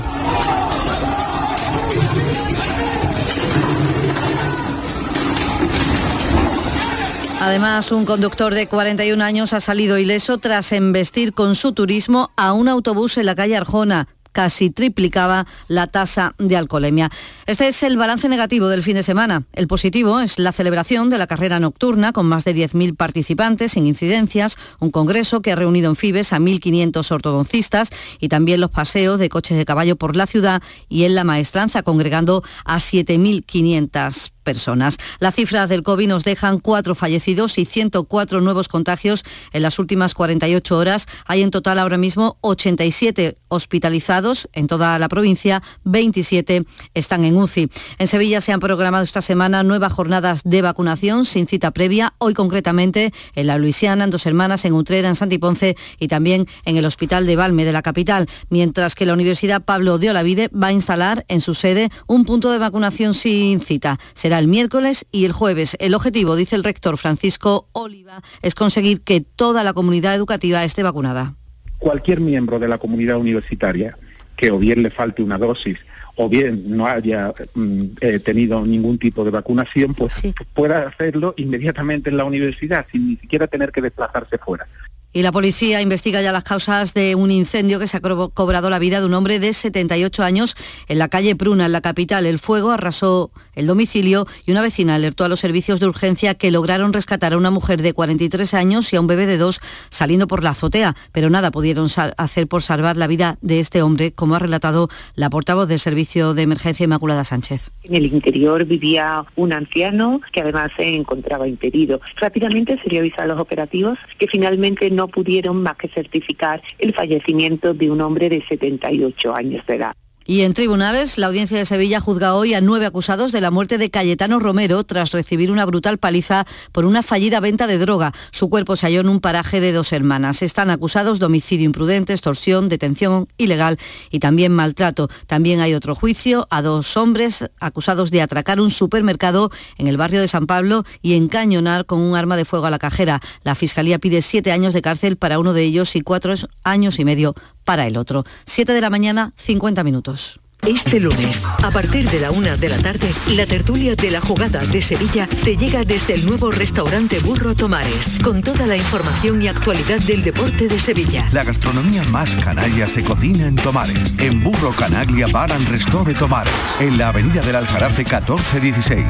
Además, 7.46 7.92
un 7.92 8.06
conductor 8.06 8.56
de 8.56 8.66
41 8.66 9.24
años 9.24 9.54
ha 9.54 9.60
salido 9.60 10.00
ileso 10.00 10.40
tras 10.40 10.72
embestir 10.72 11.32
con 11.32 11.54
su 11.54 11.74
turismo 11.74 12.32
a 12.36 12.54
un 12.54 12.68
autobús 12.68 13.20
en 13.20 13.28
la 13.28 13.36
calle 13.36 13.56
Arjona 13.56 14.08
casi 14.32 14.72
triplicaba 14.72 15.46
la 15.68 15.86
tasa 15.86 16.34
de 16.40 16.58
alcoholemia. 16.58 17.12
Este 17.46 17.68
es 17.68 17.84
el 17.84 17.98
balance 17.98 18.28
negativo 18.30 18.68
del 18.68 18.82
fin 18.82 18.96
de 18.96 19.04
semana. 19.04 19.44
El 19.54 19.68
positivo 19.68 20.22
es 20.22 20.40
la 20.40 20.54
celebración 20.54 21.12
de 21.12 21.20
la 21.20 21.28
carrera 21.28 21.60
nocturna 21.60 22.14
con 22.14 22.26
más 22.26 22.46
de 22.46 22.56
10.000 22.56 22.98
participantes 22.98 23.74
sin 23.74 23.86
incidencias, 23.86 24.58
un 24.80 24.90
congreso 24.90 25.44
que 25.44 25.52
ha 25.52 25.56
reunido 25.56 25.92
en 25.92 25.96
Fibes 25.96 26.34
a 26.34 26.40
1.500 26.40 27.12
ortodoncistas 27.12 27.92
y 28.20 28.28
también 28.28 28.60
los 28.60 28.72
paseos 28.72 29.20
de 29.20 29.30
coches 29.30 29.56
de 29.56 29.66
caballo 29.66 29.98
por 29.98 30.16
la 30.16 30.26
ciudad 30.26 30.64
y 30.90 31.04
en 31.04 31.14
la 31.14 31.24
maestranza 31.24 31.84
congregando 31.84 32.44
a 32.66 32.78
7.500 32.78 34.35
personas. 34.46 34.98
Las 35.20 35.36
cifras 35.36 35.68
del 35.68 35.84
COVID 35.84 36.08
nos 36.08 36.24
dejan 36.24 36.60
cuatro 36.60 36.96
fallecidos 36.96 37.58
y 37.58 37.66
104 37.66 38.40
nuevos 38.40 38.70
contagios 38.70 39.26
en 39.52 39.64
las 39.64 39.78
últimas 39.80 40.14
48 40.14 40.78
horas. 40.78 41.08
Hay 41.26 41.42
en 41.42 41.52
total 41.52 41.80
ahora 41.80 41.98
mismo 41.98 42.38
87 42.40 43.36
hospitalizados 43.50 44.48
en 44.54 44.68
toda 44.68 44.98
la 45.00 45.10
provincia, 45.10 45.62
27 45.84 46.66
están 46.94 47.26
en 47.26 47.36
UCI. 47.36 47.70
En 47.98 48.08
Sevilla 48.08 48.40
se 48.40 48.54
han 48.54 48.60
programado 48.60 49.04
esta 49.04 49.22
semana 49.22 49.64
nuevas 49.64 49.92
jornadas 49.92 50.42
de 50.46 50.62
vacunación 50.62 51.26
sin 51.26 51.48
cita 51.48 51.72
previa, 51.72 52.14
hoy 52.20 52.34
concretamente 52.34 53.12
en 53.36 53.48
la 53.48 53.58
Luisiana, 53.58 54.04
en 54.04 54.12
Dos 54.12 54.26
Hermanas, 54.26 54.64
en 54.66 54.74
Utrera, 54.74 55.10
en 55.10 55.16
Santiponce 55.16 55.76
y 56.00 56.08
también 56.08 56.48
en 56.66 56.78
el 56.78 56.86
Hospital 56.86 57.26
de 57.26 57.36
Valme 57.36 57.66
de 57.66 57.72
la 57.72 57.82
capital, 57.82 58.28
mientras 58.50 58.94
que 58.94 59.06
la 59.06 59.14
Universidad 59.14 59.64
Pablo 59.64 59.98
de 59.98 60.12
Olavide 60.12 60.50
va 60.50 60.68
a 60.68 60.72
instalar 60.72 61.26
en 61.28 61.42
su 61.42 61.56
sede 61.56 61.90
un 62.08 62.26
punto 62.26 62.52
de 62.52 62.60
vacunación 62.60 63.14
sin 63.14 63.60
cita. 63.60 64.00
Será 64.14 64.35
el 64.40 64.48
miércoles 64.48 65.06
y 65.12 65.26
el 65.26 65.32
jueves. 65.32 65.76
El 65.80 65.94
objetivo, 65.94 66.36
dice 66.36 66.56
el 66.56 66.64
rector 66.64 66.98
Francisco 66.98 67.68
Oliva, 67.72 68.22
es 68.42 68.56
conseguir 68.56 69.02
que 69.02 69.22
toda 69.22 69.64
la 69.64 69.74
comunidad 69.74 70.16
educativa 70.16 70.64
esté 70.64 70.84
vacunada. 70.84 71.36
Cualquier 71.80 72.20
miembro 72.20 72.60
de 72.60 72.68
la 72.68 72.78
comunidad 72.78 73.18
universitaria 73.18 73.98
que 74.36 74.52
o 74.52 74.60
bien 74.60 74.84
le 74.84 74.90
falte 74.90 75.24
una 75.24 75.38
dosis 75.38 75.78
o 76.16 76.30
bien 76.30 76.64
no 76.76 76.88
haya 76.88 77.34
mm, 77.54 77.84
eh, 78.02 78.20
tenido 78.20 78.66
ningún 78.66 78.98
tipo 78.98 79.24
de 79.24 79.32
vacunación, 79.32 79.94
pues 79.94 80.24
pueda 80.54 80.88
hacerlo 80.88 81.34
inmediatamente 81.38 82.10
en 82.10 82.18
la 82.18 82.24
universidad 82.24 82.86
sin 82.92 83.10
ni 83.10 83.16
siquiera 83.18 83.48
tener 83.48 83.72
que 83.72 83.82
desplazarse 83.82 84.38
fuera. 84.38 84.68
Y 85.16 85.22
la 85.22 85.32
policía 85.32 85.82
investiga 85.82 86.22
ya 86.22 86.34
las 86.34 86.44
causas 86.44 86.94
de 86.94 87.16
un 87.16 87.32
incendio 87.32 87.80
que 87.80 87.88
se 87.88 87.96
ha 87.96 88.02
cobrado 88.02 88.70
la 88.70 88.80
vida 88.80 89.00
de 89.00 89.06
un 89.06 89.14
hombre 89.14 89.40
de 89.40 89.54
78 89.54 90.24
años 90.24 90.56
en 90.90 90.98
la 90.98 91.08
calle 91.08 91.38
Pruna, 91.38 91.68
en 91.68 91.72
la 91.72 91.80
capital. 91.80 92.26
El 92.26 92.38
fuego 92.38 92.72
arrasó 92.72 93.32
el 93.54 93.66
domicilio 93.66 94.28
y 94.46 94.52
una 94.52 94.62
vecina 94.62 94.96
alertó 94.96 95.24
a 95.24 95.30
los 95.30 95.40
servicios 95.40 95.80
de 95.80 95.88
urgencia 95.88 96.34
que 96.34 96.52
lograron 96.52 96.92
rescatar 96.92 97.32
a 97.32 97.38
una 97.38 97.50
mujer 97.50 97.82
de 97.82 97.94
43 97.94 98.54
años 98.56 98.92
y 98.92 98.98
a 98.98 99.00
un 99.00 99.08
bebé 99.08 99.26
de 99.26 99.38
dos 99.38 99.62
saliendo 99.90 100.28
por 100.28 100.44
la 100.44 100.50
azotea, 100.50 100.98
pero 101.14 101.30
nada 101.30 101.50
pudieron 101.50 101.88
hacer 102.18 102.48
por 102.50 102.62
salvar 102.62 102.98
la 102.98 103.08
vida 103.08 103.38
de 103.40 103.62
este 103.62 103.82
hombre, 103.82 104.12
como 104.12 104.36
ha 104.36 104.40
relatado 104.40 104.90
la 105.16 105.30
portavoz 105.30 105.70
del 105.70 105.80
Servicio 105.80 106.34
de 106.34 106.42
Emergencia 106.42 106.84
Inmaculada 106.84 107.24
Sánchez. 107.24 107.72
En 107.84 107.96
el 107.96 108.08
interior 108.08 108.66
vivía 108.66 109.24
un 109.38 109.54
anciano 109.54 110.20
que 110.34 110.42
además 110.42 110.72
se 110.76 110.94
encontraba 110.94 111.48
impedido. 111.48 112.02
Rápidamente 112.18 112.78
se 112.84 112.90
dio 112.90 113.00
aviso 113.00 113.22
a 113.22 113.28
los 113.28 113.40
operativos 113.40 113.98
que 114.20 114.28
finalmente 114.28 114.92
no 114.92 115.05
pudieron 115.08 115.62
más 115.62 115.78
que 115.78 115.88
certificar 115.88 116.62
el 116.80 116.94
fallecimiento 116.94 117.74
de 117.74 117.92
un 117.92 118.02
hombre 118.02 118.30
de 118.30 118.42
78 118.42 119.36
años 119.36 119.66
de 119.66 119.76
edad. 119.76 119.96
Y 120.28 120.42
en 120.42 120.56
tribunales, 120.56 121.20
la 121.20 121.28
audiencia 121.28 121.56
de 121.56 121.66
Sevilla 121.66 122.00
juzga 122.00 122.34
hoy 122.34 122.56
a 122.56 122.62
nueve 122.62 122.88
acusados 122.88 123.32
de 123.32 123.42
la 123.42 123.52
muerte 123.52 123.78
de 123.78 123.92
Cayetano 123.92 124.40
Romero 124.40 124.84
tras 124.84 125.12
recibir 125.12 125.52
una 125.52 125.66
brutal 125.66 126.00
paliza 126.00 126.48
por 126.72 126.86
una 126.86 127.04
fallida 127.04 127.40
venta 127.40 127.68
de 127.68 127.78
droga. 127.78 128.12
Su 128.32 128.50
cuerpo 128.50 128.76
se 128.76 128.88
halló 128.88 129.02
en 129.02 129.10
un 129.10 129.20
paraje 129.20 129.60
de 129.60 129.72
dos 129.72 129.94
hermanas. 129.94 130.42
Están 130.42 130.72
acusados 130.72 131.20
de 131.20 131.28
homicidio 131.28 131.68
imprudente, 131.68 132.14
extorsión, 132.14 132.70
detención 132.70 133.28
ilegal 133.38 133.78
y 134.10 134.18
también 134.18 134.52
maltrato. 134.52 135.10
También 135.28 135.60
hay 135.60 135.76
otro 135.76 135.94
juicio 135.94 136.48
a 136.50 136.64
dos 136.64 136.98
hombres 136.98 137.46
acusados 137.60 138.10
de 138.10 138.24
atracar 138.24 138.60
un 138.60 138.72
supermercado 138.72 139.52
en 139.78 139.88
el 139.88 139.98
barrio 139.98 140.22
de 140.22 140.28
San 140.28 140.48
Pablo 140.48 140.86
y 141.04 141.14
encañonar 141.14 141.86
con 141.86 142.00
un 142.00 142.16
arma 142.16 142.36
de 142.36 142.46
fuego 142.46 142.66
a 142.66 142.72
la 142.72 142.80
cajera. 142.80 143.22
La 143.44 143.54
Fiscalía 143.54 144.00
pide 144.00 144.24
siete 144.24 144.52
años 144.52 144.74
de 144.74 144.82
cárcel 144.82 145.18
para 145.18 145.38
uno 145.38 145.54
de 145.54 145.62
ellos 145.62 145.96
y 145.96 146.02
cuatro 146.02 146.34
años 146.64 146.98
y 146.98 147.06
medio 147.06 147.36
para 147.66 147.88
el 147.88 147.98
otro. 147.98 148.24
Siete 148.46 148.72
de 148.74 148.82
la 148.82 148.90
mañana, 148.90 149.34
50 149.36 149.84
minutos. 149.84 150.40
Este 150.68 151.00
lunes, 151.00 151.46
a 151.64 151.70
partir 151.70 152.10
de 152.10 152.20
la 152.20 152.32
una 152.32 152.56
de 152.56 152.70
la 152.70 152.78
tarde, 152.78 153.14
la 153.30 153.46
tertulia 153.46 153.96
de 153.96 154.10
la 154.10 154.20
jugada 154.20 154.66
de 154.66 154.82
Sevilla 154.82 155.28
te 155.28 155.58
llega 155.58 155.84
desde 155.84 156.16
el 156.16 156.26
nuevo 156.26 156.50
restaurante 156.50 157.20
Burro 157.20 157.54
Tomares, 157.54 158.16
con 158.24 158.42
toda 158.42 158.66
la 158.66 158.76
información 158.76 159.44
y 159.44 159.48
actualidad 159.48 160.00
del 160.00 160.24
deporte 160.24 160.68
de 160.68 160.80
Sevilla. 160.80 161.30
La 161.32 161.44
gastronomía 161.44 162.04
más 162.06 162.36
canalla 162.38 162.88
se 162.88 163.04
cocina 163.04 163.46
en 163.46 163.58
Tomares, 163.58 164.16
en 164.18 164.44
Burro 164.44 164.72
Canaglia 164.72 165.28
Bar 165.28 165.52
and 165.52 165.70
Resto 165.70 166.04
de 166.04 166.16
Tomares, 166.16 166.54
en 166.80 166.98
la 166.98 167.10
avenida 167.10 167.44
del 167.44 167.58
Aljarafe 167.58 168.04
1416. 168.04 169.06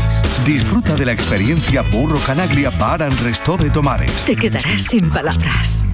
Disfruta 0.46 0.96
de 0.96 1.06
la 1.06 1.14
experiencia 1.14 1.84
Burro 1.84 2.20
Canaglia 2.20 2.70
Bar 2.72 3.02
and 3.02 3.18
Resto 3.22 3.56
de 3.56 3.70
Tomares. 3.70 4.26
Te 4.26 4.36
quedarás 4.36 4.82
sin 4.82 5.10
palabras. 5.10 5.86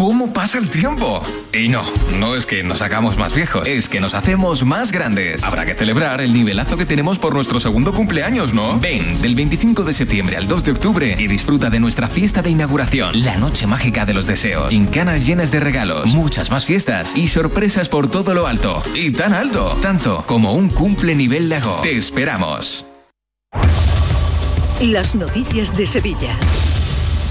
¿Cómo 0.00 0.32
pasa 0.32 0.56
el 0.56 0.70
tiempo? 0.70 1.22
Y 1.52 1.68
no, 1.68 1.82
no 2.18 2.34
es 2.34 2.46
que 2.46 2.62
nos 2.62 2.80
hagamos 2.80 3.18
más 3.18 3.34
viejos, 3.34 3.68
es 3.68 3.86
que 3.86 4.00
nos 4.00 4.14
hacemos 4.14 4.64
más 4.64 4.92
grandes. 4.92 5.44
Habrá 5.44 5.66
que 5.66 5.74
celebrar 5.74 6.22
el 6.22 6.32
nivelazo 6.32 6.78
que 6.78 6.86
tenemos 6.86 7.18
por 7.18 7.34
nuestro 7.34 7.60
segundo 7.60 7.92
cumpleaños, 7.92 8.54
¿no? 8.54 8.80
Ven 8.80 9.20
del 9.20 9.34
25 9.34 9.84
de 9.84 9.92
septiembre 9.92 10.38
al 10.38 10.48
2 10.48 10.64
de 10.64 10.72
octubre 10.72 11.16
y 11.18 11.26
disfruta 11.26 11.68
de 11.68 11.80
nuestra 11.80 12.08
fiesta 12.08 12.40
de 12.40 12.48
inauguración, 12.48 13.22
la 13.22 13.36
noche 13.36 13.66
mágica 13.66 14.06
de 14.06 14.14
los 14.14 14.26
deseos, 14.26 14.70
gincanas 14.70 15.26
llenas 15.26 15.50
de 15.50 15.60
regalos, 15.60 16.14
muchas 16.14 16.50
más 16.50 16.64
fiestas 16.64 17.14
y 17.14 17.26
sorpresas 17.26 17.90
por 17.90 18.10
todo 18.10 18.32
lo 18.32 18.46
alto. 18.46 18.82
Y 18.94 19.10
tan 19.10 19.34
alto, 19.34 19.76
tanto 19.82 20.24
como 20.26 20.54
un 20.54 20.70
cumple 20.70 21.14
nivel 21.14 21.50
lago. 21.50 21.80
Te 21.82 21.98
esperamos. 21.98 22.86
Las 24.80 25.14
noticias 25.14 25.76
de 25.76 25.86
Sevilla. 25.86 26.34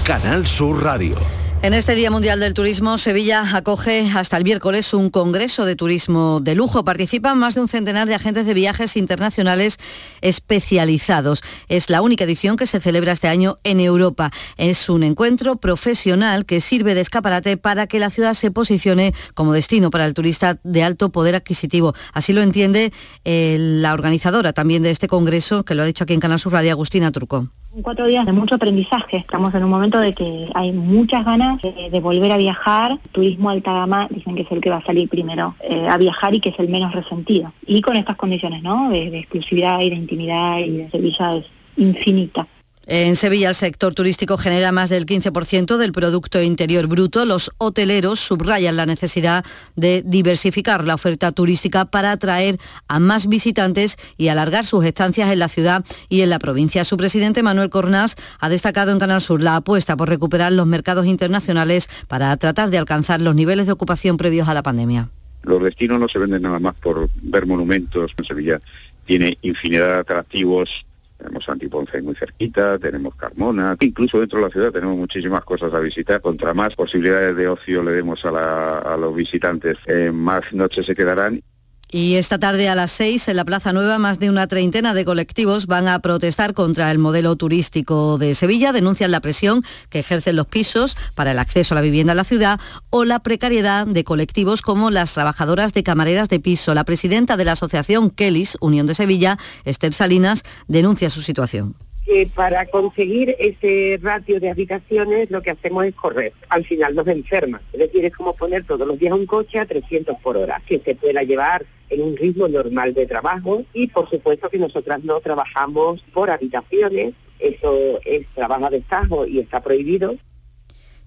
Canal 0.04 0.46
Sur 0.46 0.84
Radio. 0.84 1.39
En 1.62 1.74
este 1.74 1.94
Día 1.94 2.10
Mundial 2.10 2.40
del 2.40 2.54
Turismo, 2.54 2.96
Sevilla 2.96 3.44
acoge 3.54 4.10
hasta 4.14 4.38
el 4.38 4.44
miércoles 4.44 4.94
un 4.94 5.10
congreso 5.10 5.66
de 5.66 5.76
turismo 5.76 6.40
de 6.40 6.54
lujo. 6.54 6.84
Participan 6.84 7.36
más 7.36 7.54
de 7.54 7.60
un 7.60 7.68
centenar 7.68 8.08
de 8.08 8.14
agentes 8.14 8.46
de 8.46 8.54
viajes 8.54 8.96
internacionales 8.96 9.76
especializados. 10.22 11.42
Es 11.68 11.90
la 11.90 12.00
única 12.00 12.24
edición 12.24 12.56
que 12.56 12.66
se 12.66 12.80
celebra 12.80 13.12
este 13.12 13.28
año 13.28 13.58
en 13.62 13.78
Europa. 13.78 14.30
Es 14.56 14.88
un 14.88 15.02
encuentro 15.02 15.56
profesional 15.56 16.46
que 16.46 16.62
sirve 16.62 16.94
de 16.94 17.02
escaparate 17.02 17.58
para 17.58 17.86
que 17.86 17.98
la 17.98 18.08
ciudad 18.08 18.32
se 18.32 18.50
posicione 18.50 19.12
como 19.34 19.52
destino 19.52 19.90
para 19.90 20.06
el 20.06 20.14
turista 20.14 20.58
de 20.64 20.82
alto 20.82 21.12
poder 21.12 21.34
adquisitivo. 21.34 21.94
Así 22.14 22.32
lo 22.32 22.40
entiende 22.40 22.90
eh, 23.26 23.58
la 23.60 23.92
organizadora 23.92 24.54
también 24.54 24.82
de 24.82 24.92
este 24.92 25.08
congreso, 25.08 25.62
que 25.66 25.74
lo 25.74 25.82
ha 25.82 25.86
dicho 25.86 26.04
aquí 26.04 26.14
en 26.14 26.20
Canal 26.20 26.38
Sur 26.38 26.56
Agustina 26.56 27.12
Turco. 27.12 27.50
Cuatro 27.82 28.06
días 28.06 28.26
de 28.26 28.32
mucho 28.32 28.56
aprendizaje. 28.56 29.18
Estamos 29.18 29.54
en 29.54 29.62
un 29.62 29.70
momento 29.70 30.00
de 30.00 30.12
que 30.12 30.50
hay 30.54 30.72
muchas 30.72 31.24
ganas 31.24 31.62
de, 31.62 32.00
volver 32.00 32.32
a 32.32 32.36
viajar. 32.36 32.98
Turismo 33.12 33.48
alta 33.48 33.72
gama 33.72 34.08
dicen 34.10 34.34
que 34.34 34.42
es 34.42 34.50
el 34.50 34.60
que 34.60 34.70
va 34.70 34.78
a 34.78 34.84
salir 34.84 35.08
primero 35.08 35.54
eh, 35.60 35.86
a 35.86 35.96
viajar 35.96 36.34
y 36.34 36.40
que 36.40 36.48
es 36.48 36.58
el 36.58 36.68
menos 36.68 36.92
resentido. 36.92 37.52
Y 37.64 37.80
con 37.80 37.94
estas 37.96 38.16
condiciones, 38.16 38.64
¿no? 38.64 38.90
De, 38.90 39.16
exclusividad 39.16 39.80
y 39.82 39.90
de 39.90 39.96
intimidad 39.96 40.58
y 40.58 40.78
de 40.78 40.90
es 40.92 41.46
infinita. 41.76 42.48
En 42.92 43.14
Sevilla 43.14 43.50
el 43.50 43.54
sector 43.54 43.94
turístico 43.94 44.36
genera 44.36 44.72
más 44.72 44.90
del 44.90 45.06
15% 45.06 45.76
del 45.76 45.92
Producto 45.92 46.42
Interior 46.42 46.88
Bruto. 46.88 47.24
Los 47.24 47.52
hoteleros 47.58 48.18
subrayan 48.18 48.74
la 48.74 48.84
necesidad 48.84 49.44
de 49.76 50.02
diversificar 50.04 50.82
la 50.82 50.94
oferta 50.94 51.30
turística 51.30 51.84
para 51.84 52.10
atraer 52.10 52.58
a 52.88 52.98
más 52.98 53.28
visitantes 53.28 53.96
y 54.16 54.26
alargar 54.26 54.66
sus 54.66 54.84
estancias 54.84 55.30
en 55.30 55.38
la 55.38 55.46
ciudad 55.46 55.84
y 56.08 56.22
en 56.22 56.30
la 56.30 56.40
provincia. 56.40 56.82
Su 56.82 56.96
presidente 56.96 57.44
Manuel 57.44 57.70
Cornás 57.70 58.16
ha 58.40 58.48
destacado 58.48 58.90
en 58.90 58.98
Canal 58.98 59.20
Sur 59.20 59.40
la 59.40 59.54
apuesta 59.54 59.96
por 59.96 60.08
recuperar 60.08 60.50
los 60.50 60.66
mercados 60.66 61.06
internacionales 61.06 61.88
para 62.08 62.36
tratar 62.38 62.70
de 62.70 62.78
alcanzar 62.78 63.20
los 63.20 63.36
niveles 63.36 63.66
de 63.66 63.72
ocupación 63.72 64.16
previos 64.16 64.48
a 64.48 64.54
la 64.54 64.64
pandemia. 64.64 65.10
Los 65.44 65.62
destinos 65.62 66.00
no 66.00 66.08
se 66.08 66.18
venden 66.18 66.42
nada 66.42 66.58
más 66.58 66.74
por 66.74 67.08
ver 67.22 67.46
monumentos. 67.46 68.10
En 68.18 68.24
Sevilla 68.24 68.60
tiene 69.06 69.38
infinidad 69.42 69.86
de 69.86 69.98
atractivos 70.00 70.84
tenemos 71.20 71.48
Antiponce 71.48 72.00
muy 72.02 72.14
cerquita, 72.14 72.78
tenemos 72.78 73.14
Carmona, 73.14 73.76
incluso 73.80 74.18
dentro 74.20 74.38
de 74.38 74.46
la 74.46 74.50
ciudad 74.50 74.72
tenemos 74.72 74.96
muchísimas 74.96 75.44
cosas 75.44 75.72
a 75.74 75.78
visitar. 75.78 76.20
Contra 76.20 76.54
más 76.54 76.74
posibilidades 76.74 77.36
de 77.36 77.48
ocio 77.48 77.82
le 77.82 77.92
demos 77.92 78.24
a 78.24 78.96
los 78.98 79.14
visitantes, 79.14 79.76
eh, 79.86 80.10
más 80.12 80.52
noches 80.52 80.86
se 80.86 80.94
quedarán 80.94 81.42
y 81.90 82.14
esta 82.14 82.38
tarde 82.38 82.68
a 82.68 82.74
las 82.74 82.90
seis 82.90 83.26
en 83.28 83.36
la 83.36 83.44
Plaza 83.44 83.72
Nueva 83.72 83.98
más 83.98 84.18
de 84.18 84.30
una 84.30 84.46
treintena 84.46 84.94
de 84.94 85.04
colectivos 85.04 85.66
van 85.66 85.88
a 85.88 85.98
protestar 85.98 86.54
contra 86.54 86.90
el 86.90 86.98
modelo 86.98 87.34
turístico 87.36 88.16
de 88.18 88.34
Sevilla, 88.34 88.72
denuncian 88.72 89.10
la 89.10 89.20
presión 89.20 89.62
que 89.88 89.98
ejercen 89.98 90.36
los 90.36 90.46
pisos 90.46 90.96
para 91.14 91.32
el 91.32 91.38
acceso 91.38 91.74
a 91.74 91.76
la 91.76 91.80
vivienda 91.80 92.12
en 92.12 92.18
la 92.18 92.24
ciudad 92.24 92.60
o 92.90 93.04
la 93.04 93.18
precariedad 93.18 93.86
de 93.86 94.04
colectivos 94.04 94.62
como 94.62 94.90
las 94.90 95.14
trabajadoras 95.14 95.74
de 95.74 95.82
camareras 95.82 96.28
de 96.28 96.40
piso. 96.40 96.74
La 96.74 96.84
presidenta 96.84 97.36
de 97.36 97.44
la 97.44 97.52
asociación 97.52 98.10
Kellys, 98.10 98.56
Unión 98.60 98.86
de 98.86 98.94
Sevilla, 98.94 99.38
Esther 99.64 99.92
Salinas, 99.92 100.44
denuncia 100.68 101.10
su 101.10 101.22
situación 101.22 101.74
que 102.04 102.28
para 102.34 102.66
conseguir 102.66 103.36
ese 103.38 104.00
ratio 104.02 104.40
de 104.40 104.50
habitaciones 104.50 105.30
lo 105.30 105.42
que 105.42 105.50
hacemos 105.50 105.84
es 105.84 105.94
correr. 105.94 106.32
Al 106.48 106.64
final 106.64 106.94
nos 106.96 107.06
enferma. 107.06 107.60
Es 107.72 107.78
decir, 107.78 108.04
es 108.04 108.12
como 108.12 108.34
poner 108.34 108.64
todos 108.64 108.84
los 108.84 108.98
días 108.98 109.12
un 109.12 109.26
coche 109.26 109.60
a 109.60 109.66
300 109.66 110.16
por 110.20 110.36
hora, 110.36 110.60
que 110.66 110.80
se 110.80 110.96
pueda 110.96 111.22
llevar 111.22 111.64
en 111.90 112.02
un 112.02 112.16
ritmo 112.16 112.48
normal 112.48 112.94
de 112.94 113.06
trabajo 113.06 113.64
y 113.74 113.88
por 113.88 114.08
supuesto 114.08 114.48
que 114.48 114.58
nosotras 114.58 115.04
no 115.04 115.20
trabajamos 115.20 116.00
por 116.14 116.30
habitaciones, 116.30 117.14
eso 117.38 118.00
es 118.04 118.26
trabajo 118.34 118.70
de 118.70 118.78
destajo 118.78 119.26
y 119.26 119.40
está 119.40 119.60
prohibido. 119.60 120.16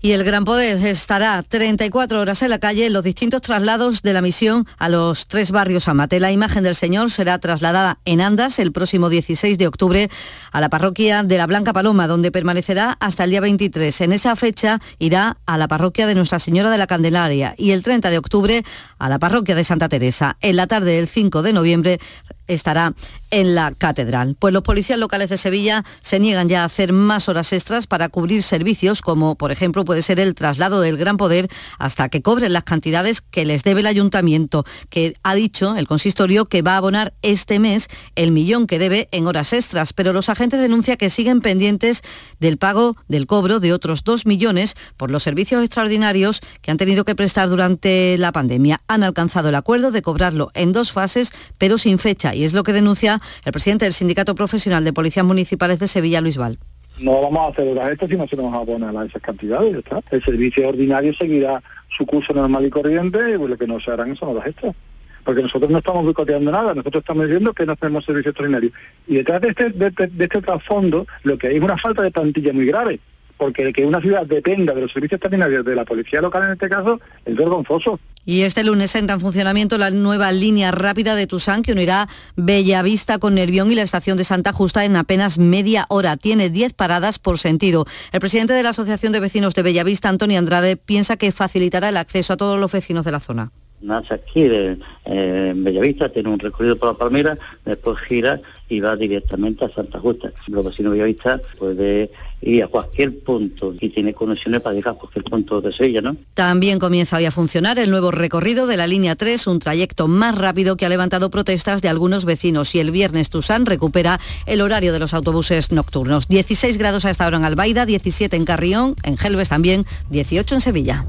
Y 0.06 0.12
el 0.12 0.26
Gran 0.26 0.44
Poder 0.44 0.86
estará 0.86 1.42
34 1.48 2.20
horas 2.20 2.42
en 2.42 2.50
la 2.50 2.60
calle 2.60 2.86
en 2.86 2.92
los 2.92 3.06
distintos 3.06 3.42
traslados 3.42 4.02
de 4.02 4.12
la 4.12 4.22
misión 4.22 4.68
a 4.78 4.90
los 4.90 5.28
tres 5.28 5.52
barrios 5.52 5.88
Amate. 5.88 6.20
La 6.20 6.34
imagen 6.34 6.66
del 6.66 6.76
Señor 6.76 7.10
será 7.10 7.40
trasladada 7.40 8.00
en 8.04 8.20
Andas 8.20 8.60
el 8.60 8.74
próximo 8.74 9.08
16 9.08 9.58
de 9.58 9.66
octubre 9.66 10.10
a 10.52 10.60
la 10.60 10.68
parroquia 10.68 11.24
de 11.24 11.38
la 11.38 11.48
Blanca 11.48 11.72
Paloma, 11.72 12.08
donde 12.08 12.34
permanecerá 12.34 12.98
hasta 13.00 13.24
el 13.24 13.30
día 13.30 13.40
23. 13.40 14.02
En 14.02 14.12
esa 14.12 14.36
fecha 14.36 14.82
irá 15.00 15.38
a 15.46 15.58
la 15.58 15.70
parroquia 15.70 16.06
de 16.06 16.16
Nuestra 16.16 16.40
Señora 16.40 16.70
de 16.70 16.80
la 16.80 16.88
Candelaria 16.88 17.56
y 17.58 17.72
el 17.72 17.82
30 17.82 18.10
de 18.10 18.18
octubre 18.18 18.66
a 19.00 19.08
la 19.08 19.20
parroquia 19.20 19.56
de 19.56 19.64
Santa 19.64 19.88
Teresa. 19.88 20.36
En 20.42 20.58
la 20.58 20.68
tarde 20.68 20.98
del 20.98 21.08
5 21.08 21.42
de 21.44 21.54
noviembre 21.54 22.00
estará 22.48 22.94
en 23.32 23.56
la 23.56 23.72
catedral. 23.72 24.36
Pues 24.38 24.54
los 24.54 24.64
policías 24.64 25.00
locales 25.00 25.30
de 25.30 25.38
Sevilla 25.38 25.84
se 26.02 26.20
niegan 26.20 26.48
ya 26.50 26.62
a 26.62 26.66
hacer 26.66 26.94
más 26.94 27.30
horas 27.30 27.52
extras 27.54 27.88
para 27.88 28.10
cubrir 28.10 28.44
servicios 28.44 29.02
como, 29.02 29.36
por 29.36 29.52
ejemplo, 29.52 29.86
puede 29.86 30.02
ser 30.02 30.20
el 30.20 30.36
traslado 30.36 30.82
del 30.82 30.98
Gran 30.98 31.18
Poder 31.18 31.50
hasta 31.80 32.10
que 32.10 32.22
cobren 32.22 32.54
las 32.54 32.64
cantidades 32.64 33.22
que 33.22 33.46
les 33.46 33.64
debe 33.64 33.80
el 33.80 33.88
ayuntamiento, 33.88 34.66
que 34.90 35.16
ha 35.24 35.36
dicho 35.36 35.76
el 35.76 35.88
consistorio 35.88 36.46
que 36.46 36.62
va 36.62 36.74
a 36.74 36.78
abonar 36.78 37.14
este 37.22 37.60
mes 37.60 37.88
el 38.16 38.32
millón 38.32 38.68
que 38.68 38.80
debe 38.80 39.10
en 39.12 39.26
horas 39.26 39.54
extras. 39.54 39.94
Pero 39.94 40.14
los 40.14 40.30
agentes 40.30 40.60
denuncian 40.60 40.98
que 40.98 41.10
siguen 41.10 41.42
pendientes 41.42 42.02
del 42.40 42.58
pago 42.58 42.96
del 43.08 43.26
cobro 43.26 43.60
de 43.60 43.74
otros 43.74 44.04
dos 44.04 44.26
millones 44.26 44.76
por 44.98 45.12
los 45.12 45.24
servicios 45.24 45.64
extraordinarios 45.64 46.42
que 46.62 46.72
han 46.72 46.78
tenido 46.78 47.06
que 47.06 47.16
prestar 47.16 47.50
durante 47.50 48.18
la 48.18 48.32
pandemia. 48.32 48.80
Han 48.88 49.04
alcanzado 49.04 49.50
el 49.50 49.56
acuerdo 49.56 49.92
de 49.92 50.02
cobrarlo 50.02 50.52
en 50.54 50.72
dos 50.72 50.92
fases, 50.92 51.32
pero 51.58 51.78
sin 51.78 51.98
fecha 51.98 52.33
y 52.36 52.44
es 52.44 52.54
lo 52.54 52.64
que 52.64 52.74
denuncia 52.74 53.20
el 53.46 53.52
presidente 53.52 53.86
del 53.86 53.94
Sindicato 53.94 54.36
Profesional 54.36 54.84
de 54.84 54.94
Policías 54.94 55.26
Municipales 55.26 55.80
de 55.80 55.88
Sevilla, 55.88 56.22
Luis 56.22 56.38
Val. 56.38 56.60
No 57.00 57.22
vamos 57.22 57.58
a 57.58 57.62
horas 57.62 57.90
extras 57.90 58.10
si 58.12 58.18
no 58.18 58.28
se 58.28 58.36
nos 58.36 58.54
va 58.54 59.02
a 59.02 59.06
esas 59.06 59.22
cantidades, 59.22 59.76
está. 59.76 60.00
El 60.12 60.24
servicio 60.24 60.70
ordinario 60.70 61.14
seguirá 61.14 61.62
su 61.90 62.06
curso 62.06 62.34
normal 62.34 62.66
y 62.66 62.70
corriente 62.70 63.18
y 63.32 63.48
lo 63.48 63.58
que 63.58 63.66
no 63.68 63.80
se 63.80 63.92
harán 63.92 64.16
son 64.16 64.30
horas 64.36 64.48
extras. 64.48 64.76
Porque 65.24 65.42
nosotros 65.42 65.72
no 65.72 65.78
estamos 65.78 66.04
boicoteando 66.04 66.52
nada, 66.52 66.74
nosotros 66.76 67.02
estamos 67.02 67.26
diciendo 67.26 67.54
que 67.54 67.66
no 67.66 67.76
tenemos 67.78 68.04
servicio 68.06 68.30
extraordinario. 68.32 68.72
Y 69.08 69.16
detrás 69.16 69.42
de 69.42 69.48
este, 69.50 69.68
este- 69.68 70.08
de 70.08 70.24
este 70.26 70.42
trasfondo 70.42 71.08
lo 71.24 71.38
que 71.38 71.48
hay 71.48 71.56
es 71.56 71.62
una 71.62 71.78
falta 71.78 72.02
de 72.04 72.12
plantilla 72.12 72.52
muy 72.54 72.66
grave. 72.66 73.00
Porque 73.38 73.74
que 73.74 73.86
una 73.86 74.02
ciudad 74.02 74.26
dependa 74.26 74.74
de 74.74 74.82
los 74.82 74.92
servicios 74.92 75.18
extraordinarios 75.18 75.66
de 75.66 75.76
la 75.76 75.86
policía 75.86 76.22
local 76.22 76.44
en 76.44 76.52
este 76.52 76.70
caso 76.70 77.00
es 77.26 77.36
vergonzoso. 77.36 78.00
Y 78.26 78.44
este 78.44 78.64
lunes 78.64 78.96
entra 78.96 79.16
en 79.16 79.20
funcionamiento 79.20 79.78
la 79.78 79.92
nueva 79.92 80.32
línea 80.32 80.72
rápida 80.72 81.16
de 81.16 81.28
Tusán 81.28 81.62
que 81.62 81.74
unirá 81.74 82.08
Bellavista 82.38 83.18
con 83.18 83.36
Nervión 83.36 83.70
y 83.70 83.76
la 83.76 83.82
estación 83.82 84.16
de 84.18 84.24
Santa 84.24 84.54
Justa 84.54 84.86
en 84.86 84.96
apenas 84.96 85.40
media 85.40 85.86
hora. 85.90 86.16
Tiene 86.16 86.50
10 86.50 86.74
paradas 86.74 87.20
por 87.20 87.38
sentido. 87.38 87.86
El 88.14 88.22
presidente 88.22 88.54
de 88.54 88.64
la 88.64 88.70
Asociación 88.70 89.12
de 89.12 89.20
Vecinos 89.20 89.54
de 89.56 89.64
Bellavista, 89.64 90.08
Antonio 90.08 90.40
Andrade, 90.40 90.78
piensa 90.78 91.18
que 91.18 91.34
facilitará 91.34 91.90
el 91.90 91.98
acceso 91.98 92.32
a 92.32 92.38
todos 92.38 92.58
los 92.58 92.72
vecinos 92.72 93.04
de 93.04 93.12
la 93.12 93.20
zona. 93.20 93.52
nace 93.82 94.14
aquí 94.14 94.46
eh, 94.46 94.78
en 95.04 95.62
Bellavista, 95.62 96.08
tiene 96.08 96.30
un 96.30 96.40
recorrido 96.40 96.78
por 96.78 96.94
la 96.94 96.98
Palmera, 96.98 97.38
después 97.66 98.00
gira 98.08 98.40
y 98.70 98.80
va 98.80 98.96
directamente 98.96 99.66
a 99.66 99.70
Santa 99.70 100.00
Justa. 100.00 100.32
Los 100.48 100.64
vecinos 100.64 100.94
de 100.94 101.00
Bellavista 101.00 101.42
puede 101.60 102.10
ir 102.46 102.64
a 102.64 102.68
cualquier 102.68 103.20
punto 103.24 103.74
y 103.80 103.90
tiene 103.90 104.14
conexiones 104.14 104.62
para 104.62 104.76
llegar 104.76 104.96
a 104.96 104.98
cualquier 104.98 105.24
punto 105.26 105.62
de 105.62 105.72
Sevilla, 105.72 106.02
¿no? 106.02 106.16
También 106.34 106.80
comienza 106.80 107.18
hoy 107.18 107.26
a 107.26 107.32
funcionar 107.32 107.80
el 107.80 107.90
nuevo 107.90 108.12
recorrido 108.12 108.68
de 108.68 108.78
la 108.78 108.88
línea 108.88 109.16
3, 109.16 109.48
un 109.48 109.60
trayecto 109.60 110.08
más 110.08 110.38
rápido 110.38 110.78
que 110.78 110.86
ha 110.86 110.90
levantado 110.90 111.30
protestas 111.30 111.82
de 111.82 111.90
algunos 111.90 112.26
vecinos 112.26 112.76
y 112.76 112.80
el 112.80 112.92
viernes 112.92 113.30
Tusán 113.30 113.66
recupera 113.66 114.20
el 114.46 114.62
horario 114.62 114.94
de 114.94 115.00
los 115.00 115.14
autobuses 115.14 115.72
nocturnos. 115.72 116.28
16 116.28 116.78
grados 116.78 117.06
a 117.06 117.10
esta 117.10 117.28
hora 117.28 117.38
en 117.38 117.46
Albaida, 117.46 117.86
17 117.86 118.36
en 118.36 118.46
Carrión, 118.46 118.96
en 119.04 119.18
Gelbes 119.18 119.50
también, 119.50 119.86
18 120.10 120.56
en 120.56 120.62
Sevilla. 120.62 121.06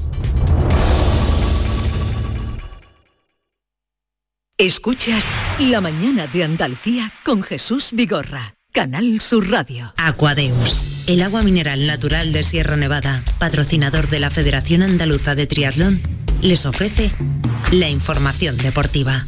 Escuchas 4.57 5.25
La 5.59 5.81
mañana 5.81 6.27
de 6.27 6.45
Andalucía 6.45 7.11
con 7.25 7.43
Jesús 7.43 7.89
Vigorra, 7.91 8.54
Canal 8.75 9.21
Sur 9.21 9.49
Radio. 9.49 9.93
Aquadeus, 9.95 10.85
el 11.07 11.21
agua 11.21 11.43
mineral 11.43 11.87
natural 11.87 12.33
de 12.33 12.43
Sierra 12.43 12.75
Nevada, 12.75 13.23
patrocinador 13.39 14.09
de 14.09 14.19
la 14.19 14.29
Federación 14.29 14.83
Andaluza 14.83 15.33
de 15.33 15.47
Triatlón, 15.47 16.01
les 16.41 16.65
ofrece 16.65 17.09
la 17.71 17.87
información 17.87 18.57
deportiva. 18.57 19.25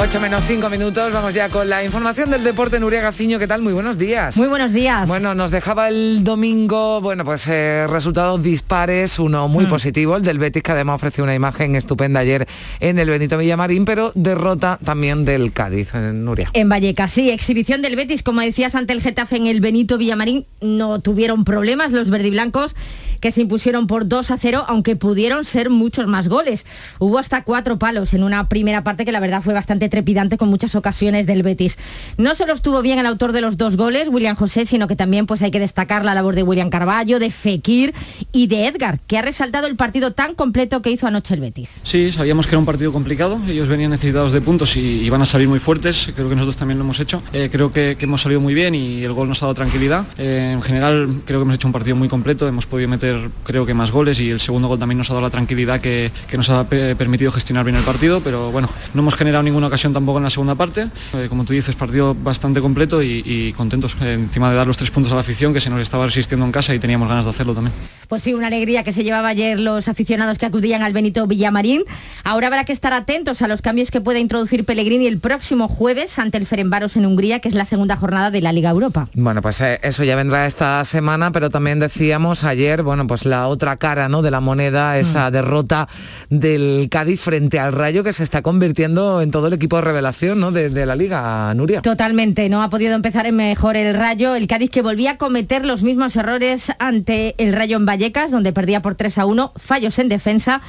8 0.00 0.20
menos 0.20 0.44
5 0.46 0.70
minutos, 0.70 1.12
vamos 1.12 1.34
ya 1.34 1.48
con 1.48 1.68
la 1.68 1.82
información 1.84 2.30
del 2.30 2.44
deporte. 2.44 2.78
Nuria 2.78 3.00
Gaciño, 3.00 3.40
¿qué 3.40 3.48
tal? 3.48 3.62
Muy 3.62 3.72
buenos 3.72 3.98
días. 3.98 4.36
Muy 4.36 4.46
buenos 4.46 4.72
días. 4.72 5.08
Bueno, 5.08 5.34
nos 5.34 5.50
dejaba 5.50 5.88
el 5.88 6.22
domingo, 6.22 7.00
bueno, 7.00 7.24
pues 7.24 7.48
eh, 7.48 7.84
resultados 7.88 8.40
dispares, 8.40 9.18
uno 9.18 9.48
muy 9.48 9.64
Mm. 9.66 9.68
positivo, 9.68 10.14
el 10.16 10.22
del 10.22 10.38
Betis, 10.38 10.62
que 10.62 10.70
además 10.70 10.94
ofreció 10.96 11.24
una 11.24 11.34
imagen 11.34 11.74
estupenda 11.74 12.20
ayer 12.20 12.46
en 12.78 13.00
el 13.00 13.10
Benito 13.10 13.36
Villamarín, 13.38 13.84
pero 13.84 14.12
derrota 14.14 14.78
también 14.84 15.24
del 15.24 15.52
Cádiz, 15.52 15.88
eh, 15.94 16.12
Nuria. 16.14 16.48
En 16.52 16.68
Vallecas, 16.68 17.10
sí, 17.12 17.30
exhibición 17.30 17.82
del 17.82 17.96
Betis, 17.96 18.22
como 18.22 18.40
decías 18.40 18.76
ante 18.76 18.92
el 18.92 19.02
Getafe 19.02 19.36
en 19.36 19.48
el 19.48 19.60
Benito 19.60 19.98
Villamarín, 19.98 20.46
no 20.60 21.00
tuvieron 21.00 21.44
problemas 21.44 21.90
los 21.90 22.08
verdiblancos 22.08 22.76
que 23.20 23.32
se 23.32 23.40
impusieron 23.40 23.88
por 23.88 24.06
2 24.06 24.30
a 24.30 24.38
0, 24.38 24.64
aunque 24.68 24.94
pudieron 24.94 25.44
ser 25.44 25.70
muchos 25.70 26.06
más 26.06 26.28
goles. 26.28 26.64
Hubo 27.00 27.18
hasta 27.18 27.42
cuatro 27.42 27.76
palos 27.76 28.14
en 28.14 28.22
una 28.22 28.48
primera 28.48 28.84
parte 28.84 29.04
que 29.04 29.10
la 29.10 29.18
verdad 29.18 29.42
fue 29.42 29.54
bastante 29.54 29.87
trepidante 29.88 30.36
con 30.38 30.48
muchas 30.48 30.74
ocasiones 30.74 31.26
del 31.26 31.42
Betis. 31.42 31.78
No 32.16 32.34
solo 32.34 32.52
estuvo 32.52 32.82
bien 32.82 32.98
el 32.98 33.06
autor 33.06 33.32
de 33.32 33.40
los 33.40 33.56
dos 33.56 33.76
goles, 33.76 34.08
William 34.10 34.36
José, 34.36 34.66
sino 34.66 34.88
que 34.88 34.96
también 34.96 35.26
pues 35.26 35.42
hay 35.42 35.50
que 35.50 35.60
destacar 35.60 36.04
la 36.04 36.14
labor 36.14 36.34
de 36.34 36.42
William 36.42 36.70
Carballo, 36.70 37.18
de 37.18 37.30
Fekir 37.30 37.94
y 38.32 38.46
de 38.46 38.66
Edgar, 38.66 39.00
que 39.06 39.18
ha 39.18 39.22
resaltado 39.22 39.66
el 39.66 39.76
partido 39.76 40.12
tan 40.12 40.34
completo 40.34 40.82
que 40.82 40.90
hizo 40.90 41.06
anoche 41.06 41.34
el 41.34 41.40
Betis. 41.40 41.80
Sí, 41.82 42.12
sabíamos 42.12 42.46
que 42.46 42.50
era 42.54 42.58
un 42.58 42.66
partido 42.66 42.92
complicado, 42.92 43.38
ellos 43.48 43.68
venían 43.68 43.90
necesitados 43.90 44.32
de 44.32 44.40
puntos 44.40 44.76
y 44.76 44.80
iban 44.80 45.22
a 45.22 45.26
salir 45.26 45.48
muy 45.48 45.58
fuertes, 45.58 46.10
creo 46.14 46.28
que 46.28 46.34
nosotros 46.34 46.56
también 46.56 46.78
lo 46.78 46.84
hemos 46.84 47.00
hecho, 47.00 47.22
Eh, 47.32 47.48
creo 47.50 47.72
que, 47.72 47.96
hemos 48.00 48.22
salido 48.22 48.40
muy 48.40 48.54
bien 48.54 48.74
y 48.74 49.04
el 49.04 49.12
gol 49.12 49.28
nos 49.28 49.42
ha 49.42 49.46
dado 49.46 49.54
tranquilidad. 49.54 50.04
Eh, 50.18 50.50
en 50.54 50.62
general 50.62 51.20
creo 51.24 51.40
que 51.40 51.42
hemos 51.42 51.54
hecho 51.54 51.68
un 51.68 51.72
partido 51.72 51.94
muy 51.96 52.08
completo, 52.08 52.48
hemos 52.48 52.66
podido 52.66 52.88
meter 52.88 53.30
creo 53.44 53.66
que 53.66 53.74
más 53.74 53.90
goles 53.90 54.18
y 54.20 54.30
el 54.30 54.40
segundo 54.40 54.68
gol 54.68 54.78
también 54.78 54.98
nos 54.98 55.10
ha 55.10 55.14
dado 55.14 55.26
la 55.26 55.30
tranquilidad 55.30 55.80
que, 55.80 56.10
que 56.28 56.36
nos 56.36 56.48
ha 56.50 56.64
pe- 56.68 56.96
permitido 56.96 57.30
gestionar 57.30 57.64
bien 57.64 57.76
el 57.76 57.82
partido, 57.84 58.20
pero 58.20 58.50
bueno, 58.50 58.68
no 58.94 59.00
hemos 59.02 59.14
generado 59.14 59.42
ninguna 59.42 59.66
ocasión 59.66 59.77
tampoco 59.82 60.18
en 60.18 60.24
la 60.24 60.30
segunda 60.30 60.54
parte, 60.54 60.88
Eh, 61.14 61.26
como 61.28 61.44
tú 61.44 61.52
dices, 61.52 61.74
partido 61.74 62.14
bastante 62.14 62.60
completo 62.60 63.02
y, 63.02 63.22
y 63.24 63.52
contentos 63.52 63.96
eh, 64.00 64.14
encima 64.14 64.50
de 64.50 64.56
dar 64.56 64.66
los 64.66 64.76
tres 64.76 64.90
puntos 64.90 65.12
a 65.12 65.14
la 65.14 65.22
afición 65.22 65.54
que 65.54 65.60
se 65.60 65.70
nos 65.70 65.80
estaba 65.80 66.04
resistiendo 66.06 66.44
en 66.44 66.52
casa 66.52 66.74
y 66.74 66.78
teníamos 66.78 67.08
ganas 67.08 67.24
de 67.24 67.30
hacerlo 67.30 67.54
también. 67.54 67.72
Pues 68.08 68.22
sí, 68.22 68.34
una 68.34 68.46
alegría 68.48 68.84
que 68.84 68.92
se 68.92 69.04
llevaba 69.04 69.28
ayer 69.28 69.58
los 69.60 69.88
aficionados 69.88 70.38
que 70.38 70.46
acudían 70.46 70.82
al 70.82 70.92
Benito 70.92 71.26
Villamarín. 71.26 71.82
Ahora 72.24 72.46
habrá 72.48 72.64
que 72.64 72.72
estar 72.72 72.92
atentos 72.92 73.42
a 73.42 73.48
los 73.48 73.62
cambios 73.62 73.90
que 73.90 74.00
pueda 74.00 74.18
introducir 74.18 74.64
Pellegrini 74.64 75.06
el 75.06 75.18
próximo 75.18 75.68
jueves 75.68 76.18
ante 76.18 76.38
el 76.38 76.46
Ferenbaros 76.46 76.96
en 76.96 77.04
Hungría, 77.06 77.40
que 77.40 77.48
es 77.48 77.54
la 77.54 77.64
segunda 77.64 77.96
jornada 77.96 78.30
de 78.30 78.40
la 78.40 78.52
Liga 78.52 78.70
Europa. 78.70 79.08
Bueno, 79.14 79.42
pues 79.42 79.60
eh, 79.60 79.78
eso 79.82 80.04
ya 80.04 80.16
vendrá 80.16 80.46
esta 80.46 80.84
semana, 80.84 81.32
pero 81.32 81.50
también 81.50 81.80
decíamos 81.80 82.44
ayer, 82.44 82.82
bueno, 82.82 83.06
pues 83.06 83.24
la 83.26 83.46
otra 83.46 83.76
cara 83.76 84.08
¿no? 84.08 84.22
de 84.22 84.30
la 84.30 84.40
moneda, 84.40 84.98
esa 84.98 85.30
derrota 85.30 85.88
del 86.30 86.88
Cádiz 86.90 87.20
frente 87.20 87.58
al 87.58 87.72
Rayo 87.72 88.02
que 88.02 88.12
se 88.12 88.22
está 88.22 88.40
convirtiendo 88.40 89.20
en 89.20 89.30
todo 89.30 89.48
el 89.48 89.52
equipo 89.52 89.67
de 89.76 89.82
revelación 89.82 90.40
¿no? 90.40 90.50
de, 90.50 90.70
de 90.70 90.86
la 90.86 90.96
liga, 90.96 91.52
Nuria. 91.54 91.82
Totalmente, 91.82 92.48
no 92.48 92.62
ha 92.62 92.70
podido 92.70 92.94
empezar 92.94 93.26
en 93.26 93.36
mejor 93.36 93.76
el 93.76 93.94
Rayo. 93.94 94.34
El 94.34 94.46
Cádiz 94.46 94.70
que 94.70 94.82
volvía 94.82 95.12
a 95.12 95.16
cometer 95.18 95.64
los 95.64 95.82
mismos 95.82 96.16
errores 96.16 96.72
ante 96.78 97.34
el 97.38 97.52
Rayo 97.52 97.76
en 97.76 97.86
Vallecas, 97.86 98.30
donde 98.30 98.52
perdía 98.52 98.82
por 98.82 98.94
3 98.94 99.18
a 99.18 99.26
1, 99.26 99.52
fallos 99.56 99.98
en 99.98 100.08
defensa 100.08 100.60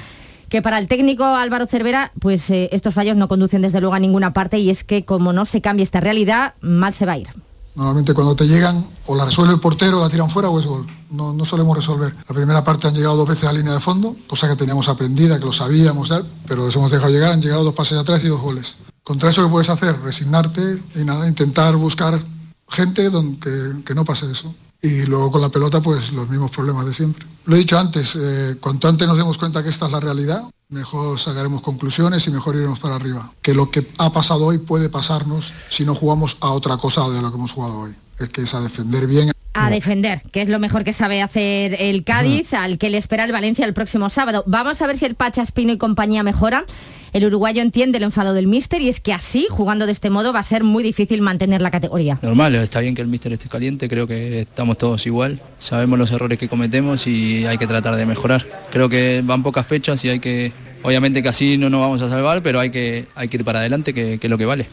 que 0.50 0.62
para 0.62 0.80
el 0.80 0.88
técnico 0.88 1.24
Álvaro 1.24 1.68
Cervera, 1.68 2.12
pues 2.20 2.50
eh, 2.50 2.70
estos 2.72 2.93
fallos 2.93 3.16
no 3.16 3.28
conducen 3.28 3.62
desde 3.62 3.80
luego 3.80 3.93
a 3.93 4.00
ninguna 4.00 4.34
parte 4.34 4.58
y 4.58 4.70
es 4.70 4.84
que 4.84 5.06
como 5.06 5.32
no 5.32 5.45
se 5.45 5.62
cambie 5.62 5.84
esta 5.84 6.02
realidad, 6.02 6.56
mal 6.62 6.93
se 6.93 7.06
va 7.06 7.14
a 7.14 7.18
ir. 7.20 7.30
Normalmente 7.76 8.14
cuando 8.14 8.36
te 8.36 8.47
llegan 8.47 8.84
o 9.06 9.16
la 9.16 9.26
resuelve 9.26 9.54
el 9.54 9.60
portero, 9.60 10.02
la 10.02 10.10
tiran 10.10 10.30
fuera 10.30 10.50
o 10.50 10.60
es 10.60 10.66
gol. 10.66 10.86
No, 11.12 11.32
no 11.32 11.45
solemos 11.45 11.78
resolver. 11.78 12.14
La 12.28 12.36
primera 12.36 12.64
parte 12.64 12.88
han 12.88 12.93
llegado 12.93 13.16
dos 13.16 13.28
veces 13.28 13.47
a 13.47 13.54
línea 13.54 13.74
de 13.74 13.80
fondo, 13.80 14.16
cosa 14.28 14.50
que 14.50 14.56
teníamos 14.56 14.89
aprendida, 14.89 15.39
que 15.39 15.45
lo 15.45 15.54
sabíamos, 15.54 16.10
tal, 16.10 16.26
pero 16.47 16.66
les 16.66 16.76
hemos 16.76 16.91
dejado 16.91 17.12
llegar, 17.12 17.32
han 17.32 17.41
llegado 17.41 17.64
dos 17.64 17.74
pases 17.74 17.97
atrás 17.97 18.24
y 18.24 18.28
dos 18.28 18.41
goles. 18.41 18.76
Contra 19.10 19.32
eso, 19.32 19.41
¿qué 19.41 19.49
puedes 19.49 19.70
hacer? 19.72 19.99
Resignarte 20.01 20.84
y 20.93 21.03
nada, 21.03 21.28
intentar 21.28 21.76
buscar 21.76 22.24
gente 22.70 23.10
donde, 23.10 23.39
que, 23.39 23.84
que 23.84 23.95
no 23.95 24.05
pase 24.05 24.30
eso. 24.32 24.53
Y 24.84 25.01
luego 25.07 25.32
con 25.32 25.41
la 25.41 25.49
pelota, 25.49 25.82
pues 25.82 26.12
los 26.12 26.30
mismos 26.30 26.51
problemas 26.51 26.86
de 26.86 26.93
siempre. 26.93 27.26
Lo 27.45 27.55
he 27.55 27.57
dicho 27.57 27.80
antes, 27.80 28.16
eh, 28.16 28.57
cuanto 28.62 28.88
antes 28.88 29.07
nos 29.07 29.18
demos 29.18 29.39
cuenta 29.39 29.64
que 29.64 29.70
esta 29.70 29.88
es 29.88 29.91
la 29.91 29.99
realidad, 29.99 30.43
mejor 30.70 31.18
sacaremos 31.18 31.64
conclusiones 31.64 32.28
y 32.28 32.30
mejor 32.30 32.55
iremos 32.55 32.78
para 32.78 32.97
arriba. 32.97 33.34
Que 33.41 33.55
lo 33.55 33.72
que 33.72 33.91
ha 33.97 34.14
pasado 34.14 34.45
hoy 34.45 34.60
puede 34.60 34.89
pasarnos 34.89 35.55
si 35.72 35.86
no 35.86 35.95
jugamos 35.95 36.38
a 36.41 36.51
otra 36.51 36.78
cosa 36.78 37.10
de 37.10 37.20
lo 37.20 37.32
que 37.32 37.38
hemos 37.38 37.53
jugado 37.53 37.80
hoy. 37.80 37.95
Es 38.20 38.30
que 38.30 38.43
es 38.43 38.53
a 38.53 38.62
defender 38.62 39.07
bien. 39.07 39.32
A 39.54 39.70
defender, 39.70 40.22
que 40.32 40.41
es 40.41 40.50
lo 40.50 40.60
mejor 40.60 40.84
que 40.84 40.93
sabe 40.93 41.22
hacer 41.22 41.76
el 41.80 42.04
Cádiz, 42.04 42.54
al 42.54 42.78
que 42.78 42.89
le 42.89 42.97
espera 42.97 43.24
el 43.26 43.32
Valencia 43.32 43.66
el 43.66 43.74
próximo 43.74 44.10
sábado. 44.10 44.43
Vamos 44.47 44.82
a 44.82 44.88
ver 44.88 44.97
si 44.97 45.06
el 45.06 45.16
Pacha 45.16 45.41
Espino 45.41 45.74
y 45.74 45.78
compañía 45.78 46.24
mejora. 46.24 46.66
El 47.14 47.26
uruguayo 47.26 47.62
entiende 47.62 47.97
el 47.97 48.04
enfado 48.04 48.34
del 48.34 48.47
míster 48.47 48.82
y 48.82 48.89
es 48.89 49.00
que 49.00 49.14
así, 49.14 49.47
jugando 49.50 49.86
de 49.86 49.91
este 49.91 50.10
modo, 50.10 50.32
va 50.32 50.39
a 50.39 50.43
ser 50.43 50.64
muy 50.64 50.84
difícil 50.84 51.22
mantener 51.22 51.62
la 51.62 51.72
categoría. 51.72 52.20
Normal, 52.22 52.56
está 52.56 52.80
bien 52.82 52.93
que 52.93 53.02
el 53.02 53.08
míster 53.08 53.34
esté 53.34 53.50
caliente, 53.50 53.89
creo 53.89 54.06
que 54.06 54.41
estamos 54.41 54.78
todos 54.78 55.06
igual, 55.08 55.41
sabemos 55.60 55.97
los 55.97 56.12
errores 56.12 56.38
que 56.38 56.47
cometemos 56.47 57.08
y 57.08 57.45
hay 57.47 57.58
que 57.58 57.68
tratar 57.68 57.95
de 57.95 58.06
mejorar. 58.06 58.45
Creo 58.72 58.89
que 58.89 59.22
van 59.24 59.41
pocas 59.41 59.66
fechas 59.66 60.06
y 60.06 60.10
hay 60.10 60.20
que, 60.20 60.52
obviamente 60.84 61.24
que 61.24 61.30
así 61.30 61.58
no 61.58 61.70
nos 61.70 61.82
vamos 61.82 62.02
a 62.02 62.10
salvar, 62.10 62.43
pero 62.43 62.60
hay 62.60 62.70
que, 62.70 63.08
hay 63.16 63.28
que 63.28 63.38
ir 63.38 63.43
para 63.43 63.60
adelante, 63.60 63.93
que, 63.93 64.20
que 64.20 64.28
es 64.28 64.32
lo 64.32 64.38
que 64.38 64.45
vale. 64.45 64.68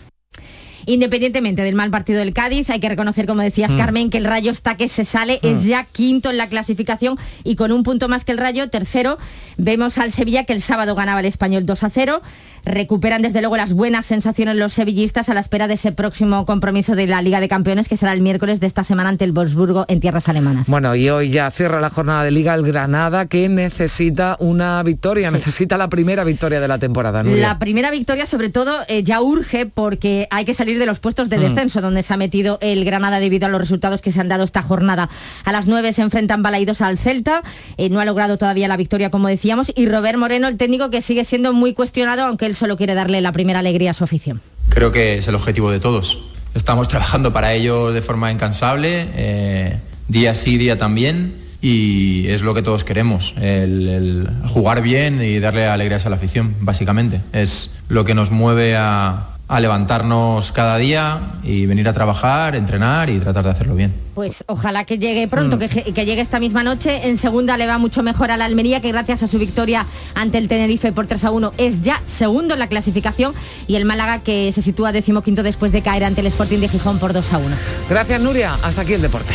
Independientemente 0.87 1.63
del 1.63 1.75
mal 1.75 1.91
partido 1.91 2.21
del 2.21 2.33
Cádiz, 2.33 2.71
hay 2.71 2.79
que 2.81 2.89
reconocer, 2.89 3.27
como 3.27 3.43
decías 3.43 3.73
Mm. 3.73 3.77
Carmen, 3.77 4.11
que 4.11 4.19
el 4.19 4.25
Rayo 4.25 4.53
está 4.53 4.77
que 4.77 4.89
se 4.89 5.05
sale, 5.05 5.41
Mm. 5.43 5.47
es 5.49 5.65
ya 5.65 5.85
quinto 5.85 6.31
en 6.31 6.37
la 6.37 6.49
clasificación 6.49 7.19
y 7.45 7.57
con 7.57 7.73
un 7.73 7.83
punto 7.83 8.09
más 8.09 8.25
que 8.25 8.33
el 8.33 8.39
Rayo, 8.39 8.71
tercero. 8.71 9.19
Vemos 9.57 9.99
al 9.99 10.13
Sevilla 10.13 10.45
que 10.45 10.53
el 10.53 10.63
sábado 10.63 10.95
ganaba 10.95 11.21
el 11.21 11.27
Español 11.27 11.67
2 11.67 11.83
a 11.83 11.91
0. 11.91 12.23
Recuperan 12.67 13.23
desde 13.23 13.41
luego 13.41 13.57
las 13.57 13.73
buenas 13.73 14.07
sensaciones 14.07 14.57
los 14.57 14.73
sevillistas 14.73 15.29
a 15.29 15.35
la 15.35 15.41
espera 15.41 15.69
de 15.69 15.75
ese 15.75 15.93
próximo 15.93 16.45
compromiso 16.45 16.97
de 16.97 17.07
la 17.07 17.23
Liga 17.23 17.39
de 17.39 17.47
Campeones 17.49 17.89
que 17.89 17.97
será 17.97 18.13
el 18.13 18.21
miércoles 18.21 18.59
de 18.59 18.67
esta 18.67 18.83
semana 18.83 19.09
ante 19.09 19.25
el 19.25 19.31
Wolfsburgo 19.31 19.85
en 19.87 20.01
tierras 20.01 20.29
alemanas. 20.29 20.67
Bueno, 20.67 20.97
y 20.97 21.09
hoy 21.09 21.31
ya 21.31 21.49
cierra 21.53 21.81
la 21.81 21.91
jornada 21.91 22.25
de 22.25 22.33
Liga 22.33 22.55
el 22.55 22.65
Granada 22.65 23.27
que 23.27 23.49
necesita 23.49 24.37
una 24.41 24.83
victoria, 24.83 25.31
necesita 25.31 25.79
la 25.79 25.89
primera 25.89 26.25
victoria 26.25 26.59
de 26.61 26.67
la 26.67 26.79
temporada. 26.81 27.23
La 27.23 27.61
primera 27.61 27.93
victoria, 27.93 28.27
sobre 28.27 28.49
todo, 28.49 28.81
eh, 28.89 29.05
ya 29.05 29.21
urge 29.21 29.67
porque 29.67 30.27
hay 30.33 30.45
que 30.45 30.53
salir 30.53 30.81
de 30.81 30.87
los 30.87 30.99
puestos 30.99 31.29
de 31.29 31.39
Mm. 31.39 31.41
descenso 31.43 31.81
donde 31.81 32.03
se 32.03 32.15
ha 32.15 32.17
metido 32.17 32.59
el 32.61 32.85
Granada 32.85 33.21
debido 33.21 33.47
a 33.47 33.49
los 33.49 33.61
resultados 33.61 34.01
que 34.03 34.11
se 34.11 34.21
han 34.21 34.29
dado 34.29 34.43
esta 34.43 34.63
jornada. 34.63 35.09
A 35.45 35.53
las 35.53 35.69
9 35.69 35.93
se 35.93 36.03
enfrentan 36.03 36.43
Balaidos 36.43 36.81
al 36.81 36.99
Celta, 36.99 37.43
eh, 37.77 37.91
no 37.91 38.01
ha 38.01 38.05
logrado 38.05 38.39
todavía 38.39 38.67
la 38.67 38.77
victoria, 38.77 39.11
como 39.11 39.29
decíamos, 39.29 39.71
y 39.77 39.87
Robert 39.87 40.19
Moreno, 40.19 40.49
el 40.49 40.57
técnico 40.57 40.91
que 40.91 41.01
sigue 41.01 41.23
siendo 41.23 41.53
muy 41.53 41.73
cuestionado, 41.73 42.25
aunque 42.25 42.47
él 42.47 42.56
solo 42.57 42.77
quiere 42.77 42.95
darle 42.95 43.21
la 43.21 43.33
primera 43.33 43.61
alegría 43.61 43.93
a 43.93 43.95
su 43.95 44.05
afición. 44.05 44.41
Creo 44.69 44.91
que 44.91 45.19
es 45.19 45.29
el 45.29 45.35
objetivo 45.35 45.71
de 45.71 45.81
todos. 45.81 46.19
Estamos 46.55 46.89
trabajando 46.89 47.33
para 47.33 47.53
ello 47.53 47.93
de 47.93 48.03
forma 48.03 48.33
incansable, 48.33 49.09
eh, 49.15 49.79
día 50.09 50.35
sí, 50.35 50.57
día 50.57 50.79
también, 50.79 51.37
y 51.61 52.27
es 52.29 52.43
lo 52.43 52.55
que 52.55 52.63
todos 52.63 52.83
queremos, 52.83 53.35
el, 53.41 53.89
el 53.89 54.29
jugar 54.49 54.83
bien 54.83 55.23
y 55.23 55.39
darle 55.39 55.67
alegrías 55.67 56.07
a 56.07 56.11
la 56.11 56.17
afición, 56.17 56.55
básicamente. 56.61 57.21
Es 57.33 57.77
lo 57.89 58.05
que 58.05 58.15
nos 58.15 58.31
mueve 58.31 58.77
a, 58.77 59.36
a 59.49 59.61
levantarnos 59.61 60.51
cada 60.51 60.77
día 60.77 61.21
y 61.45 61.67
venir 61.67 61.89
a 61.89 61.93
trabajar, 61.93 62.57
entrenar 62.57 63.09
y 63.11 63.21
tratar 63.21 63.45
de 63.45 63.51
hacerlo 63.51 63.77
bien. 63.77 63.95
Pues 64.15 64.43
ojalá 64.49 64.85
que 64.85 64.99
llegue 64.99 65.29
pronto, 65.29 65.57
Mm. 65.57 65.61
que, 65.61 65.69
que 65.93 66.05
llegue 66.05 66.21
esta 66.21 66.41
misma 66.41 66.65
noche. 66.65 67.07
En 67.09 67.17
segunda 67.17 67.57
le 67.57 67.67
va 67.67 67.79
mucho 67.79 68.03
mejor 68.03 68.31
a 68.33 68.37
la 68.37 68.45
Almería, 68.47 68.81
que 68.81 68.91
gracias 68.91 69.23
a 69.23 69.29
su 69.29 69.39
victoria 69.39 69.87
ante 70.15 70.39
el 70.39 70.49
Tenerife 70.49 70.91
por 70.93 71.07
3 71.07 71.25
a 71.25 71.31
1 71.31 71.53
es 71.59 71.83
ya 71.83 72.01
segundo 72.07 72.55
en 72.55 72.61
la 72.61 72.67
clasificación. 72.69 73.35
Y 73.69 73.77
el 73.77 73.85
Málaga, 73.85 74.21
que 74.21 74.51
se 74.53 74.63
sitúa 74.63 74.91
decimoquinto 74.91 75.43
después 75.45 75.71
de 75.71 75.83
caer 75.83 76.03
ante 76.05 76.23
el 76.23 76.27
Sporting 76.29 76.59
de 76.59 76.69
Gijón 76.69 76.99
por 76.99 77.13
2 77.13 77.33
a 77.33 77.39
1. 77.39 77.57
Gracias, 77.89 78.21
Nuria. 78.21 78.57
Hasta 78.65 78.83
aquí 78.83 78.95
el 78.95 79.03
deporte. 79.03 79.35